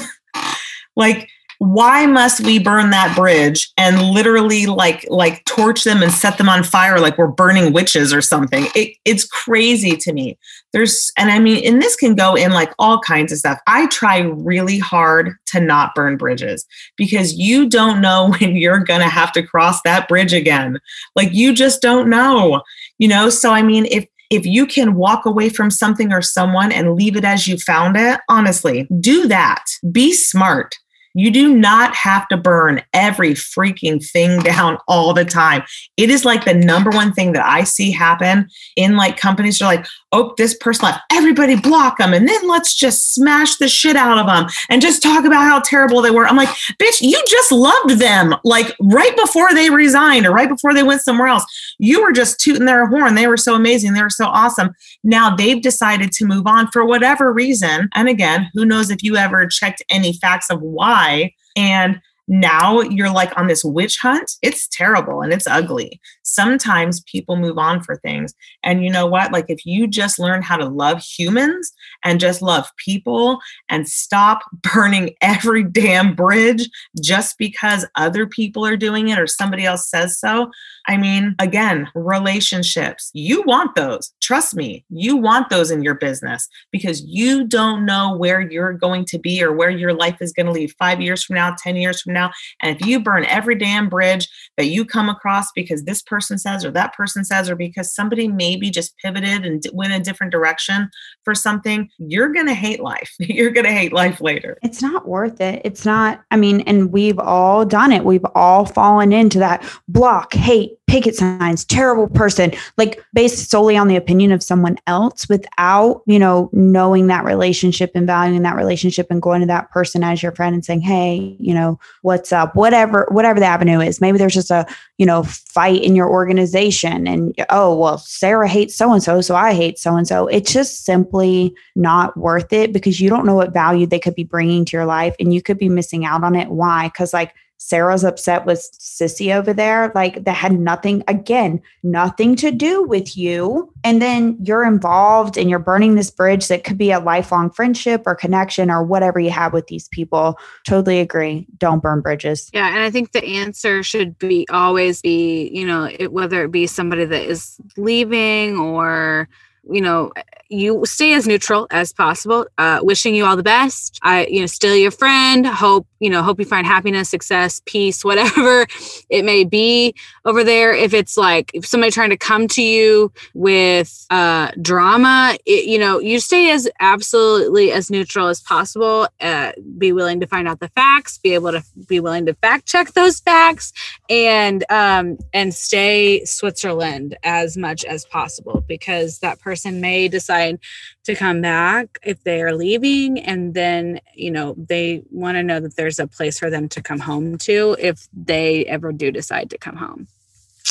Like 0.99 1.31
why 1.59 2.07
must 2.07 2.41
we 2.41 2.61
burn 2.61 2.91
that 2.91 3.17
bridge 3.17 3.71
and 3.77 4.01
literally 4.01 4.67
like 4.67 5.05
like 5.09 5.45
torch 5.45 5.83
them 5.83 6.03
and 6.03 6.13
set 6.13 6.39
them 6.39 6.49
on 6.49 6.63
fire 6.63 7.01
like 7.01 7.19
we're 7.19 7.27
burning 7.27 7.73
witches 7.73 8.13
or 8.13 8.23
something? 8.23 8.67
It, 8.77 8.97
it's 9.05 9.27
crazy 9.27 9.97
to 9.97 10.13
me. 10.13 10.39
There's 10.73 11.11
and 11.19 11.31
i 11.31 11.39
mean 11.39 11.65
and 11.67 11.83
this 11.83 11.97
can 11.97 12.15
go 12.15 12.37
in 12.37 12.53
like 12.53 12.73
all 12.79 13.01
kinds 13.01 13.33
of 13.33 13.39
stuff. 13.39 13.59
I 13.67 13.87
try 13.89 14.19
really 14.19 14.79
hard 14.79 15.35
to 15.47 15.61
not 15.61 15.95
burn 15.97 16.17
bridges 16.17 16.65
because 16.97 17.35
you 17.35 17.69
don't 17.69 18.01
know 18.01 18.33
when 18.39 18.57
you're 18.57 18.85
to 18.85 19.09
have 19.09 19.33
to 19.33 19.43
cross 19.43 19.83
that 19.83 20.09
bridge 20.09 20.33
again. 20.33 20.79
Like 21.17 21.33
you 21.33 21.53
just 21.53 21.83
don't 21.83 22.09
know 22.09 22.63
you 22.99 23.09
know? 23.09 23.31
So 23.31 23.53
i 23.53 23.63
mean 23.63 23.87
if 23.87 24.07
if 24.31 24.45
you 24.45 24.67
can 24.67 24.95
walk 24.95 25.25
away 25.25 25.49
from 25.49 25.71
something 25.71 26.13
or 26.13 26.21
someone 26.21 26.71
and 26.71 26.95
leave 26.95 27.17
it 27.17 27.25
as 27.25 27.49
you 27.49 27.57
found 27.57 27.97
it 27.97 28.21
honestly 28.29 28.87
do 29.01 29.27
that. 29.27 29.65
Be 29.91 30.13
smart 30.13 30.77
You 31.19 31.33
do 31.33 31.53
not 31.53 31.97
have 31.97 32.29
to 32.29 32.37
burn 32.37 32.81
every 32.93 33.33
freaking 33.33 34.01
thing 34.09 34.39
down 34.39 34.79
all 34.87 35.13
the 35.13 35.25
time. 35.25 35.65
It 35.97 36.11
is 36.11 36.25
like 36.25 36.45
the 36.45 36.55
number 36.55 36.91
one 36.91 37.13
thing 37.13 37.33
that 37.33 37.45
I 37.45 37.65
see 37.65 37.91
happen 37.91 38.49
in 38.77 38.97
like 38.97 39.17
companies 39.17 39.61
are 39.61 39.65
like, 39.65 39.85
oh, 40.13 40.33
this 40.39 40.55
person 40.55 40.87
left. 40.87 41.01
Everybody 41.13 41.57
block 41.57 41.99
them. 41.99 42.15
And 42.15 42.29
then 42.29 42.49
let's 42.49 42.73
just 42.73 43.15
smash 43.15 43.57
the 43.57 43.69
shit 43.69 43.97
out 43.97 44.17
of 44.17 44.27
them 44.27 44.47
and 44.71 44.81
just 44.81 45.03
talk 45.03 45.25
about 45.25 45.43
how 45.43 45.61
terrible 45.61 46.01
they 46.01 46.13
were. 46.13 46.25
I'm 46.25 46.37
like, 46.37 46.51
bitch, 46.81 47.01
you 47.01 47.21
just 47.27 47.51
loved 47.51 48.01
them 48.01 48.37
like 48.45 48.75
right 48.81 49.17
before 49.17 49.53
they 49.53 49.71
resigned 49.71 50.25
or 50.25 50.33
right 50.33 50.49
before 50.49 50.73
they 50.73 50.85
went 50.85 51.03
somewhere 51.03 51.27
else. 51.27 51.45
You 51.79 52.01
were 52.01 52.13
just 52.13 52.41
tooting 52.41 52.65
their 52.65 52.87
horn. 52.87 53.17
They 53.17 53.27
were 53.27 53.37
so 53.37 53.57
amazing. 53.57 53.93
They 53.93 54.03
were 54.03 54.09
so 54.09 54.27
awesome. 54.27 54.71
Now 55.03 55.35
they've 55.35 55.61
decided 55.61 56.13
to 56.13 56.27
move 56.27 56.47
on 56.47 56.69
for 56.71 56.85
whatever 56.85 57.33
reason. 57.33 57.89
And 57.95 58.09
again, 58.09 58.51
who 58.55 58.65
knows 58.65 58.91
if 58.91 59.03
you 59.03 59.17
ever 59.17 59.47
checked 59.47 59.83
any 59.91 60.13
facts 60.13 60.49
of 60.49 60.63
why. 60.63 61.08
And 61.57 62.01
now 62.29 62.83
you're 62.83 63.11
like 63.11 63.37
on 63.39 63.47
this 63.47 63.65
witch 63.65 63.99
hunt. 64.01 64.33
It's 64.43 64.69
terrible 64.69 65.23
and 65.23 65.33
it's 65.33 65.47
ugly. 65.47 65.99
Sometimes 66.23 67.03
people 67.11 67.37
move 67.37 67.57
on 67.57 67.83
for 67.83 67.97
things. 67.97 68.35
And 68.63 68.85
you 68.85 68.91
know 68.91 69.07
what? 69.07 69.33
Like, 69.33 69.47
if 69.49 69.65
you 69.65 69.87
just 69.87 70.19
learn 70.19 70.43
how 70.43 70.59
to 70.59 70.69
love 70.69 71.03
humans 71.03 71.73
and 72.05 72.21
just 72.21 72.43
love 72.43 72.69
people 72.77 73.39
and 73.69 73.89
stop 73.89 74.43
burning 74.75 75.15
every 75.21 75.65
damn 75.65 76.15
bridge 76.15 76.69
just 77.01 77.39
because 77.39 77.87
other 77.97 78.27
people 78.27 78.65
are 78.65 78.77
doing 78.77 79.09
it 79.09 79.19
or 79.19 79.27
somebody 79.27 79.65
else 79.65 79.89
says 79.89 80.19
so, 80.19 80.51
I 80.87 80.97
mean, 80.97 81.35
again, 81.39 81.89
relationships, 81.95 83.11
you 83.13 83.43
want 83.43 83.75
those. 83.75 84.13
Trust 84.23 84.55
me, 84.55 84.85
you 84.89 85.17
want 85.17 85.51
those 85.51 85.71
in 85.71 85.83
your 85.83 85.95
business 85.95 86.49
because 86.73 87.03
you 87.05 87.47
don't 87.47 87.85
know 87.85 88.17
where 88.17 88.41
you're 88.41 88.73
going 88.73 89.05
to 89.07 89.19
be 89.19 89.43
or 89.43 89.53
where 89.53 89.71
your 89.71 89.93
life 89.93 90.17
is 90.23 90.33
going 90.33 90.47
to 90.47 90.53
lead 90.53 90.73
five 90.79 91.01
years 91.01 91.23
from 91.23 91.37
now, 91.37 91.55
10 91.59 91.77
years 91.77 92.01
from 92.01 92.15
now. 92.15 92.31
And 92.63 92.75
if 92.75 92.87
you 92.87 93.01
burn 93.01 93.27
every 93.27 93.55
damn 93.55 93.89
bridge 93.89 94.29
that 94.57 94.67
you 94.67 94.85
come 94.85 95.11
across 95.11 95.53
because 95.53 95.85
this 95.85 96.03
person 96.03 96.39
says 96.39 96.65
or 96.65 96.71
that 96.71 96.95
person 96.95 97.23
says, 97.23 97.51
or 97.51 97.57
because 97.57 97.95
somebody 97.95 98.29
maybe 98.29 98.71
just 98.71 98.97
pivoted 98.99 99.45
and 99.45 99.63
went 99.73 99.93
a 99.93 100.01
different 100.01 100.33
direction 100.33 100.89
for 101.25 101.35
something, 101.35 101.88
you're 101.99 102.33
going 102.33 102.47
to 102.47 102.55
hate 102.55 102.81
life. 102.81 103.15
you're 103.19 103.51
going 103.51 103.67
to 103.67 103.73
hate 103.73 103.93
life 103.93 104.21
later. 104.21 104.59
It's 104.63 104.83
not 104.83 105.09
worth 105.09 105.41
it. 105.41 105.63
It's 105.65 105.85
not, 105.85 106.23
I 106.31 106.37
mean, 106.37 106.61
and 106.63 106.93
we've 106.93 107.19
all 107.19 107.65
done 107.65 107.93
it. 107.93 108.05
We've 108.05 108.27
all 108.35 108.65
fallen 108.65 109.13
into 109.13 109.39
that 109.41 109.65
block, 109.89 110.35
hate, 110.35 110.78
picket 110.89 111.15
signs, 111.15 111.65
terrible 111.67 112.09
person, 112.09 112.53
like 112.79 113.05
based 113.13 113.51
solely 113.51 113.77
on 113.77 113.89
the 113.89 113.97
opinion 113.97 114.33
of 114.33 114.43
someone 114.43 114.79
else 114.87 115.29
without, 115.29 116.03
you 116.07 116.19
know, 116.19 116.49
knowing 116.53 117.07
that 117.07 117.25
relationship 117.25 117.93
and 117.95 118.07
valuing 118.07 118.43
that 118.43 118.57
relationship 118.57 119.07
and 119.11 119.23
going 119.23 119.41
to 119.41 119.47
that 119.47 119.71
person 119.71 120.03
as 120.03 120.23
your 120.23 120.33
friend 120.33 120.55
and 120.55 120.65
saying, 120.65 120.81
Hey, 120.81 121.37
you 121.39 121.55
know, 121.55 121.79
what's 122.03 122.33
up? 122.33 122.57
Whatever, 122.57 123.07
whatever 123.11 123.39
the 123.39 123.47
avenue 123.47 123.81
is. 123.81 124.01
Maybe 124.01 124.19
there's 124.19 124.35
just 124.35 124.51
a, 124.51 124.67
you 124.97 125.07
know, 125.07 125.23
fight 125.23 125.83
in 125.83 125.95
your 125.95 126.09
organization 126.09 127.07
and 127.07 127.35
oh, 127.51 127.77
well, 127.77 127.99
Sarah 127.99 128.49
hates 128.49 128.75
so 128.75 128.93
and 128.93 129.03
so, 129.03 129.21
so 129.21 129.37
I 129.37 129.53
hate 129.53 129.79
so 129.79 129.95
and 129.95 130.09
so. 130.09 130.27
It's 130.27 130.53
just 130.53 130.85
simply 130.85 131.55
not 131.77 132.17
worth 132.17 132.53
it 132.53 132.73
because 132.73 133.01
you 133.01 133.11
don't 133.11 133.27
know 133.27 133.35
what 133.35 133.53
value 133.53 133.87
they 133.87 134.01
could 134.01 134.15
be 134.15 134.25
bringing 134.25 134.65
to 134.65 134.77
your 134.77 134.87
life 134.87 135.15
and 135.21 135.35
you 135.35 135.43
could 135.43 135.59
be 135.59 135.69
missing 135.69 136.07
out 136.07 136.25
on 136.25 136.35
it. 136.35 136.49
Why? 136.49 136.89
Because 136.89 137.13
like 137.13 137.35
Sarah's 137.59 138.05
upset 138.05 138.47
with 138.47 138.61
Sissy 138.79 139.35
over 139.35 139.53
there. 139.53 139.93
Like 139.95 140.25
that 140.25 140.35
had 140.35 140.59
nothing, 140.59 141.03
again, 141.09 141.61
nothing 141.83 142.37
to 142.37 142.51
do 142.51 142.83
with 142.85 143.17
you. 143.17 143.73
And 143.85 144.01
then 144.01 144.39
you're 144.41 144.65
involved 144.65 145.37
and 145.37 145.51
you're 145.51 145.59
burning 145.59 145.97
this 145.97 146.11
bridge 146.11 146.49
that 146.49 146.65
could 146.65 146.79
be 146.79 146.93
a 146.93 147.01
lifelong 147.01 147.51
friendship 147.51 148.05
or 148.07 148.15
connection 148.15 148.71
or 148.71 148.83
whatever 148.83 149.21
you 149.21 149.31
have 149.31 149.53
with 149.53 149.67
these 149.67 149.89
people. 149.89 150.39
Totally 150.65 151.01
agree. 151.01 151.47
Don't 151.59 151.83
burn 151.83 152.01
bridges. 152.01 152.49
Yeah. 152.55 152.69
And 152.69 152.79
I 152.79 152.91
think 152.91 153.13
the 153.13 153.25
answer 153.25 153.83
should 153.83 154.19
be 154.19 154.47
always 154.51 155.03
be, 155.03 155.51
you 155.53 155.67
know, 155.67 155.91
it, 155.99 156.13
whether 156.13 156.45
it 156.45 156.53
be 156.53 156.67
somebody 156.67 157.05
that 157.05 157.23
is 157.23 157.57
leaving 157.77 158.57
or, 158.57 159.29
you 159.71 159.81
know, 159.81 160.13
you 160.49 160.85
stay 160.87 161.13
as 161.13 161.27
neutral 161.27 161.67
as 161.71 161.93
possible. 161.93 162.47
Uh, 162.57 162.81
wishing 162.83 163.15
you 163.15 163.25
all 163.25 163.37
the 163.37 163.43
best. 163.43 163.99
I, 164.03 164.27
you 164.27 164.41
know, 164.41 164.47
still 164.47 164.75
your 164.75 164.91
friend. 164.91 165.47
Hope 165.47 165.87
you 166.01 166.09
know. 166.09 166.23
Hope 166.23 166.39
you 166.39 166.47
find 166.47 166.67
happiness, 166.67 167.11
success, 167.11 167.61
peace, 167.67 168.05
whatever 168.05 168.67
it 169.11 169.25
may 169.25 169.45
be 169.45 169.95
over 170.25 170.45
there. 170.45 170.73
If 170.73 170.95
it's 170.95 171.17
like 171.17 171.51
if 171.55 171.67
somebody 171.67 171.91
trying 171.91 172.11
to 172.11 172.17
come 172.17 172.49
to 172.49 172.63
you 172.63 173.13
with 173.35 174.07
uh, 174.11 174.53
drama, 174.63 175.37
it, 175.45 175.67
you 175.67 175.79
know, 175.79 175.99
you 175.99 176.19
stay 176.19 176.51
as 176.51 176.69
absolutely 176.81 177.73
as 177.73 177.91
neutral 177.91 178.29
as 178.29 178.41
possible. 178.41 179.07
Uh, 179.21 179.53
be 179.77 179.93
willing 179.93 180.21
to 180.21 180.27
find 180.27 180.49
out 180.49 180.61
the 180.61 180.69
facts. 180.69 181.19
Be 181.19 181.35
able 181.35 181.53
to 181.53 181.63
be 181.87 182.01
willing 182.01 182.25
to 182.27 182.35
fact 182.35 182.67
check 182.67 182.93
those 182.93 183.21
facts, 183.21 183.73
and 184.09 184.65
um, 184.71 185.19
and 185.35 185.53
stay 185.53 186.25
Switzerland 186.25 187.17
as 187.23 187.57
much 187.57 187.85
as 187.85 188.07
possible 188.07 188.65
because 188.67 189.19
that 189.19 189.41
person 189.41 189.58
may 189.67 190.09
decide 190.09 190.29
decide 190.29 190.59
to 191.05 191.15
come 191.15 191.41
back 191.41 191.99
if 192.03 192.23
they 192.25 192.43
are 192.43 192.55
leaving 192.55 193.19
and 193.19 193.55
then 193.55 194.01
you 194.15 194.31
know 194.31 194.55
they 194.59 195.03
want 195.11 195.37
to 195.37 195.43
know 195.43 195.61
that 195.61 195.77
there's 195.77 195.99
a 195.99 196.07
place 196.07 196.39
for 196.39 196.51
them 196.51 196.69
to 196.69 196.83
come 196.83 196.99
home 196.99 197.39
to 197.39 197.77
if 197.79 198.09
they 198.13 198.65
ever 198.67 198.93
do 198.93 199.11
decide 199.11 199.49
to 199.51 199.59
come 199.59 199.77
home. 199.77 200.07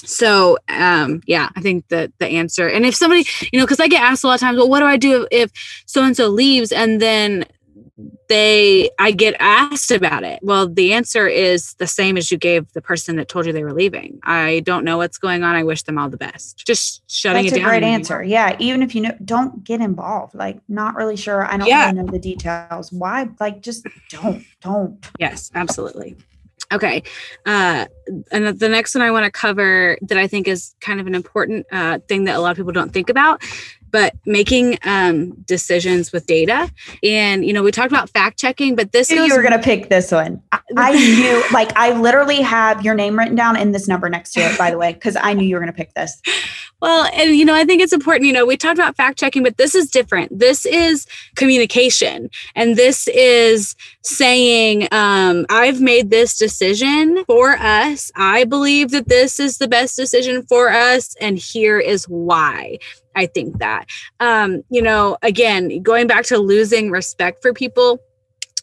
So 0.03 0.57
um 0.69 1.21
yeah 1.25 1.49
i 1.55 1.61
think 1.61 1.87
that 1.87 2.11
the 2.19 2.27
answer 2.27 2.67
and 2.67 2.85
if 2.85 2.95
somebody 2.95 3.25
you 3.51 3.59
know 3.59 3.65
because 3.65 3.79
i 3.79 3.87
get 3.87 4.03
asked 4.03 4.23
a 4.23 4.27
lot 4.27 4.35
of 4.35 4.41
times 4.41 4.57
well 4.57 4.69
what 4.69 4.79
do 4.79 4.85
i 4.85 4.97
do 4.97 5.27
if 5.31 5.51
so 5.85 6.03
and 6.03 6.15
so 6.15 6.27
leaves? 6.27 6.71
And 6.71 7.01
then 7.01 7.45
they 8.29 8.89
I 8.99 9.11
get 9.11 9.35
asked 9.39 9.91
about 9.91 10.23
it. 10.23 10.39
Well, 10.43 10.67
the 10.67 10.93
answer 10.93 11.27
is 11.27 11.73
the 11.75 11.87
same 11.87 12.17
as 12.17 12.31
you 12.31 12.37
gave 12.37 12.71
the 12.73 12.81
person 12.81 13.15
that 13.15 13.27
told 13.27 13.45
you 13.45 13.53
they 13.53 13.63
were 13.63 13.73
leaving. 13.73 14.19
I 14.23 14.61
don't 14.65 14.85
know 14.85 14.97
what's 14.97 15.17
going 15.17 15.43
on. 15.43 15.55
I 15.55 15.63
wish 15.63 15.83
them 15.83 15.97
all 15.97 16.09
the 16.09 16.17
best. 16.17 16.65
Just 16.65 17.09
shutting 17.09 17.43
That's 17.43 17.55
it 17.55 17.59
down. 17.59 17.65
That's 17.65 17.77
a 17.77 17.79
great 17.79 17.87
answer. 17.87 18.23
Yeah, 18.23 18.55
even 18.59 18.83
if 18.83 18.93
you 18.93 19.01
know, 19.01 19.17
don't 19.25 19.63
get 19.63 19.81
involved. 19.81 20.35
Like, 20.35 20.59
not 20.67 20.95
really 20.95 21.15
sure. 21.15 21.45
I 21.45 21.57
don't 21.57 21.67
yeah. 21.67 21.85
really 21.85 22.03
know 22.03 22.11
the 22.11 22.19
details. 22.19 22.91
Why? 22.91 23.29
Like, 23.39 23.61
just 23.61 23.87
don't, 24.09 24.45
don't. 24.61 25.03
Yes, 25.19 25.51
absolutely. 25.55 26.15
Okay. 26.71 27.01
Uh, 27.45 27.85
and 28.31 28.59
the 28.59 28.69
next 28.69 28.93
one 28.93 29.01
I 29.01 29.11
want 29.11 29.25
to 29.25 29.31
cover 29.31 29.97
that 30.01 30.17
I 30.17 30.27
think 30.27 30.47
is 30.47 30.75
kind 30.81 30.99
of 30.99 31.07
an 31.07 31.15
important 31.15 31.65
uh, 31.71 31.99
thing 32.07 32.25
that 32.25 32.35
a 32.35 32.39
lot 32.39 32.51
of 32.51 32.57
people 32.57 32.73
don't 32.73 32.91
think 32.91 33.09
about 33.09 33.41
but 33.91 34.13
making 34.25 34.77
um, 34.83 35.31
decisions 35.45 36.11
with 36.11 36.25
data. 36.25 36.71
And 37.03 37.45
you 37.45 37.53
know, 37.53 37.63
we 37.63 37.71
talked 37.71 37.91
about 37.91 38.09
fact 38.09 38.39
checking, 38.39 38.75
but 38.75 38.91
this 38.91 39.11
is- 39.11 39.27
you 39.27 39.35
were 39.35 39.41
going 39.41 39.53
to 39.53 39.63
pick 39.63 39.89
this 39.89 40.11
one. 40.11 40.41
I 40.77 40.91
knew, 40.93 41.43
like, 41.53 41.71
I 41.77 41.93
literally 41.93 42.41
have 42.41 42.83
your 42.83 42.93
name 42.93 43.17
written 43.17 43.35
down 43.35 43.55
and 43.55 43.73
this 43.73 43.87
number 43.87 44.09
next 44.09 44.33
to 44.33 44.41
it, 44.41 44.57
by 44.57 44.69
the 44.69 44.77
way, 44.77 44.93
because 44.93 45.15
I 45.15 45.33
knew 45.33 45.45
you 45.45 45.55
were 45.55 45.61
going 45.61 45.71
to 45.71 45.77
pick 45.77 45.93
this. 45.93 46.21
Well, 46.81 47.09
and 47.13 47.35
you 47.35 47.43
know, 47.43 47.55
I 47.55 47.63
think 47.63 47.81
it's 47.81 47.93
important. 47.93 48.25
You 48.25 48.33
know, 48.33 48.45
we 48.45 48.55
talked 48.55 48.77
about 48.77 48.95
fact 48.95 49.17
checking, 49.17 49.43
but 49.43 49.57
this 49.57 49.73
is 49.73 49.89
different. 49.89 50.37
This 50.37 50.65
is 50.65 51.07
communication, 51.35 52.29
and 52.55 52.75
this 52.75 53.07
is 53.07 53.75
saying, 54.03 54.87
um, 54.91 55.45
"I've 55.49 55.81
made 55.81 56.11
this 56.11 56.37
decision 56.37 57.23
for 57.25 57.53
us. 57.53 58.11
I 58.15 58.43
believe 58.43 58.91
that 58.91 59.07
this 59.07 59.39
is 59.39 59.57
the 59.57 59.67
best 59.67 59.95
decision 59.95 60.43
for 60.43 60.69
us, 60.69 61.15
and 61.19 61.39
here 61.39 61.79
is 61.79 62.05
why." 62.05 62.77
I 63.17 63.25
think 63.25 63.57
that. 63.59 63.87
Um, 64.19 64.63
you 64.69 64.81
know, 64.81 65.17
again, 65.21 65.81
going 65.81 66.07
back 66.07 66.25
to 66.25 66.37
losing 66.37 66.91
respect 66.91 67.41
for 67.41 67.51
people, 67.51 67.99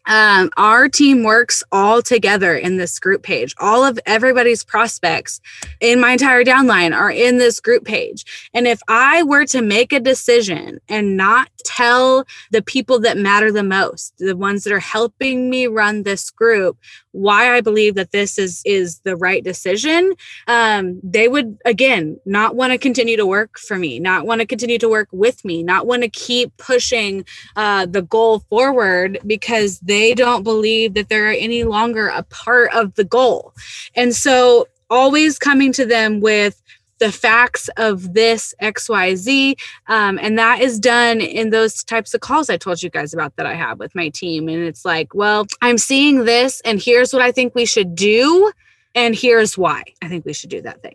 um, 0.07 0.51
our 0.57 0.89
team 0.89 1.23
works 1.23 1.63
all 1.73 2.03
together 2.03 2.55
in 2.55 2.77
this 2.77 2.99
group 2.99 3.23
page. 3.23 3.55
All 3.59 3.85
of 3.85 3.99
everybody's 4.05 4.63
prospects 4.63 5.41
in 5.81 6.01
my 6.01 6.13
entire 6.13 6.45
downline 6.45 6.95
are 6.95 7.11
in 7.11 7.39
this 7.39 7.59
group 7.59 7.85
page. 7.85 8.51
And 8.53 8.67
if 8.67 8.81
I 8.87 9.23
were 9.23 9.47
to 9.47 9.63
make 9.63 9.93
a 9.93 10.01
decision 10.01 10.79
and 10.89 11.17
not 11.17 11.49
tell 11.65 12.27
the 12.51 12.63
people 12.63 13.01
that 13.01 13.17
matter 13.17 13.51
the 13.51 13.63
most, 13.63 14.15
the 14.19 14.37
ones 14.37 14.65
that 14.65 14.73
are 14.75 14.81
helping 14.81 15.49
me 15.49 15.67
run 15.67 16.03
this 16.03 16.31
group, 16.31 16.77
why 17.15 17.55
I 17.55 17.61
believe 17.61 17.95
that 17.95 18.11
this 18.11 18.39
is 18.39 18.61
is 18.65 18.99
the 19.01 19.17
right 19.17 19.43
decision, 19.43 20.15
um, 20.49 21.01
they 21.03 21.29
would 21.29 21.57
again 21.65 22.19
not 22.27 22.57
want 22.57 22.73
to 22.73 22.79
continue 22.79 23.17
to 23.17 23.25
work 23.25 23.57
for 23.59 23.79
me, 23.79 24.01
not 24.01 24.27
want 24.27 24.41
to 24.41 24.47
continue 24.47 24.79
to 24.79 24.89
work 24.89 25.09
with 25.13 25.45
me, 25.45 25.63
not 25.63 25.87
want 25.87 26.03
to 26.03 26.09
keep 26.09 26.55
pushing 26.57 27.25
uh, 27.55 27.87
the 27.87 28.03
goal 28.03 28.41
forward 28.51 29.19
because 29.27 29.79
they 29.79 30.13
don't 30.13 30.43
believe 30.43 30.95
that 30.95 31.09
they're 31.09 31.31
any 31.31 31.63
longer 31.63 32.09
a 32.09 32.25
part 32.25 32.75
of 32.75 32.95
the 32.97 33.05
goal, 33.05 33.55
and 33.95 34.15
so 34.15 34.67
always 34.91 35.39
coming 35.39 35.73
to 35.73 35.87
them 35.87 36.21
with 36.21 36.61
the 37.05 37.13
facts 37.13 37.69
of 37.77 38.15
this 38.15 38.55
xyz 38.63 39.55
um, 39.89 40.19
and 40.23 40.39
that 40.39 40.63
is 40.63 40.81
done 40.81 41.21
in 41.21 41.51
those 41.51 41.85
types 41.85 42.15
of 42.15 42.23
calls 42.23 42.49
i 42.49 42.57
told 42.57 42.83
you 42.83 42.89
guys 42.89 43.13
about 43.13 43.37
that 43.37 43.45
i 43.45 43.53
have 43.53 43.79
with 43.79 43.95
my 43.95 44.09
team 44.09 44.49
and 44.49 44.63
it's 44.63 44.87
like 44.87 45.15
well 45.15 45.45
i'm 45.61 45.77
seeing 45.77 46.25
this 46.25 46.63
and 46.63 46.81
here's 46.81 47.13
what 47.13 47.21
i 47.21 47.31
think 47.31 47.55
we 47.55 47.67
should 47.67 47.95
do 47.95 48.51
and 48.95 49.15
here's 49.15 49.59
why 49.59 49.83
i 50.01 50.09
think 50.09 50.25
we 50.25 50.33
should 50.33 50.49
do 50.49 50.63
that 50.63 50.81
thing 50.81 50.95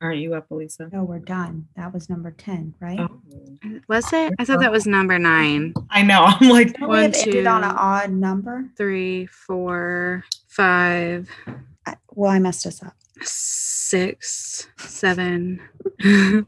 Aren't 0.00 0.18
you 0.18 0.34
up, 0.34 0.50
Elisa? 0.50 0.88
No, 0.92 1.04
we're 1.04 1.20
done. 1.20 1.68
That 1.76 1.94
was 1.94 2.10
number 2.10 2.32
10, 2.32 2.74
right? 2.80 2.98
Oh. 2.98 3.20
Was 3.86 4.12
it? 4.12 4.32
I 4.36 4.44
thought 4.44 4.58
that 4.58 4.72
was 4.72 4.84
number 4.84 5.16
nine. 5.16 5.74
I 5.90 6.02
know. 6.02 6.24
I'm 6.26 6.48
like, 6.48 6.76
No, 6.80 6.88
One, 6.88 6.96
we 6.96 7.02
have 7.04 7.14
ended 7.14 7.46
on 7.46 7.62
an 7.62 7.70
odd 7.70 8.10
number. 8.10 8.68
Three, 8.76 9.26
four, 9.26 10.24
five, 10.48 11.28
I, 11.86 11.94
well, 12.10 12.32
I 12.32 12.40
messed 12.40 12.66
us 12.66 12.82
up. 12.82 12.96
Six, 13.20 14.66
seven, 14.78 15.60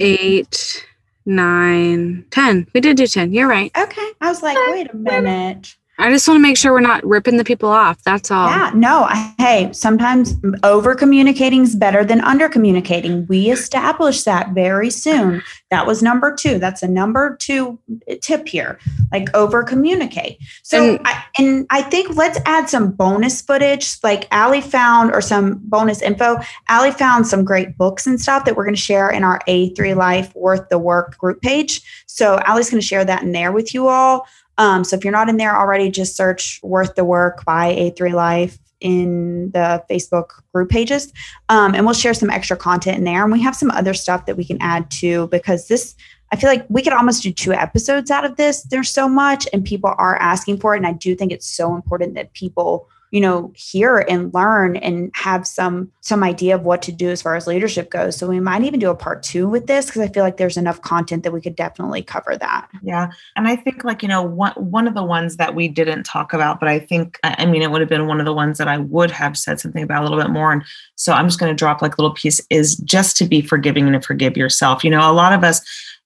eight, 0.00 0.86
nine, 1.26 2.24
ten. 2.30 2.66
We 2.72 2.80
did 2.80 2.96
do 2.96 3.06
ten. 3.06 3.32
You're 3.32 3.48
right. 3.48 3.70
Okay. 3.76 4.10
I 4.20 4.28
was 4.28 4.42
like, 4.42 4.56
wait 4.70 4.90
a 4.92 4.96
minute. 4.96 5.76
I 6.00 6.10
just 6.10 6.28
want 6.28 6.38
to 6.38 6.42
make 6.42 6.56
sure 6.56 6.72
we're 6.72 6.80
not 6.80 7.04
ripping 7.04 7.38
the 7.38 7.44
people 7.44 7.68
off. 7.70 8.00
That's 8.04 8.30
all. 8.30 8.48
Yeah, 8.48 8.70
no. 8.72 9.02
I, 9.08 9.34
hey, 9.38 9.72
sometimes 9.72 10.36
over 10.62 10.94
communicating 10.94 11.62
is 11.62 11.74
better 11.74 12.04
than 12.04 12.20
under 12.20 12.48
communicating. 12.48 13.26
We 13.26 13.50
established 13.50 14.24
that 14.24 14.50
very 14.50 14.90
soon. 14.90 15.42
That 15.72 15.88
was 15.88 16.00
number 16.00 16.32
two. 16.34 16.60
That's 16.60 16.84
a 16.84 16.88
number 16.88 17.36
two 17.40 17.80
tip 18.22 18.46
here. 18.46 18.78
Like 19.10 19.34
over 19.34 19.64
communicate. 19.64 20.38
So, 20.62 20.94
And- 20.94 21.00
I, 21.04 21.24
and 21.36 21.66
I 21.70 21.82
think 21.82 22.14
let's 22.16 22.38
add 22.46 22.68
some 22.70 22.92
bonus 22.92 23.42
footage. 23.42 23.96
Like 24.04 24.28
Allie 24.30 24.60
found, 24.60 25.10
or 25.12 25.20
some 25.20 25.58
bonus 25.64 26.00
info. 26.00 26.38
Allie 26.68 26.92
found 26.92 27.26
some 27.26 27.44
great 27.44 27.76
books 27.76 28.06
and 28.06 28.20
stuff 28.20 28.44
that 28.44 28.56
we're 28.56 28.64
going 28.64 28.76
to 28.76 28.80
share 28.80 29.10
in 29.10 29.24
our 29.24 29.40
A3 29.48 29.96
Life 29.96 30.32
Worth 30.36 30.68
the 30.68 30.78
Work 30.78 31.18
group 31.18 31.42
page. 31.42 31.82
So 32.06 32.38
Allie's 32.44 32.70
going 32.70 32.80
to 32.80 32.86
share 32.86 33.04
that 33.04 33.22
in 33.24 33.32
there 33.32 33.50
with 33.50 33.74
you 33.74 33.88
all. 33.88 34.26
Um, 34.58 34.84
so 34.84 34.96
if 34.96 35.04
you're 35.04 35.12
not 35.12 35.28
in 35.28 35.36
there 35.36 35.56
already, 35.56 35.90
just 35.90 36.16
search 36.16 36.60
Worth 36.62 36.94
the 36.94 37.04
Work 37.04 37.44
by 37.44 37.74
A3 37.74 38.12
Life 38.12 38.58
in 38.80 39.50
the 39.52 39.82
Facebook 39.90 40.30
group 40.52 40.68
pages. 40.68 41.12
Um, 41.48 41.74
and 41.74 41.84
we'll 41.84 41.94
share 41.94 42.14
some 42.14 42.30
extra 42.30 42.56
content 42.56 42.98
in 42.98 43.04
there. 43.04 43.22
And 43.22 43.32
we 43.32 43.42
have 43.42 43.56
some 43.56 43.70
other 43.70 43.94
stuff 43.94 44.26
that 44.26 44.36
we 44.36 44.44
can 44.44 44.58
add 44.60 44.90
too, 44.90 45.28
because 45.28 45.68
this, 45.68 45.94
I 46.32 46.36
feel 46.36 46.50
like 46.50 46.66
we 46.68 46.82
could 46.82 46.92
almost 46.92 47.22
do 47.22 47.32
two 47.32 47.52
episodes 47.52 48.10
out 48.10 48.24
of 48.24 48.36
this. 48.36 48.62
There's 48.64 48.90
so 48.90 49.08
much, 49.08 49.48
and 49.52 49.64
people 49.64 49.94
are 49.96 50.16
asking 50.16 50.58
for 50.58 50.74
it. 50.74 50.78
And 50.78 50.86
I 50.86 50.92
do 50.92 51.14
think 51.14 51.32
it's 51.32 51.48
so 51.48 51.74
important 51.74 52.14
that 52.14 52.32
people 52.34 52.88
you 53.10 53.20
know 53.20 53.52
hear 53.54 53.98
and 54.08 54.32
learn 54.34 54.76
and 54.76 55.10
have 55.14 55.46
some 55.46 55.90
some 56.00 56.22
idea 56.22 56.54
of 56.54 56.62
what 56.62 56.82
to 56.82 56.92
do 56.92 57.10
as 57.10 57.22
far 57.22 57.34
as 57.36 57.46
leadership 57.46 57.90
goes 57.90 58.16
so 58.16 58.26
we 58.26 58.40
might 58.40 58.62
even 58.62 58.80
do 58.80 58.90
a 58.90 58.94
part 58.94 59.22
two 59.22 59.48
with 59.48 59.66
this 59.66 59.86
because 59.86 60.02
i 60.02 60.08
feel 60.08 60.22
like 60.22 60.36
there's 60.36 60.56
enough 60.56 60.80
content 60.82 61.22
that 61.22 61.32
we 61.32 61.40
could 61.40 61.56
definitely 61.56 62.02
cover 62.02 62.36
that 62.36 62.68
Yeah. 62.82 63.10
And 63.36 63.46
I 63.46 63.56
think 63.56 63.84
like, 63.84 64.02
you 64.02 64.08
know, 64.08 64.22
one 64.22 64.52
one 64.52 64.88
of 64.88 64.94
the 64.94 65.04
ones 65.04 65.36
that 65.36 65.54
we 65.54 65.68
didn't 65.68 66.04
talk 66.04 66.32
about, 66.32 66.60
but 66.60 66.68
I 66.68 66.78
think 66.78 67.18
I 67.22 67.46
mean 67.46 67.62
it 67.62 67.70
would 67.70 67.80
have 67.80 67.90
been 67.90 68.06
one 68.06 68.20
of 68.20 68.26
the 68.26 68.32
ones 68.32 68.58
that 68.58 68.68
I 68.68 68.78
would 68.78 69.10
have 69.10 69.36
said 69.36 69.60
something 69.60 69.82
about 69.82 70.00
a 70.00 70.08
little 70.08 70.18
bit 70.18 70.30
more. 70.30 70.52
And 70.52 70.64
so 70.94 71.12
I'm 71.12 71.26
just 71.26 71.38
going 71.38 71.52
to 71.52 71.56
drop 71.56 71.82
like 71.82 71.96
a 71.96 72.00
little 72.00 72.14
piece 72.14 72.40
is 72.50 72.76
just 72.76 73.16
to 73.18 73.24
be 73.26 73.42
forgiving 73.42 73.84
and 73.86 74.00
to 74.00 74.06
forgive 74.06 74.36
yourself. 74.36 74.84
You 74.84 74.90
know, 74.90 75.10
a 75.10 75.12
lot 75.12 75.32
of 75.32 75.44
us 75.44 75.60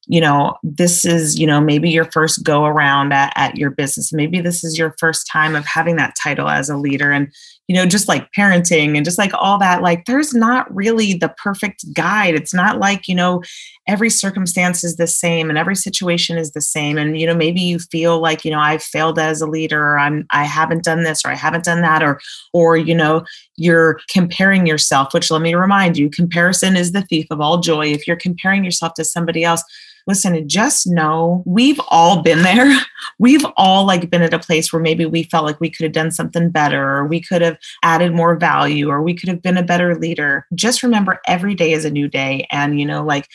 you 0.07 0.21
know, 0.21 0.57
this 0.65 1.05
is, 1.05 1.39
you 1.39 1.47
know, 1.47 1.61
maybe 1.61 1.89
your 1.89 2.11
first 2.11 2.43
go 2.43 2.65
around 2.65 3.13
at, 3.13 3.33
at 3.37 3.57
your 3.57 3.71
business. 3.71 4.13
Maybe 4.13 4.41
this 4.41 4.65
is 4.65 4.77
your 4.77 4.97
first 4.99 5.29
time 5.31 5.55
of 5.55 5.65
having 5.65 5.95
that 5.97 6.17
title 6.21 6.49
as 6.49 6.69
a 6.69 6.77
leader. 6.77 7.13
And, 7.13 7.33
you 7.69 7.77
know, 7.77 7.87
just 7.87 8.09
like 8.09 8.29
parenting 8.37 8.97
and 8.97 9.05
just 9.05 9.17
like 9.17 9.31
all 9.35 9.59
that, 9.59 9.81
like 9.81 10.05
there's 10.07 10.35
not 10.35 10.75
really 10.75 11.15
the 11.15 11.33
perfect 11.43 11.85
guide. 11.95 12.35
It's 12.35 12.53
not 12.53 12.81
like, 12.81 13.07
you 13.07 13.15
know, 13.15 13.43
every 13.87 14.11
circumstance 14.11 14.83
is 14.83 14.97
the 14.97 15.07
same 15.07 15.49
and 15.49 15.57
every 15.57 15.77
situation 15.77 16.37
is 16.37 16.51
the 16.51 16.61
same. 16.61 16.99
And, 16.99 17.19
you 17.19 17.27
know, 17.27 17.37
maybe 17.37 17.61
you 17.61 17.79
feel 17.79 18.21
like, 18.21 18.45
you 18.45 18.51
know, 18.51 18.59
I've 18.59 18.83
failed 18.83 19.21
as 19.21 19.41
a 19.41 19.47
leader 19.47 19.81
or 19.81 19.99
I'm 20.01 20.27
I 20.31 20.43
haven't 20.43 20.83
done 20.83 21.05
this 21.05 21.25
or 21.25 21.31
I 21.31 21.37
haven't 21.37 21.65
done 21.65 21.81
that, 21.83 22.03
or 22.03 22.21
or, 22.53 22.77
you 22.77 22.95
know, 22.95 23.25
you're 23.57 24.01
comparing 24.11 24.67
yourself, 24.67 25.15
which 25.15 25.31
let 25.31 25.43
me 25.43 25.55
remind 25.55 25.97
you, 25.97 26.11
comparison 26.11 26.77
is 26.77 26.91
the 26.91 27.03
thief 27.03 27.29
of 27.31 27.41
all 27.41 27.59
joy. 27.59 27.87
If 27.87 28.09
you're 28.09 28.17
comparing 28.17 28.65
yourself 28.65 28.95
to 28.95 29.05
somebody 29.05 29.45
else, 29.45 29.63
listen 30.07 30.49
just 30.49 30.87
know 30.87 31.43
we've 31.47 31.81
all 31.89 32.23
been 32.23 32.43
there. 32.43 32.81
We've 33.19 33.45
all 33.57 33.85
like 33.85 34.11
been 34.11 34.23
at 34.23 34.35
a 34.35 34.39
place 34.39 34.73
where 34.73 34.83
maybe 34.83 35.07
we 35.07 35.25
felt 35.25 35.45
like 35.45 35.61
we 35.61 35.71
could 35.71 35.85
have 35.85 35.93
done 35.93 36.11
something 36.11 36.51
better 36.51 36.99
or 36.99 37.07
we 37.07 37.21
could 37.21 37.43
have 37.43 37.59
added 37.83 38.13
more 38.13 38.37
value 38.37 38.89
or 38.89 39.03
we 39.03 39.15
could 39.15 39.29
have 39.29 39.43
been 39.43 39.57
a 39.57 39.63
better 39.63 39.97
leader. 39.97 40.47
Just 40.55 40.83
remember 40.83 41.21
every 41.27 41.55
day 41.55 41.73
is 41.73 41.85
a 41.85 41.91
new 41.91 42.09
day 42.09 42.47
and 42.51 42.81
you 42.81 42.87
know 42.87 43.05
like 43.05 43.29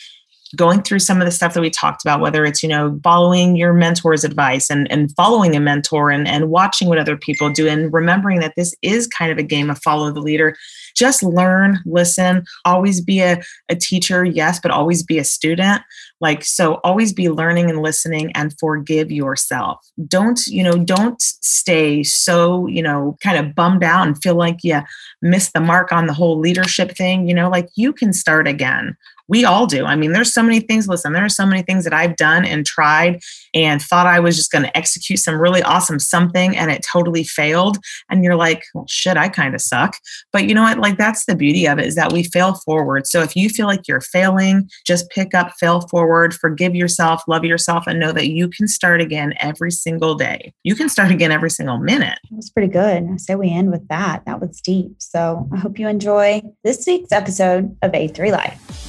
going 0.56 0.82
through 0.82 0.98
some 0.98 1.20
of 1.20 1.26
the 1.26 1.30
stuff 1.30 1.54
that 1.54 1.60
we 1.60 1.70
talked 1.70 2.02
about 2.02 2.20
whether 2.20 2.44
it's 2.44 2.62
you 2.62 2.68
know 2.68 2.98
following 3.02 3.56
your 3.56 3.72
mentor's 3.72 4.24
advice 4.24 4.70
and 4.70 4.90
and 4.90 5.14
following 5.14 5.54
a 5.54 5.60
mentor 5.60 6.10
and 6.10 6.26
and 6.26 6.48
watching 6.48 6.88
what 6.88 6.98
other 6.98 7.16
people 7.16 7.50
do 7.50 7.68
and 7.68 7.92
remembering 7.92 8.40
that 8.40 8.54
this 8.56 8.74
is 8.82 9.06
kind 9.06 9.30
of 9.30 9.38
a 9.38 9.42
game 9.42 9.70
of 9.70 9.78
follow 9.82 10.10
the 10.10 10.20
leader. 10.20 10.56
Just 10.96 11.22
learn 11.22 11.78
listen 11.84 12.44
always 12.64 13.00
be 13.00 13.20
a, 13.20 13.40
a 13.68 13.76
teacher 13.76 14.24
yes 14.24 14.58
but 14.60 14.70
always 14.70 15.02
be 15.02 15.18
a 15.18 15.24
student. 15.24 15.82
Like 16.20 16.44
so 16.44 16.74
always 16.84 17.12
be 17.12 17.28
learning 17.28 17.70
and 17.70 17.82
listening 17.82 18.32
and 18.32 18.54
forgive 18.58 19.12
yourself. 19.12 19.78
Don't 20.06 20.40
you 20.46 20.62
know 20.62 20.78
don't 20.78 21.20
stay 21.20 22.02
so 22.02 22.66
you 22.66 22.82
know 22.82 23.16
kind 23.22 23.38
of 23.38 23.54
bummed 23.54 23.84
out 23.84 24.06
and 24.06 24.20
feel 24.22 24.34
like 24.34 24.58
you 24.62 24.80
missed 25.22 25.52
the 25.52 25.60
mark 25.60 25.92
on 25.92 26.06
the 26.06 26.12
whole 26.12 26.38
leadership 26.38 26.92
thing 26.96 27.28
you 27.28 27.34
know 27.34 27.48
like 27.48 27.68
you 27.74 27.92
can 27.92 28.12
start 28.12 28.46
again 28.46 28.96
we 29.28 29.44
all 29.44 29.66
do. 29.66 29.84
I 29.84 29.96
mean, 29.96 30.12
there's 30.12 30.32
so 30.32 30.42
many 30.42 30.60
things. 30.60 30.88
Listen, 30.88 31.12
there 31.12 31.24
are 31.24 31.28
so 31.28 31.46
many 31.46 31.62
things 31.62 31.84
that 31.84 31.92
I've 31.92 32.16
done 32.16 32.44
and 32.44 32.64
tried 32.64 33.20
and 33.54 33.80
thought 33.80 34.06
I 34.06 34.20
was 34.20 34.36
just 34.36 34.50
going 34.50 34.64
to 34.64 34.76
execute 34.76 35.18
some 35.18 35.40
really 35.40 35.62
awesome 35.62 35.98
something 35.98 36.56
and 36.56 36.70
it 36.70 36.84
totally 36.90 37.24
failed. 37.24 37.78
And 38.10 38.24
you're 38.24 38.36
like, 38.36 38.64
well, 38.74 38.86
shit, 38.88 39.16
I 39.16 39.28
kind 39.28 39.54
of 39.54 39.60
suck. 39.60 39.96
But 40.32 40.44
you 40.48 40.54
know 40.54 40.62
what? 40.62 40.78
Like, 40.78 40.98
that's 40.98 41.26
the 41.26 41.36
beauty 41.36 41.66
of 41.66 41.78
it 41.78 41.86
is 41.86 41.94
that 41.94 42.12
we 42.12 42.22
fail 42.22 42.54
forward. 42.54 43.06
So 43.06 43.22
if 43.22 43.36
you 43.36 43.48
feel 43.48 43.66
like 43.66 43.86
you're 43.86 44.00
failing, 44.00 44.68
just 44.86 45.10
pick 45.10 45.34
up, 45.34 45.52
fail 45.60 45.82
forward, 45.82 46.34
forgive 46.34 46.74
yourself, 46.74 47.22
love 47.28 47.44
yourself, 47.44 47.86
and 47.86 48.00
know 48.00 48.12
that 48.12 48.28
you 48.28 48.48
can 48.48 48.68
start 48.68 49.00
again 49.00 49.34
every 49.40 49.70
single 49.70 50.14
day. 50.14 50.52
You 50.64 50.74
can 50.74 50.88
start 50.88 51.10
again 51.10 51.32
every 51.32 51.50
single 51.50 51.78
minute. 51.78 52.18
It 52.30 52.36
was 52.36 52.50
pretty 52.50 52.72
good. 52.72 53.08
I 53.10 53.16
say 53.16 53.34
we 53.34 53.50
end 53.50 53.70
with 53.70 53.86
that. 53.88 54.24
That 54.26 54.40
was 54.40 54.60
deep. 54.60 54.96
So 54.98 55.48
I 55.52 55.58
hope 55.58 55.78
you 55.78 55.88
enjoy 55.88 56.42
this 56.64 56.86
week's 56.86 57.12
episode 57.12 57.76
of 57.82 57.92
A3 57.92 58.32
Life. 58.32 58.87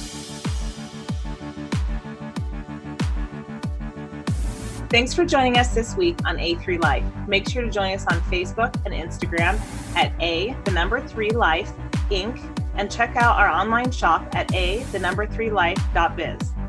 Thanks 4.90 5.14
for 5.14 5.24
joining 5.24 5.56
us 5.56 5.72
this 5.72 5.94
week 5.94 6.18
on 6.24 6.36
A3 6.38 6.82
Life. 6.82 7.04
Make 7.28 7.48
sure 7.48 7.62
to 7.62 7.70
join 7.70 7.94
us 7.94 8.04
on 8.08 8.20
Facebook 8.22 8.74
and 8.84 8.92
Instagram 8.92 9.56
at 9.94 10.12
A, 10.20 10.56
the 10.64 10.72
number 10.72 11.00
three 11.00 11.30
life, 11.30 11.72
Inc., 12.10 12.42
and 12.74 12.90
check 12.90 13.14
out 13.14 13.38
our 13.38 13.48
online 13.48 13.92
shop 13.92 14.26
at 14.34 14.52
A, 14.52 14.82
the 14.90 14.98
number 14.98 15.26
three 15.26 15.48
life.biz. 15.48 16.59